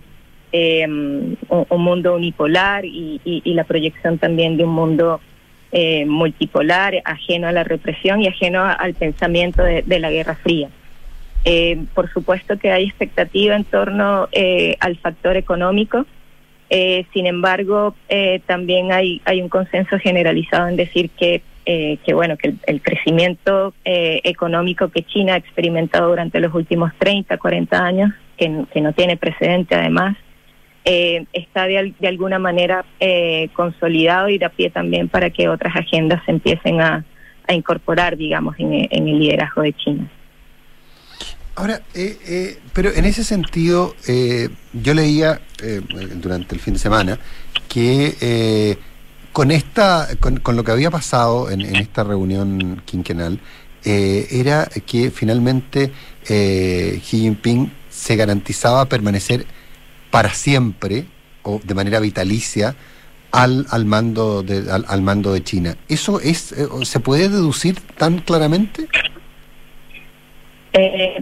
eh, 0.56 0.86
un, 0.86 1.36
un 1.68 1.82
mundo 1.82 2.14
unipolar 2.14 2.84
y, 2.84 3.20
y- 3.24 3.42
y 3.44 3.54
la 3.54 3.64
proyección 3.64 4.18
también 4.18 4.56
de 4.56 4.62
un 4.64 4.70
mundo 4.72 5.20
eh, 5.72 6.06
multipolar, 6.06 6.94
ajeno 7.04 7.48
a 7.48 7.52
la 7.52 7.64
represión 7.64 8.22
y 8.22 8.28
ajeno 8.28 8.60
a- 8.60 8.72
al 8.72 8.94
pensamiento 8.94 9.64
de, 9.64 9.98
la 9.98 10.10
Guerra 10.12 10.36
Fría. 10.36 10.68
Eh, 11.44 11.78
por 11.92 12.08
supuesto 12.12 12.56
que 12.56 12.70
hay 12.70 12.84
expectativa 12.84 13.56
en 13.56 13.64
torno 13.64 14.28
eh, 14.30 14.76
al 14.78 14.96
factor 14.96 15.36
económico, 15.36 16.06
eh, 16.70 17.04
sin 17.12 17.26
embargo, 17.26 17.96
eh, 18.08 18.40
también 18.46 18.92
hay, 18.92 19.20
hay 19.24 19.42
un 19.42 19.48
consenso 19.48 19.98
generalizado 19.98 20.68
en 20.68 20.76
decir 20.76 21.10
que, 21.18 21.42
eh, 21.66 21.98
que 22.06 22.14
bueno, 22.14 22.36
que 22.36 22.54
el, 22.66 22.80
crecimiento 22.80 23.74
eh, 23.84 24.20
económico 24.22 24.88
que 24.88 25.02
China 25.02 25.34
ha 25.34 25.38
experimentado 25.38 26.08
durante 26.10 26.38
los 26.38 26.54
últimos 26.54 26.92
30, 26.98 27.36
40 27.38 27.84
años, 27.84 28.12
que 28.36 28.48
no 28.80 28.92
tiene 28.92 29.16
precedente 29.16 29.74
además, 29.74 30.16
eh, 30.84 31.24
está 31.32 31.64
de, 31.66 31.94
de 31.98 32.08
alguna 32.08 32.38
manera 32.38 32.84
eh, 33.00 33.48
consolidado 33.54 34.28
y 34.28 34.38
da 34.38 34.50
pie 34.50 34.70
también 34.70 35.08
para 35.08 35.30
que 35.30 35.48
otras 35.48 35.74
agendas 35.76 36.22
se 36.24 36.32
empiecen 36.32 36.80
a, 36.80 37.04
incorporar, 37.48 38.16
digamos, 38.16 38.56
en, 38.58 38.88
el 38.90 39.18
liderazgo 39.18 39.62
de 39.62 39.74
China. 39.74 40.10
Ahora, 41.56 41.82
eh, 41.94 42.18
eh, 42.26 42.58
pero 42.72 42.90
en 42.90 43.04
ese 43.04 43.22
sentido, 43.22 43.94
eh, 44.08 44.48
yo 44.72 44.94
leía 44.94 45.40
eh, 45.62 45.82
durante 46.14 46.54
el 46.54 46.60
fin 46.60 46.74
de 46.74 46.80
semana 46.80 47.18
que 47.68 48.78
con 49.32 49.50
esta, 49.50 50.08
con, 50.20 50.38
con 50.38 50.56
lo 50.56 50.64
que 50.64 50.72
había 50.72 50.90
pasado 50.90 51.50
en, 51.50 51.60
en 51.60 51.76
esta 51.76 52.02
reunión 52.02 52.82
quinquenal, 52.86 53.40
era 53.84 54.66
que 54.86 55.10
finalmente 55.10 55.92
Xi 56.26 57.00
Jinping 57.02 57.70
se 57.90 58.16
garantizaba 58.16 58.86
permanecer 58.86 59.44
para 60.14 60.28
siempre 60.28 61.06
o 61.42 61.60
de 61.64 61.74
manera 61.74 61.98
vitalicia 61.98 62.76
al, 63.32 63.66
al 63.72 63.84
mando 63.84 64.44
de, 64.44 64.70
al, 64.70 64.84
al 64.86 65.02
mando 65.02 65.32
de 65.32 65.42
China. 65.42 65.74
¿Eso 65.88 66.20
es 66.20 66.52
eh, 66.52 66.68
se 66.84 67.00
puede 67.00 67.28
deducir 67.28 67.80
tan 67.98 68.18
claramente? 68.18 68.86
Eh, 70.72 71.20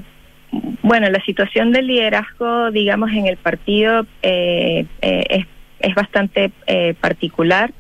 bueno, 0.82 1.09
la 1.09 1.24
situación 1.24 1.72
del 1.72 1.86
liderazgo, 1.86 2.70
digamos, 2.70 3.11
en 3.12 3.28
el 3.28 3.38
partido 3.38 4.05
eh, 4.20 4.84
eh, 5.01 5.24
es, 5.30 5.47
es 5.80 5.95
bastante 5.95 6.53
eh, 6.66 6.93
particular. 7.01 7.72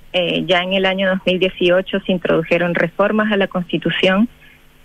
Ya 0.46 0.62
en 0.62 0.72
el 0.72 0.86
año 0.86 1.08
2018 1.08 2.00
se 2.06 2.12
introdujeron 2.12 2.74
reformas 2.74 3.32
a 3.32 3.36
la 3.36 3.48
Constitución 3.48 4.28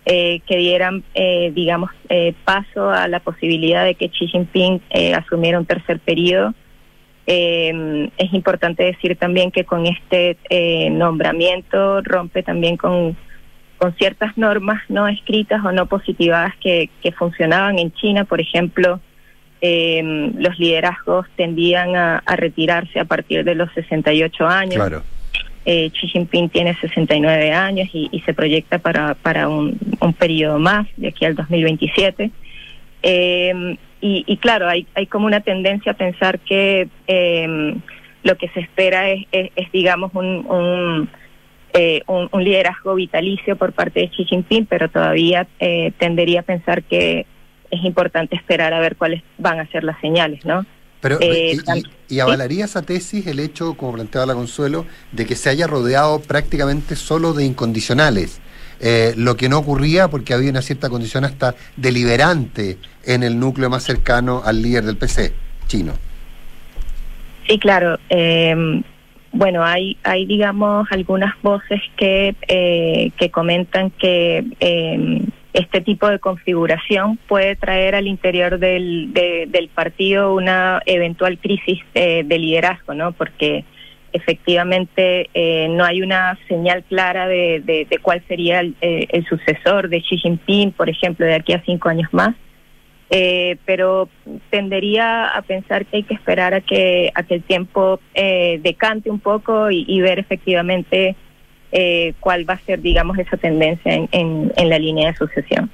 eh, 0.09 0.39
que 0.47 0.55
dieran, 0.55 1.03
eh, 1.13 1.51
digamos, 1.53 1.91
eh, 2.07 2.33
paso 2.45 2.89
a 2.89 3.09
la 3.09 3.19
posibilidad 3.19 3.83
de 3.83 3.95
que 3.95 4.07
Xi 4.07 4.27
Jinping 4.27 4.81
eh, 4.89 5.13
asumiera 5.13 5.59
un 5.59 5.65
tercer 5.65 5.99
periodo. 5.99 6.53
Eh, 7.25 8.09
es 8.17 8.33
importante 8.33 8.83
decir 8.83 9.17
también 9.17 9.51
que 9.51 9.65
con 9.65 9.85
este 9.85 10.37
eh, 10.49 10.89
nombramiento 10.89 12.01
rompe 12.01 12.41
también 12.41 12.77
con 12.77 13.17
con 13.77 13.93
ciertas 13.95 14.35
normas 14.37 14.81
no 14.89 15.07
escritas 15.07 15.63
o 15.63 15.71
no 15.71 15.85
positivadas 15.85 16.55
que, 16.59 16.89
que 17.03 17.11
funcionaban 17.11 17.77
en 17.77 17.91
China, 17.93 18.25
por 18.25 18.41
ejemplo, 18.41 18.99
eh, 19.61 20.31
los 20.35 20.57
liderazgos 20.57 21.27
tendían 21.35 21.95
a, 21.95 22.17
a 22.25 22.35
retirarse 22.35 22.99
a 22.99 23.05
partir 23.05 23.43
de 23.43 23.53
los 23.53 23.71
68 23.73 24.47
años. 24.47 24.75
Claro. 24.77 25.03
Eh, 25.70 25.91
Xi 25.91 26.07
Jinping 26.07 26.47
tiene 26.47 26.76
69 26.80 27.51
años 27.51 27.89
y, 27.91 28.22
se 28.26 28.34
proyecta 28.34 28.80
para, 28.80 29.15
para 29.15 29.49
un, 29.49 29.78
periodo 30.18 30.59
más, 30.59 30.88
de 30.95 31.09
aquí 31.09 31.26
al 31.26 31.36
2027. 31.36 32.32
Eh, 33.03 33.78
y, 33.99 34.24
y 34.26 34.38
claro, 34.38 34.70
hay, 34.70 34.88
hay 34.95 35.07
como 35.07 35.26
una 35.26 35.41
tendencia 35.41 35.91
a 35.91 35.95
pensar 35.95 36.39
que 36.39 36.88
eh, 37.07 37.76
lo 38.24 38.38
que 38.38 38.47
se 38.49 38.61
espera 38.61 39.09
es, 39.09 39.26
es, 39.32 39.51
es, 39.55 39.72
digamos, 39.74 40.11
un, 40.13 40.45
un, 40.47 41.09
eh, 41.74 42.01
un, 42.07 42.30
un 42.32 42.43
liderazgo 42.43 42.95
vitalicio 42.95 43.55
por 43.55 43.74
parte 43.74 43.99
de 43.99 44.09
Xi 44.09 44.26
Jinping, 44.26 44.65
pero 44.65 44.89
todavía 44.89 45.47
eh, 45.59 45.91
tendería 45.97 46.39
a 46.39 46.43
pensar 46.43 46.84
que 46.84 47.26
es 47.70 47.84
importante 47.84 48.36
esperar 48.36 48.74
a 48.74 48.80
ver 48.80 48.95
cuáles 48.95 49.22
van 49.38 49.59
a 49.59 49.68
ser 49.68 49.84
las 49.84 49.99
señales, 49.99 50.45
¿no? 50.45 50.65
Pero, 50.99 51.19
Eh, 51.21 51.53
y, 51.53 51.77
y- 51.79 52.15
y 52.15 52.19
avalaría 52.19 52.65
esa 52.65 52.81
tesis 52.81 53.27
el 53.27 53.39
hecho, 53.39 53.75
como 53.75 53.93
planteaba 53.93 54.25
la 54.25 54.33
Consuelo, 54.33 54.85
de 55.11 55.25
que 55.25 55.35
se 55.35 55.49
haya 55.49 55.67
rodeado 55.67 56.19
prácticamente 56.21 56.95
solo 56.95 57.33
de 57.33 57.45
incondicionales. 57.45 58.39
Eh, 58.79 59.13
lo 59.17 59.35
que 59.37 59.49
no 59.49 59.57
ocurría 59.59 60.07
porque 60.07 60.33
había 60.33 60.51
una 60.51 60.61
cierta 60.61 60.89
condición 60.89 61.23
hasta 61.25 61.55
deliberante 61.75 62.77
en 63.05 63.23
el 63.23 63.39
núcleo 63.39 63.69
más 63.69 63.83
cercano 63.83 64.41
al 64.45 64.61
líder 64.61 64.83
del 64.85 64.97
PC, 64.97 65.33
chino. 65.67 65.93
Sí, 67.47 67.57
claro. 67.59 67.97
Eh, 68.09 68.81
bueno, 69.31 69.63
hay, 69.63 69.97
hay, 70.03 70.25
digamos, 70.25 70.87
algunas 70.91 71.33
voces 71.41 71.81
que, 71.97 72.35
eh, 72.47 73.11
que 73.17 73.29
comentan 73.31 73.89
que 73.91 74.43
eh, 74.59 75.21
este 75.57 75.81
tipo 75.81 76.07
de 76.07 76.19
configuración 76.19 77.17
puede 77.27 77.55
traer 77.55 77.95
al 77.95 78.05
interior 78.07 78.59
del, 78.59 79.11
de- 79.13 79.45
del 79.49 79.69
partido 79.69 80.33
una 80.35 80.81
eventual 80.85 81.39
crisis 81.39 81.79
eh, 81.95 82.23
de 82.25 82.37
liderazgo, 82.37 82.93
¿no? 82.93 83.11
Porque 83.13 83.65
efectivamente 84.13 85.29
eh, 85.33 85.67
no 85.69 85.83
hay 85.83 86.01
una 86.01 86.37
señal 86.47 86.83
clara 86.83 87.27
de, 87.27 87.61
de- 87.65 87.85
de 87.89 87.97
cuál 87.99 88.21
sería 88.27 88.59
el, 88.59 88.75
eh, 88.81 89.07
el 89.09 89.25
sucesor 89.25 89.89
de 89.89 90.01
Xi 90.01 90.17
Jinping, 90.17 90.71
por 90.73 90.89
ejemplo, 90.89 91.25
de 91.25 91.33
aquí 91.35 91.53
a 91.53 91.63
cinco 91.65 91.89
años 91.89 92.09
más. 92.13 92.35
Eh, 93.09 93.55
pero 93.65 94.09
tendería 94.49 95.27
a 95.29 95.41
pensar 95.41 95.85
que 95.85 95.97
hay 95.97 96.03
que 96.03 96.13
esperar 96.13 96.53
a 96.53 96.59
que, 96.61 97.09
a 97.15 97.23
que 97.23 97.35
el 97.35 97.41
tiempo 97.43 98.01
eh, 98.13 98.59
decante 98.61 99.09
un 99.09 99.21
poco 99.21 99.71
y 99.71 100.01
ver 100.01 100.19
efectivamente 100.19 101.15
eh, 101.72 102.13
cuál 102.20 102.49
va 102.49 102.55
a 102.55 102.59
ser, 102.59 102.82
digamos, 102.82 103.18
esa 103.18 103.38
tendencia 103.38 103.93
en, 103.93 104.09
en, 104.11 104.70
la 104.70 104.80
línea 104.80 105.11
de 105.11 105.18
sucesión. 105.18 105.70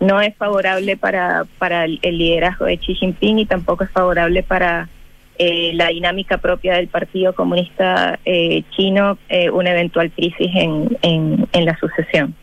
No 0.00 0.20
es 0.20 0.34
favorable 0.36 0.96
para, 0.96 1.44
para 1.58 1.84
el, 1.84 2.00
liderazgo 2.02 2.64
de 2.64 2.78
Xi 2.78 2.94
Jinping 2.94 3.40
y 3.40 3.46
tampoco 3.46 3.84
es 3.84 3.90
favorable 3.90 4.42
para 4.42 4.88
eh, 5.38 5.72
la 5.74 5.88
dinámica 5.88 6.38
propia 6.38 6.74
del 6.74 6.88
Partido 6.88 7.34
Comunista 7.34 8.18
eh, 8.24 8.62
Chino, 8.70 9.18
eh, 9.28 9.50
una 9.50 9.70
eventual 9.70 10.10
crisis 10.10 10.50
en, 10.54 10.96
en 11.02 11.64
la 11.64 11.76
sucesión. 11.78 12.34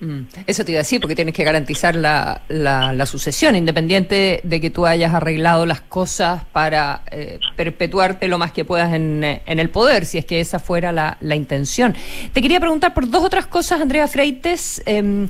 Mm, 0.00 0.22
Eso 0.46 0.64
te 0.64 0.72
iba 0.72 0.80
a 0.80 0.82
decir, 0.82 1.00
porque 1.00 1.14
tienes 1.14 1.34
que 1.34 1.44
garantizar 1.44 1.94
la, 1.94 3.06
sucesión, 3.06 3.54
independiente 3.54 4.40
de 4.42 4.60
que 4.60 4.70
tú 4.70 4.86
hayas 4.86 5.14
arreglado 5.14 5.66
las 5.66 5.80
cosas 5.80 6.42
para 6.52 7.02
eh, 7.10 7.38
perpetuarte 7.56 8.28
lo 8.28 8.38
más 8.38 8.52
que 8.52 8.64
puedas 8.64 8.92
en, 8.92 9.22
eh, 9.22 9.42
en 9.46 9.58
el 9.60 9.70
poder, 9.70 10.06
si 10.06 10.18
es 10.18 10.24
que 10.24 10.40
esa 10.40 10.58
fuera 10.58 10.92
la, 10.92 11.34
intención. 11.34 11.94
Te 12.32 12.40
quería 12.40 12.60
preguntar 12.60 12.94
por 12.94 13.08
dos 13.08 13.24
otras 13.24 13.46
cosas, 13.46 13.80
Andrea 13.80 14.06
Freites. 14.06 14.82
em, 14.86 15.28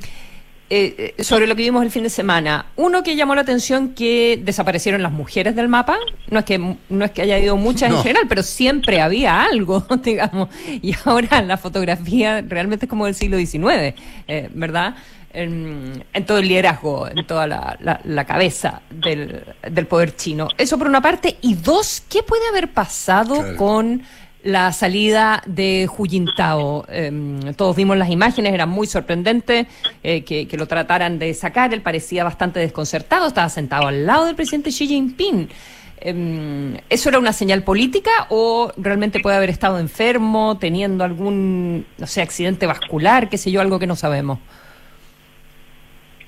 eh, 0.69 1.13
sobre 1.19 1.45
lo 1.47 1.55
que 1.55 1.61
vimos 1.63 1.83
el 1.83 1.91
fin 1.91 2.03
de 2.03 2.09
semana. 2.09 2.65
Uno 2.75 3.03
que 3.03 3.15
llamó 3.15 3.35
la 3.35 3.41
atención 3.41 3.89
que 3.93 4.39
desaparecieron 4.43 5.03
las 5.03 5.11
mujeres 5.11 5.55
del 5.55 5.67
mapa. 5.67 5.97
No 6.29 6.39
es 6.39 6.45
que 6.45 6.57
no 6.57 7.05
es 7.05 7.11
que 7.11 7.21
haya 7.21 7.35
habido 7.35 7.55
muchas 7.57 7.89
No. 7.91 7.97
en 7.97 8.03
general, 8.03 8.23
pero 8.27 8.41
siempre 8.43 9.01
había 9.01 9.43
algo, 9.43 9.85
digamos. 10.03 10.49
Y 10.81 10.95
ahora 11.05 11.41
la 11.41 11.57
fotografía 11.57 12.41
realmente 12.41 12.85
es 12.85 12.89
como 12.89 13.05
del 13.05 13.15
siglo 13.15 13.37
XIX, 13.37 13.93
eh, 14.27 14.49
¿verdad? 14.53 14.95
En, 15.33 16.03
en 16.13 16.25
todo 16.25 16.37
el 16.37 16.47
liderazgo, 16.47 17.09
en 17.09 17.27
toda 17.27 17.45
la, 17.45 17.77
la- 17.81 17.99
la 18.05 18.23
cabeza 18.25 18.81
del, 18.89 19.43
del 19.69 19.85
poder 19.85 20.15
chino. 20.15 20.47
Eso 20.57 20.77
por 20.77 20.87
una 20.87 21.01
parte. 21.01 21.35
Y 21.41 21.55
dos, 21.55 22.01
¿qué 22.09 22.23
puede 22.23 22.47
haber 22.47 22.71
pasado 22.71 23.35
Claro. 23.41 23.57
con 23.57 24.01
la 24.45 24.71
salida 24.71 25.41
de 25.47 25.89
Hu 25.89 26.05
Jintao. 26.05 26.85
Em, 26.87 27.53
todos 27.55 27.75
vimos 27.75 27.97
las 27.97 28.11
imágenes, 28.11 28.53
era 28.53 28.67
muy 28.67 28.85
sorprendente 28.85 29.65
eh, 30.03 30.23
que, 30.23 30.47
que 30.47 30.55
lo 30.55 30.67
trataran 30.67 31.17
de 31.17 31.33
sacar. 31.33 31.73
Él 31.73 31.81
parecía 31.81 32.23
bastante 32.23 32.59
desconcertado, 32.59 33.27
estaba 33.27 33.49
sentado 33.49 33.87
al 33.87 34.05
lado 34.05 34.25
del 34.25 34.35
presidente 34.35 34.69
Xi 34.69 34.87
Jinping. 34.87 35.49
Em, 35.97 36.77
¿Eso 36.89 37.09
era 37.09 37.17
una 37.17 37.33
señal 37.33 37.63
política 37.63 38.11
o 38.29 38.71
realmente 38.77 39.19
puede 39.19 39.35
haber 39.35 39.49
estado 39.49 39.79
enfermo, 39.79 40.57
teniendo 40.59 41.03
algún, 41.03 41.87
no 41.97 42.05
sé, 42.05 42.21
accidente 42.21 42.67
vascular, 42.67 43.29
qué 43.29 43.39
sé 43.39 43.49
yo, 43.49 43.61
algo 43.61 43.79
que 43.79 43.87
no 43.87 43.95
sabemos? 43.95 44.37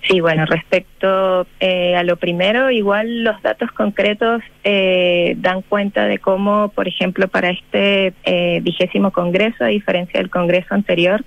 Sí, 0.07 0.21
bueno, 0.21 0.45
respecto 0.45 1.47
eh, 1.59 1.95
a 1.95 2.03
lo 2.03 2.15
primero, 2.17 2.71
igual 2.71 3.23
los 3.23 3.41
datos 3.41 3.71
concretos 3.71 4.41
eh, 4.63 5.35
dan 5.37 5.61
cuenta 5.63 6.05
de 6.05 6.19
cómo, 6.19 6.69
por 6.69 6.87
ejemplo, 6.87 7.27
para 7.27 7.49
este 7.49 8.13
eh, 8.23 8.59
vigésimo 8.61 9.11
Congreso, 9.11 9.63
a 9.65 9.67
diferencia 9.67 10.19
del 10.19 10.29
Congreso 10.29 10.73
anterior, 10.73 11.23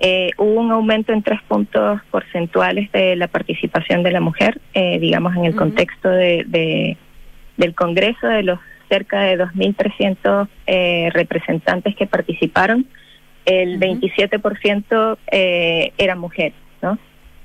eh, 0.00 0.30
hubo 0.36 0.60
un 0.60 0.70
aumento 0.72 1.12
en 1.12 1.22
tres 1.22 1.40
puntos 1.46 2.00
porcentuales 2.10 2.90
de 2.92 3.14
la 3.16 3.28
participación 3.28 4.02
de 4.02 4.10
la 4.12 4.20
mujer, 4.20 4.60
eh, 4.74 4.98
digamos, 4.98 5.36
en 5.36 5.44
el 5.44 5.54
contexto 5.54 6.08
de, 6.08 6.44
de- 6.46 6.96
del 7.56 7.74
Congreso, 7.74 8.26
de 8.26 8.42
los 8.44 8.58
cerca 8.88 9.20
de 9.22 9.36
2.300 9.38 10.48
eh, 10.66 11.10
representantes 11.12 11.94
que 11.94 12.06
participaron, 12.06 12.86
el 13.44 13.78
27% 13.78 15.18
eh, 15.30 15.92
eran 15.98 16.18
mujeres, 16.18 16.54
¿no? 16.80 16.98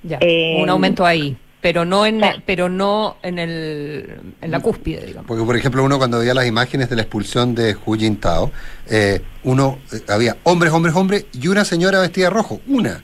Ya, 0.04 0.18
Eh, 0.22 0.60
un 0.62 0.70
aumento 0.70 1.06
ahí, 1.06 1.38
pero 1.62 1.86
no 1.86 2.06
en, 2.06 2.22
pero 2.46 2.68
no 2.70 3.18
en, 3.24 3.40
el, 3.40 4.20
en 4.42 4.52
la 4.52 4.60
cúspide, 4.60 5.06
digamos. 5.06 5.28
Porque, 5.28 5.44
por 5.46 5.56
ejemplo, 5.56 5.84
uno 5.84 5.98
cuando 5.98 6.20
veía 6.20 6.34
las 6.34 6.46
imágenes 6.46 6.90
de 6.90 6.96
la 6.98 7.04
expulsión 7.04 7.56
de 7.56 7.76
Hu 7.86 7.96
Jintao, 7.96 8.52
eh, 8.88 9.22
uno 9.44 9.80
eh, 9.94 10.02
había 10.10 10.38
hombres, 10.44 10.74
hombres, 10.74 10.94
hombres 10.96 11.26
y 11.32 11.48
una 11.48 11.64
señora 11.64 12.00
vestida 12.02 12.26
de 12.26 12.30
rojo, 12.32 12.60
una. 12.68 13.02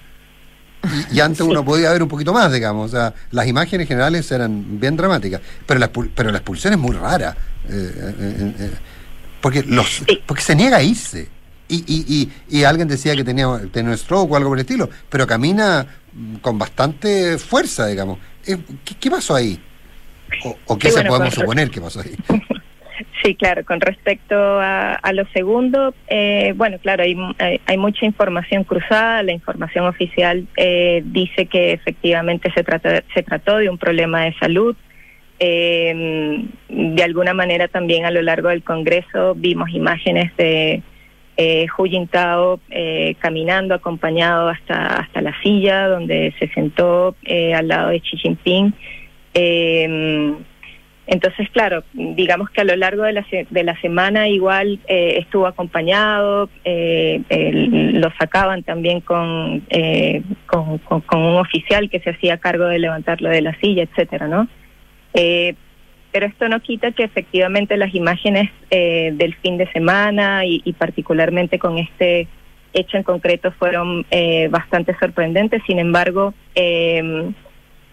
Y, 1.12 1.18
y 1.18 1.20
antes 1.22 1.42
uno 1.42 1.64
podía 1.64 1.92
ver 1.92 2.04
un 2.04 2.10
poquito 2.10 2.34
más, 2.34 2.52
digamos. 2.52 2.88
O 2.94 2.96
sea, 2.98 3.14
las 3.32 3.48
imágenes 3.48 3.88
generales 3.88 4.30
eran 4.32 4.80
bien 4.80 4.96
dramáticas. 4.98 5.42
Pero 5.66 5.80
la, 5.80 5.92
expul- 5.92 6.10
pero 6.14 6.32
la 6.32 6.38
expulsión 6.40 6.74
es 6.74 6.80
muy 6.80 6.96
rara. 6.96 7.36
eh, 7.68 7.72
eh, 7.72 8.14
eh, 8.20 8.54
eh, 8.60 8.72
porque, 9.42 9.64
los, 9.64 10.04
porque 10.26 10.42
se 10.44 10.54
niega 10.56 10.78
a 10.78 10.84
irse. 10.84 11.30
Y, 11.72 11.84
y, 11.86 12.32
y, 12.50 12.58
y 12.60 12.64
alguien 12.64 12.88
decía 12.88 13.16
que 13.16 13.24
tenía, 13.24 13.48
tenía 13.72 13.92
un 13.92 13.98
stroke 13.98 14.32
o 14.32 14.36
algo 14.36 14.50
por 14.50 14.58
el 14.58 14.62
estilo, 14.62 14.90
pero 15.08 15.28
camina 15.28 15.86
con 16.42 16.58
bastante 16.58 17.38
fuerza, 17.38 17.88
digamos. 17.88 18.18
Eh, 18.48 18.58
¿Qué, 18.86 18.96
qué 19.00 19.10
pasó 19.12 19.36
ahí? 19.36 19.60
¿O, 20.46 20.56
o 20.66 20.78
qué 20.78 20.88
Sí, 20.90 20.94
se 20.94 21.00
bueno, 21.02 21.10
podemos 21.10 21.36
con- 21.36 21.42
suponer 21.44 21.70
que 21.70 21.82
pasó 21.82 22.02
ahí? 22.02 22.16
Sí, 23.24 23.36
claro, 23.36 23.64
con 23.66 23.80
respecto 23.82 24.36
a, 24.36 24.94
a 24.94 25.14
lo 25.14 25.26
segundo, 25.34 25.94
eh, 26.08 26.54
bueno, 26.56 26.78
claro, 26.80 27.04
hay, 27.04 27.16
hay, 27.38 27.60
hay 27.66 27.78
mucha 27.78 28.06
información 28.06 28.64
cruzada. 28.64 29.24
La 29.24 29.32
información 29.34 29.86
oficial 29.88 30.48
eh, 30.58 31.02
dice 31.06 31.46
que 31.48 31.74
efectivamente 31.74 32.50
se, 32.54 32.64
trata, 32.64 33.04
se 33.14 33.24
trató 33.24 33.58
de 33.58 33.70
un 33.70 33.78
problema 33.78 34.24
de 34.24 34.34
salud. 34.40 34.76
Eh, 35.40 36.46
de 36.70 37.04
alguna 37.04 37.34
manera 37.34 37.68
también 37.70 38.06
a 38.06 38.12
lo 38.12 38.22
largo 38.22 38.50
del 38.50 38.64
Congreso 38.64 39.34
vimos 39.36 39.70
imágenes 39.72 40.36
de 40.38 40.82
eh, 41.42 41.68
Hu 41.78 41.86
Jintao 41.86 42.60
eh, 42.70 43.16
caminando 43.20 43.74
acompañado 43.74 44.50
hasta, 44.50 45.00
hasta 45.00 45.22
la 45.22 45.34
silla 45.42 45.88
donde 45.88 46.34
se 46.38 46.48
sentó 46.50 47.16
eh, 47.24 47.54
al 47.54 47.70
lado 47.70 47.90
de 47.90 48.02
Xi 48.02 48.18
Jinping. 48.18 48.74
Eh, 49.34 50.34
entonces, 51.08 51.50
claro, 51.52 51.84
digamos 51.94 52.50
que 52.52 52.62
a 52.62 52.66
lo 52.66 52.76
largo 52.76 53.04
de 53.04 53.14
la, 53.14 53.26
de 53.50 53.64
la 53.64 53.80
semana 53.82 54.28
igual 54.28 54.80
eh, 54.88 55.16
estuvo 55.18 55.48
acompañado, 55.48 56.50
eh, 56.66 57.22
lo 57.94 58.10
sacaban 58.20 58.62
también 58.64 59.00
con, 59.02 59.64
con, 60.46 60.78
con- 60.80 61.02
con 61.02 61.20
un 61.22 61.38
oficial 61.38 61.90
que 61.90 62.00
se 62.02 62.12
hacía 62.12 62.38
cargo 62.38 62.66
de 62.66 62.80
levantarlo 62.80 63.30
de 63.30 63.42
la 63.42 63.56
silla, 63.62 63.84
etcétera, 63.84 64.28
¿no? 64.28 64.48
Pero 66.12 66.26
esto 66.26 66.50
no 66.50 66.60
quita 66.60 66.92
que 66.92 67.04
efectivamente 67.04 67.78
las 67.78 67.94
imágenes 67.94 68.50
eh, 68.72 69.12
del 69.14 69.36
fin 69.36 69.58
de 69.58 69.72
semana 69.72 70.46
y, 70.46 70.62
y 70.66 70.74
particularmente 70.74 71.60
con 71.60 71.78
este 71.78 72.28
hecho 72.74 72.98
en 72.98 73.04
concreto 73.04 73.52
fueron 73.52 74.06
eh, 74.12 74.48
bastante 74.50 74.96
sorprendentes. 75.00 75.62
Sin 75.68 75.80
embargo, 75.80 76.34
eh, 76.56 77.32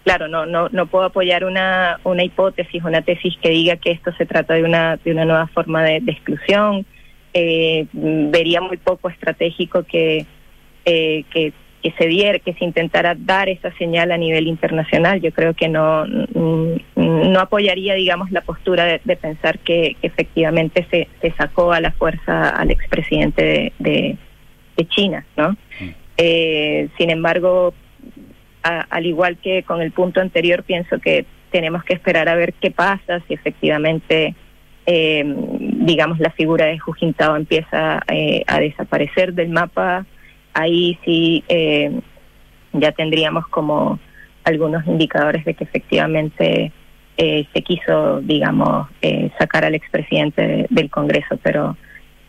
claro, 0.03 0.27
no, 0.27 0.45
no, 0.45 0.69
no 0.69 0.87
puedo 0.87 1.05
apoyar 1.05 1.45
una, 1.45 1.99
una 2.03 2.23
hipótesis, 2.23 2.83
una 2.83 3.01
tesis 3.01 3.35
que 3.41 3.49
diga 3.49 3.75
que 3.75 3.91
esto 3.91 4.11
se 4.13 4.25
trata 4.25 4.53
de 4.53 4.63
una, 4.63 4.97
de 4.97 5.11
una 5.11 5.25
nueva 5.25 5.47
forma 5.47 5.83
de, 5.83 5.99
de 5.99 6.11
exclusión. 6.11 6.85
Eh, 7.33 7.85
vería 7.91 8.61
muy 8.61 8.77
poco 8.77 9.09
estratégico 9.09 9.83
que, 9.83 10.25
eh, 10.85 11.23
que 11.29 11.53
que 11.83 11.91
se 11.91 12.07
diera, 12.07 12.39
que 12.39 12.53
se 12.53 12.65
intentara 12.65 13.15
dar 13.17 13.49
esa 13.49 13.71
señal 13.77 14.11
a 14.11 14.17
nivel 14.17 14.47
internacional. 14.47 15.21
Yo 15.21 15.31
creo 15.31 15.53
que 15.53 15.69
no, 15.69 16.05
mm, 16.05 17.31
no 17.31 17.39
apoyaría, 17.39 17.93
digamos, 17.93 18.31
la 18.31 18.41
postura 18.41 18.85
de, 18.85 19.01
de 19.03 19.15
pensar 19.15 19.59
que, 19.59 19.95
que 20.01 20.07
efectivamente 20.07 20.85
se, 20.89 21.07
se 21.21 21.31
sacó 21.33 21.71
a 21.73 21.79
la 21.81 21.91
fuerza 21.91 22.49
al 22.49 22.71
expresidente 22.71 23.43
de, 23.43 23.73
de, 23.79 24.17
de 24.75 24.87
China, 24.87 25.25
¿no? 25.37 25.55
Eh, 26.17 26.89
sin 26.97 27.11
embargo, 27.11 27.73
a- 28.63 28.85
al 28.89 29.05
igual 29.05 29.37
que 29.37 29.61
con 29.63 29.81
el 29.81 29.91
punto 29.91 30.19
anterior, 30.19 30.63
pienso 30.63 30.99
que 30.99 31.25
tenemos 31.51 31.83
que 31.83 31.93
esperar 31.93 32.27
a 32.27 32.35
ver 32.35 32.53
qué 32.53 32.71
pasa, 32.71 33.21
si 33.27 33.35
efectivamente, 33.35 34.33
eh, 34.87 35.23
digamos, 35.61 36.19
la 36.19 36.31
figura 36.31 36.65
de 36.65 36.79
Hu 36.85 36.91
Jintao 36.93 37.35
empieza 37.35 38.01
eh, 38.11 38.43
a 38.47 38.59
desaparecer 38.59 39.33
del 39.33 39.49
mapa. 39.49 40.05
Ahí 40.59 40.97
sí 41.05 41.43
eh, 41.49 41.91
ya 42.73 42.91
tendríamos 42.91 43.47
como 43.47 43.99
algunos 44.43 44.85
indicadores 44.87 45.45
de 45.45 45.53
que 45.53 45.63
efectivamente 45.65 46.71
eh, 47.17 47.45
se 47.53 47.61
quiso, 47.61 48.21
digamos, 48.21 48.87
eh, 49.03 49.29
sacar 49.37 49.65
al 49.65 49.75
expresidente 49.75 50.41
de- 50.41 50.67
del 50.71 50.89
Congreso, 50.89 51.37
pero 51.43 51.77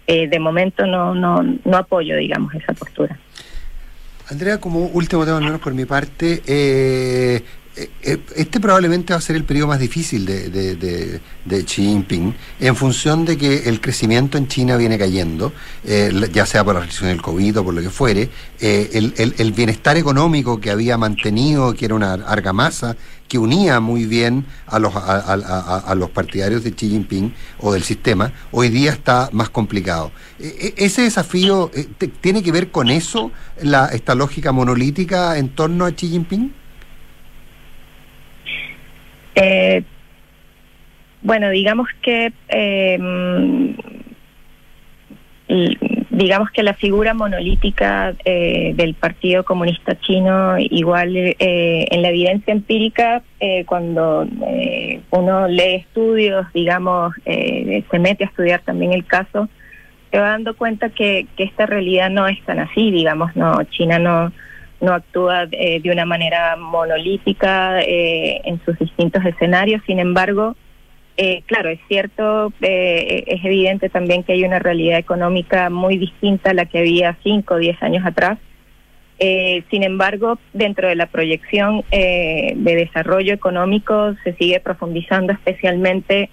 eh, 0.07 0.29
de 0.29 0.39
momento 0.39 0.87
no, 0.87 1.15
no, 1.15 1.43
no 1.43 1.77
apoyo, 1.77 2.17
digamos, 2.17 2.55
esa 2.55 2.73
postura. 2.75 3.19
Andrea, 4.31 4.59
como 4.61 4.81
último 4.89 5.25
tema, 5.25 5.39
al 5.39 5.45
menos 5.45 5.61
por 5.61 5.73
mi 5.73 5.87
parte, 5.87 6.43
eh, 6.47 7.43
este 8.37 8.61
probablemente 8.61 9.13
va 9.13 9.19
a 9.19 9.23
ser 9.23 9.37
el 9.37 9.45
periodo 9.45 9.69
más 9.69 9.79
difícil 9.81 10.25
de, 10.27 10.49
de, 10.51 11.65
Xi 11.65 11.83
Jinping, 11.83 12.35
en 12.61 12.77
función 12.77 13.25
de 13.25 13.37
que 13.37 13.69
el 13.69 13.81
crecimiento 13.81 14.37
en 14.39 14.49
China 14.49 14.77
viene 14.77 14.99
cayendo, 14.99 15.53
eh, 15.85 16.11
ya 16.33 16.47
sea 16.47 16.65
por 16.65 16.75
la 16.75 16.81
restricción 16.81 17.11
del 17.11 17.23
COVID 17.23 17.59
o 17.61 17.65
por 17.65 17.75
lo 17.75 17.81
que 17.83 17.91
fuere, 17.91 18.31
eh, 18.61 18.91
el, 18.95 19.15
el- 19.17 19.35
el 19.39 19.53
bienestar 19.53 19.97
económico 19.97 20.61
que 20.61 20.71
había 20.71 20.97
mantenido, 20.99 21.75
que 21.75 21.85
era 21.85 21.95
una 21.95 22.13
argamasa, 22.15 22.97
que 23.29 23.39
unía 23.39 23.79
muy 23.81 24.07
bien 24.07 24.47
a 24.67 24.79
los, 24.79 24.95
a, 24.97 25.19
a- 25.87 25.95
los 25.95 26.11
partidarios 26.11 26.65
de 26.65 26.71
Xi 26.73 26.89
Jinping 26.89 27.35
o 27.61 27.73
del 27.75 27.83
sistema, 27.85 28.33
hoy 28.53 28.71
día 28.71 28.91
está 28.93 29.29
más 29.33 29.51
complicado. 29.51 30.11
Eh, 30.39 30.57
eh, 30.61 30.75
ese 30.79 31.03
desafío 31.03 31.71
eh, 31.75 31.87
te- 31.99 32.09
tiene 32.09 32.43
que 32.43 32.53
ver 32.53 32.71
con 32.71 32.89
eso, 32.89 33.31
la, 33.63 33.87
esta 33.89 34.15
lógica 34.15 34.53
monolítica 34.53 35.37
en 35.39 35.51
torno 35.51 35.85
a 35.85 35.91
Xi 35.93 36.09
Jinping. 36.09 36.53
Eh, 39.41 39.83
bueno, 41.23 41.51
digamos 41.51 41.89
que 42.03 42.33
eh, 42.49 42.99
digamos 46.19 46.51
que 46.51 46.65
la 46.65 46.75
figura 46.75 47.15
monolítica 47.15 48.13
eh, 48.25 48.73
del 48.75 48.95
Partido 48.95 49.45
Comunista 49.45 49.99
Chino, 50.01 50.59
igual 50.59 51.17
eh, 51.17 51.87
en 51.91 52.03
la 52.03 52.09
evidencia 52.09 52.53
empírica, 52.53 53.23
eh, 53.39 53.65
cuando 53.65 54.27
uno 55.11 55.49
lee 55.49 55.77
estudios, 55.77 56.47
digamos, 56.53 57.15
se 57.25 57.99
mete 58.01 58.25
a 58.25 58.27
estudiar 58.27 58.63
también 58.63 58.93
el 58.93 59.07
caso, 59.07 59.49
se 60.11 60.19
va 60.19 60.31
dando 60.31 60.57
cuenta 60.57 60.89
que, 60.89 61.29
que 61.37 61.45
esta 61.45 61.67
realidad 61.67 62.11
no 62.11 62.27
es 62.27 62.43
tan 62.45 62.59
así, 62.59 62.91
digamos, 62.91 63.37
no, 63.37 63.63
China 63.71 63.99
no 64.01 64.33
no 64.81 64.93
actúa 64.93 65.49
eh, 65.51 65.81
de 65.81 65.91
una 65.91 66.05
manera 66.05 66.57
monolítica 66.57 67.81
eh, 67.81 68.41
en 68.45 68.61
sus 68.65 68.79
distintos 68.79 69.25
escenarios. 69.25 69.83
Sin 69.87 69.99
embargo, 69.99 70.57
eh, 71.17 71.43
claro, 71.47 71.69
es 71.69 71.81
cierto, 71.89 72.53
eh, 72.61 73.25
es 73.27 73.45
evidente 73.45 73.89
también 73.89 74.23
que 74.23 74.35
hay 74.35 74.45
una 74.45 74.61
realidad 74.61 74.99
económica 74.99 75.69
muy 75.69 75.99
distinta 75.99 76.51
a 76.51 76.55
la 76.55 76.67
que 76.67 76.79
había 76.79 77.19
cinco 77.25 77.55
o 77.55 77.59
diez 77.59 77.83
años 77.83 78.07
atrás. 78.07 78.39
Eh, 79.19 79.65
sin 79.69 79.83
embargo, 79.83 80.39
dentro 80.53 80.87
de 80.87 80.95
la 80.95 81.07
proyección 81.07 81.83
de 81.91 82.55
desarrollo 82.77 83.35
económico 83.35 84.15
se 84.23 84.35
sigue 84.35 84.61
profundizando 84.61 85.33
especialmente 85.33 86.31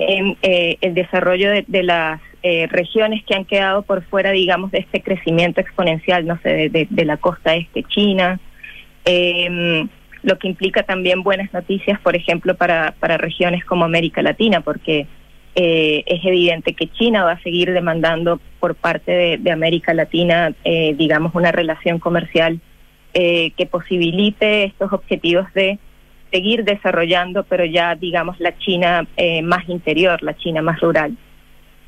en 0.00 0.36
eh, 0.42 0.76
el 0.80 0.94
desarrollo 0.94 1.50
de, 1.50 1.64
de 1.66 1.82
las 1.82 2.20
eh, 2.42 2.66
regiones 2.68 3.22
que 3.24 3.34
han 3.34 3.44
quedado 3.44 3.82
por 3.82 4.02
fuera, 4.04 4.30
digamos, 4.30 4.70
de 4.70 4.78
este 4.78 5.02
crecimiento 5.02 5.60
exponencial, 5.60 6.26
no 6.26 6.38
sé, 6.42 6.70
de, 6.70 7.04
la 7.04 7.16
costa 7.18 7.54
este 7.54 7.82
China, 7.84 8.40
eh, 9.04 9.86
lo 10.22 10.38
que 10.38 10.48
implica 10.48 10.82
también 10.82 11.22
buenas 11.22 11.52
noticias, 11.52 11.98
por 12.00 12.16
ejemplo, 12.16 12.54
para, 12.54 12.94
para 13.00 13.16
regiones 13.16 13.64
como 13.64 13.84
América 13.84 14.22
Latina, 14.22 14.60
porque 14.60 15.06
eh, 15.54 16.04
es 16.06 16.24
evidente 16.24 16.74
que 16.74 16.88
China 16.88 17.24
va 17.24 17.32
a 17.32 17.42
seguir 17.42 17.72
demandando 17.72 18.40
por 18.60 18.74
parte 18.74 19.10
de, 19.10 19.38
de 19.38 19.50
América 19.50 19.94
Latina, 19.94 20.52
eh, 20.64 20.94
digamos, 20.96 21.34
una 21.34 21.52
relación 21.52 21.98
comercial 21.98 22.60
eh, 23.14 23.50
que 23.56 23.66
posibilite 23.66 24.64
estos 24.64 24.92
objetivos 24.92 25.52
de 25.54 25.78
seguir 26.30 26.64
desarrollando, 26.64 27.44
pero 27.44 27.64
ya, 27.64 27.94
digamos, 27.94 28.38
la 28.40 28.56
China 28.58 29.06
eh, 29.16 29.42
más 29.42 29.68
interior, 29.68 30.22
la 30.22 30.36
China 30.36 30.62
más 30.62 30.80
rural. 30.80 31.16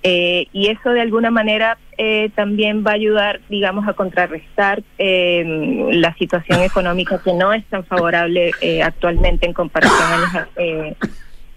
Eh, 0.04 0.46
y 0.52 0.66
eso 0.66 0.90
de 0.90 1.00
alguna 1.00 1.30
manera 1.30 1.78
eh, 1.96 2.30
también 2.34 2.82
va 2.84 2.90
a 2.90 2.94
ayudar, 2.94 3.40
digamos, 3.48 3.86
a 3.86 3.92
contrarrestar 3.92 4.82
eh, 4.98 5.44
la 5.92 6.12
situación 6.14 6.60
económica 6.62 7.20
que 7.22 7.32
no 7.32 7.52
es 7.52 7.64
tan 7.66 7.84
favorable 7.84 8.50
eh, 8.60 8.82
actualmente 8.82 9.46
en 9.46 9.52
comparación 9.52 10.02
a 10.02 10.14
años 10.14 10.96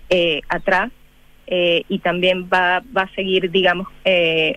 eh, 0.09 0.41
atrás. 0.47 0.91
Y 1.47 1.99
también 1.99 2.49
va, 2.51 2.81
va 2.95 3.03
a 3.03 3.15
seguir, 3.15 3.51
digamos, 3.51 3.87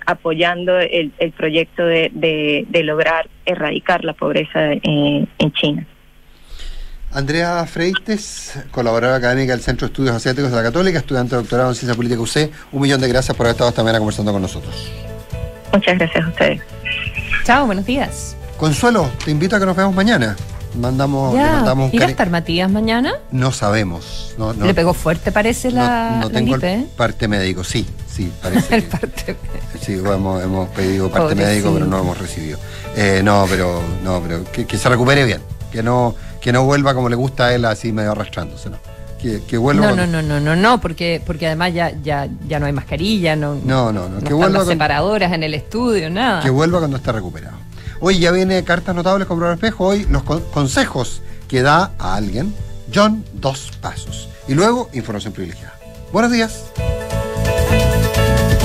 apoyando 0.07 0.79
el, 0.79 1.13
el 1.19 1.33
proyecto 1.33 1.85
de, 1.85 2.11
de- 2.15 2.83
lograr 2.83 3.29
erradicar 3.45 4.05
la 4.07 4.15
pobreza 4.15 4.73
en 4.73 5.53
China. 5.53 5.87
Andrea 7.13 7.65
Freites, 7.67 8.53
colaboradora 8.71 9.17
académica 9.17 9.53
del 9.53 9.63
Centro 9.63 9.87
de 9.87 9.93
Estudios 9.93 10.15
Asiáticos 10.15 10.51
de 10.51 10.57
la 10.57 10.63
Católica, 10.63 10.99
estudiante 10.99 11.35
de 11.37 11.43
doctorado 11.43 11.71
en 11.71 11.75
Ciencia 11.75 11.95
Política 11.97 12.21
UC, 12.21 12.51
un 12.73 12.83
millón 12.83 13.01
de 13.01 13.09
gracias 13.09 13.37
por 13.37 13.47
haber 13.47 13.55
estado 13.55 13.71
esta 13.71 13.83
mañana 13.83 13.99
conversando 13.99 14.33
con 14.33 14.43
nosotros. 14.43 14.91
Muchas 15.73 15.97
gracias 15.99 16.25
a 16.25 16.29
ustedes. 16.29 16.61
Chao, 17.45 17.67
buenos 17.67 17.87
días. 17.87 18.37
Consuelo, 18.59 19.11
te 19.25 19.31
invito 19.31 19.57
a 19.57 19.61
que 19.61 19.67
nos 19.67 19.77
veamos 19.77 19.95
mañana. 19.95 20.37
Mandamos, 20.79 21.35
le 21.35 21.41
Ya, 21.41 21.53
mandamos 21.53 21.89
un 21.91 21.95
¿irá 21.95 22.05
a 22.05 22.09
cari- 22.09 22.11
estar 22.11 22.31
Matías 22.31 22.71
mañana? 22.71 23.15
No 23.33 23.53
sabemos. 23.53 24.35
No, 24.37 24.53
no, 24.53 24.67
Le 24.67 24.75
pegó 24.75 24.93
fuerte, 24.93 25.33
parece, 25.33 25.71
la, 25.73 26.11
no, 26.11 26.17
no 26.19 26.27
la 26.29 26.31
tengo 26.35 26.53
gripe, 26.53 26.75
el 26.75 26.81
¿eh? 26.83 26.87
parte 26.95 27.27
médico, 27.27 27.65
sí, 27.65 27.87
sí, 28.07 28.31
parece. 28.43 28.75
El 28.77 28.83
que- 28.85 28.89
parte. 28.91 29.37
Sí, 29.81 29.95
hemos, 29.95 30.43
hemos 30.43 30.69
pedido 30.71 31.11
parte 31.11 31.35
médico, 31.35 31.73
pero 31.73 31.87
no 31.87 31.97
lo 31.97 32.03
hemos 32.03 32.19
recibido. 32.19 32.59
Eh, 32.97 33.23
no, 33.25 33.47
pero, 33.49 33.81
no, 34.05 34.21
pero 34.21 34.45
que, 34.53 34.67
que 34.67 34.77
se 34.77 34.89
recupere 34.91 35.25
bien. 35.25 35.41
Que 35.73 35.83
no, 35.83 36.15
que 36.49 36.53
no 36.55 36.65
vuelva 36.65 36.95
como 36.95 37.11
le 37.11 37.15
gusta 37.15 37.49
a 37.49 37.55
él, 37.55 37.67
así 37.67 37.93
medio 37.93 38.13
arrastrándose, 38.13 38.71
¿no? 38.71 38.79
Que, 39.21 39.43
que 39.47 39.59
vuelva 39.59 39.89
No, 39.89 39.95
no, 39.95 40.07
no, 40.07 40.23
no, 40.23 40.41
no, 40.41 40.57
no, 40.57 40.81
porque, 40.81 41.21
porque 41.27 41.47
además 41.47 41.75
ya, 41.75 41.93
ya, 42.03 42.27
ya 42.49 42.59
no 42.59 42.65
hay 42.65 42.73
mascarilla, 42.73 43.37
no, 43.37 43.55
No, 43.57 43.93
no, 43.93 44.09
no, 44.09 44.19
no 44.19 44.21
que 44.27 44.33
están 44.33 44.55
las 44.55 44.67
separadoras 44.67 45.31
en 45.35 45.43
el 45.43 45.53
estudio, 45.53 46.09
nada. 46.09 46.41
Que 46.43 46.49
vuelva 46.49 46.79
cuando 46.79 46.97
esté 46.97 47.13
recuperado. 47.13 47.59
Hoy 48.01 48.19
ya 48.19 48.31
viene 48.31 48.65
Cartas 48.65 48.95
Notables 48.95 49.29
con 49.29 49.37
Bruno 49.37 49.53
Espejo. 49.53 49.89
Hoy 49.89 50.07
los 50.09 50.23
con- 50.23 50.41
consejos 50.45 51.21
que 51.49 51.61
da 51.61 51.91
a 51.99 52.15
alguien 52.15 52.55
John 52.95 53.27
Dos 53.35 53.71
Pasos. 53.83 54.31
Y 54.49 54.55
luego, 54.55 54.89
información 54.95 55.35
privilegiada. 55.35 55.75
Buenos 56.15 56.33
días. 56.33 56.63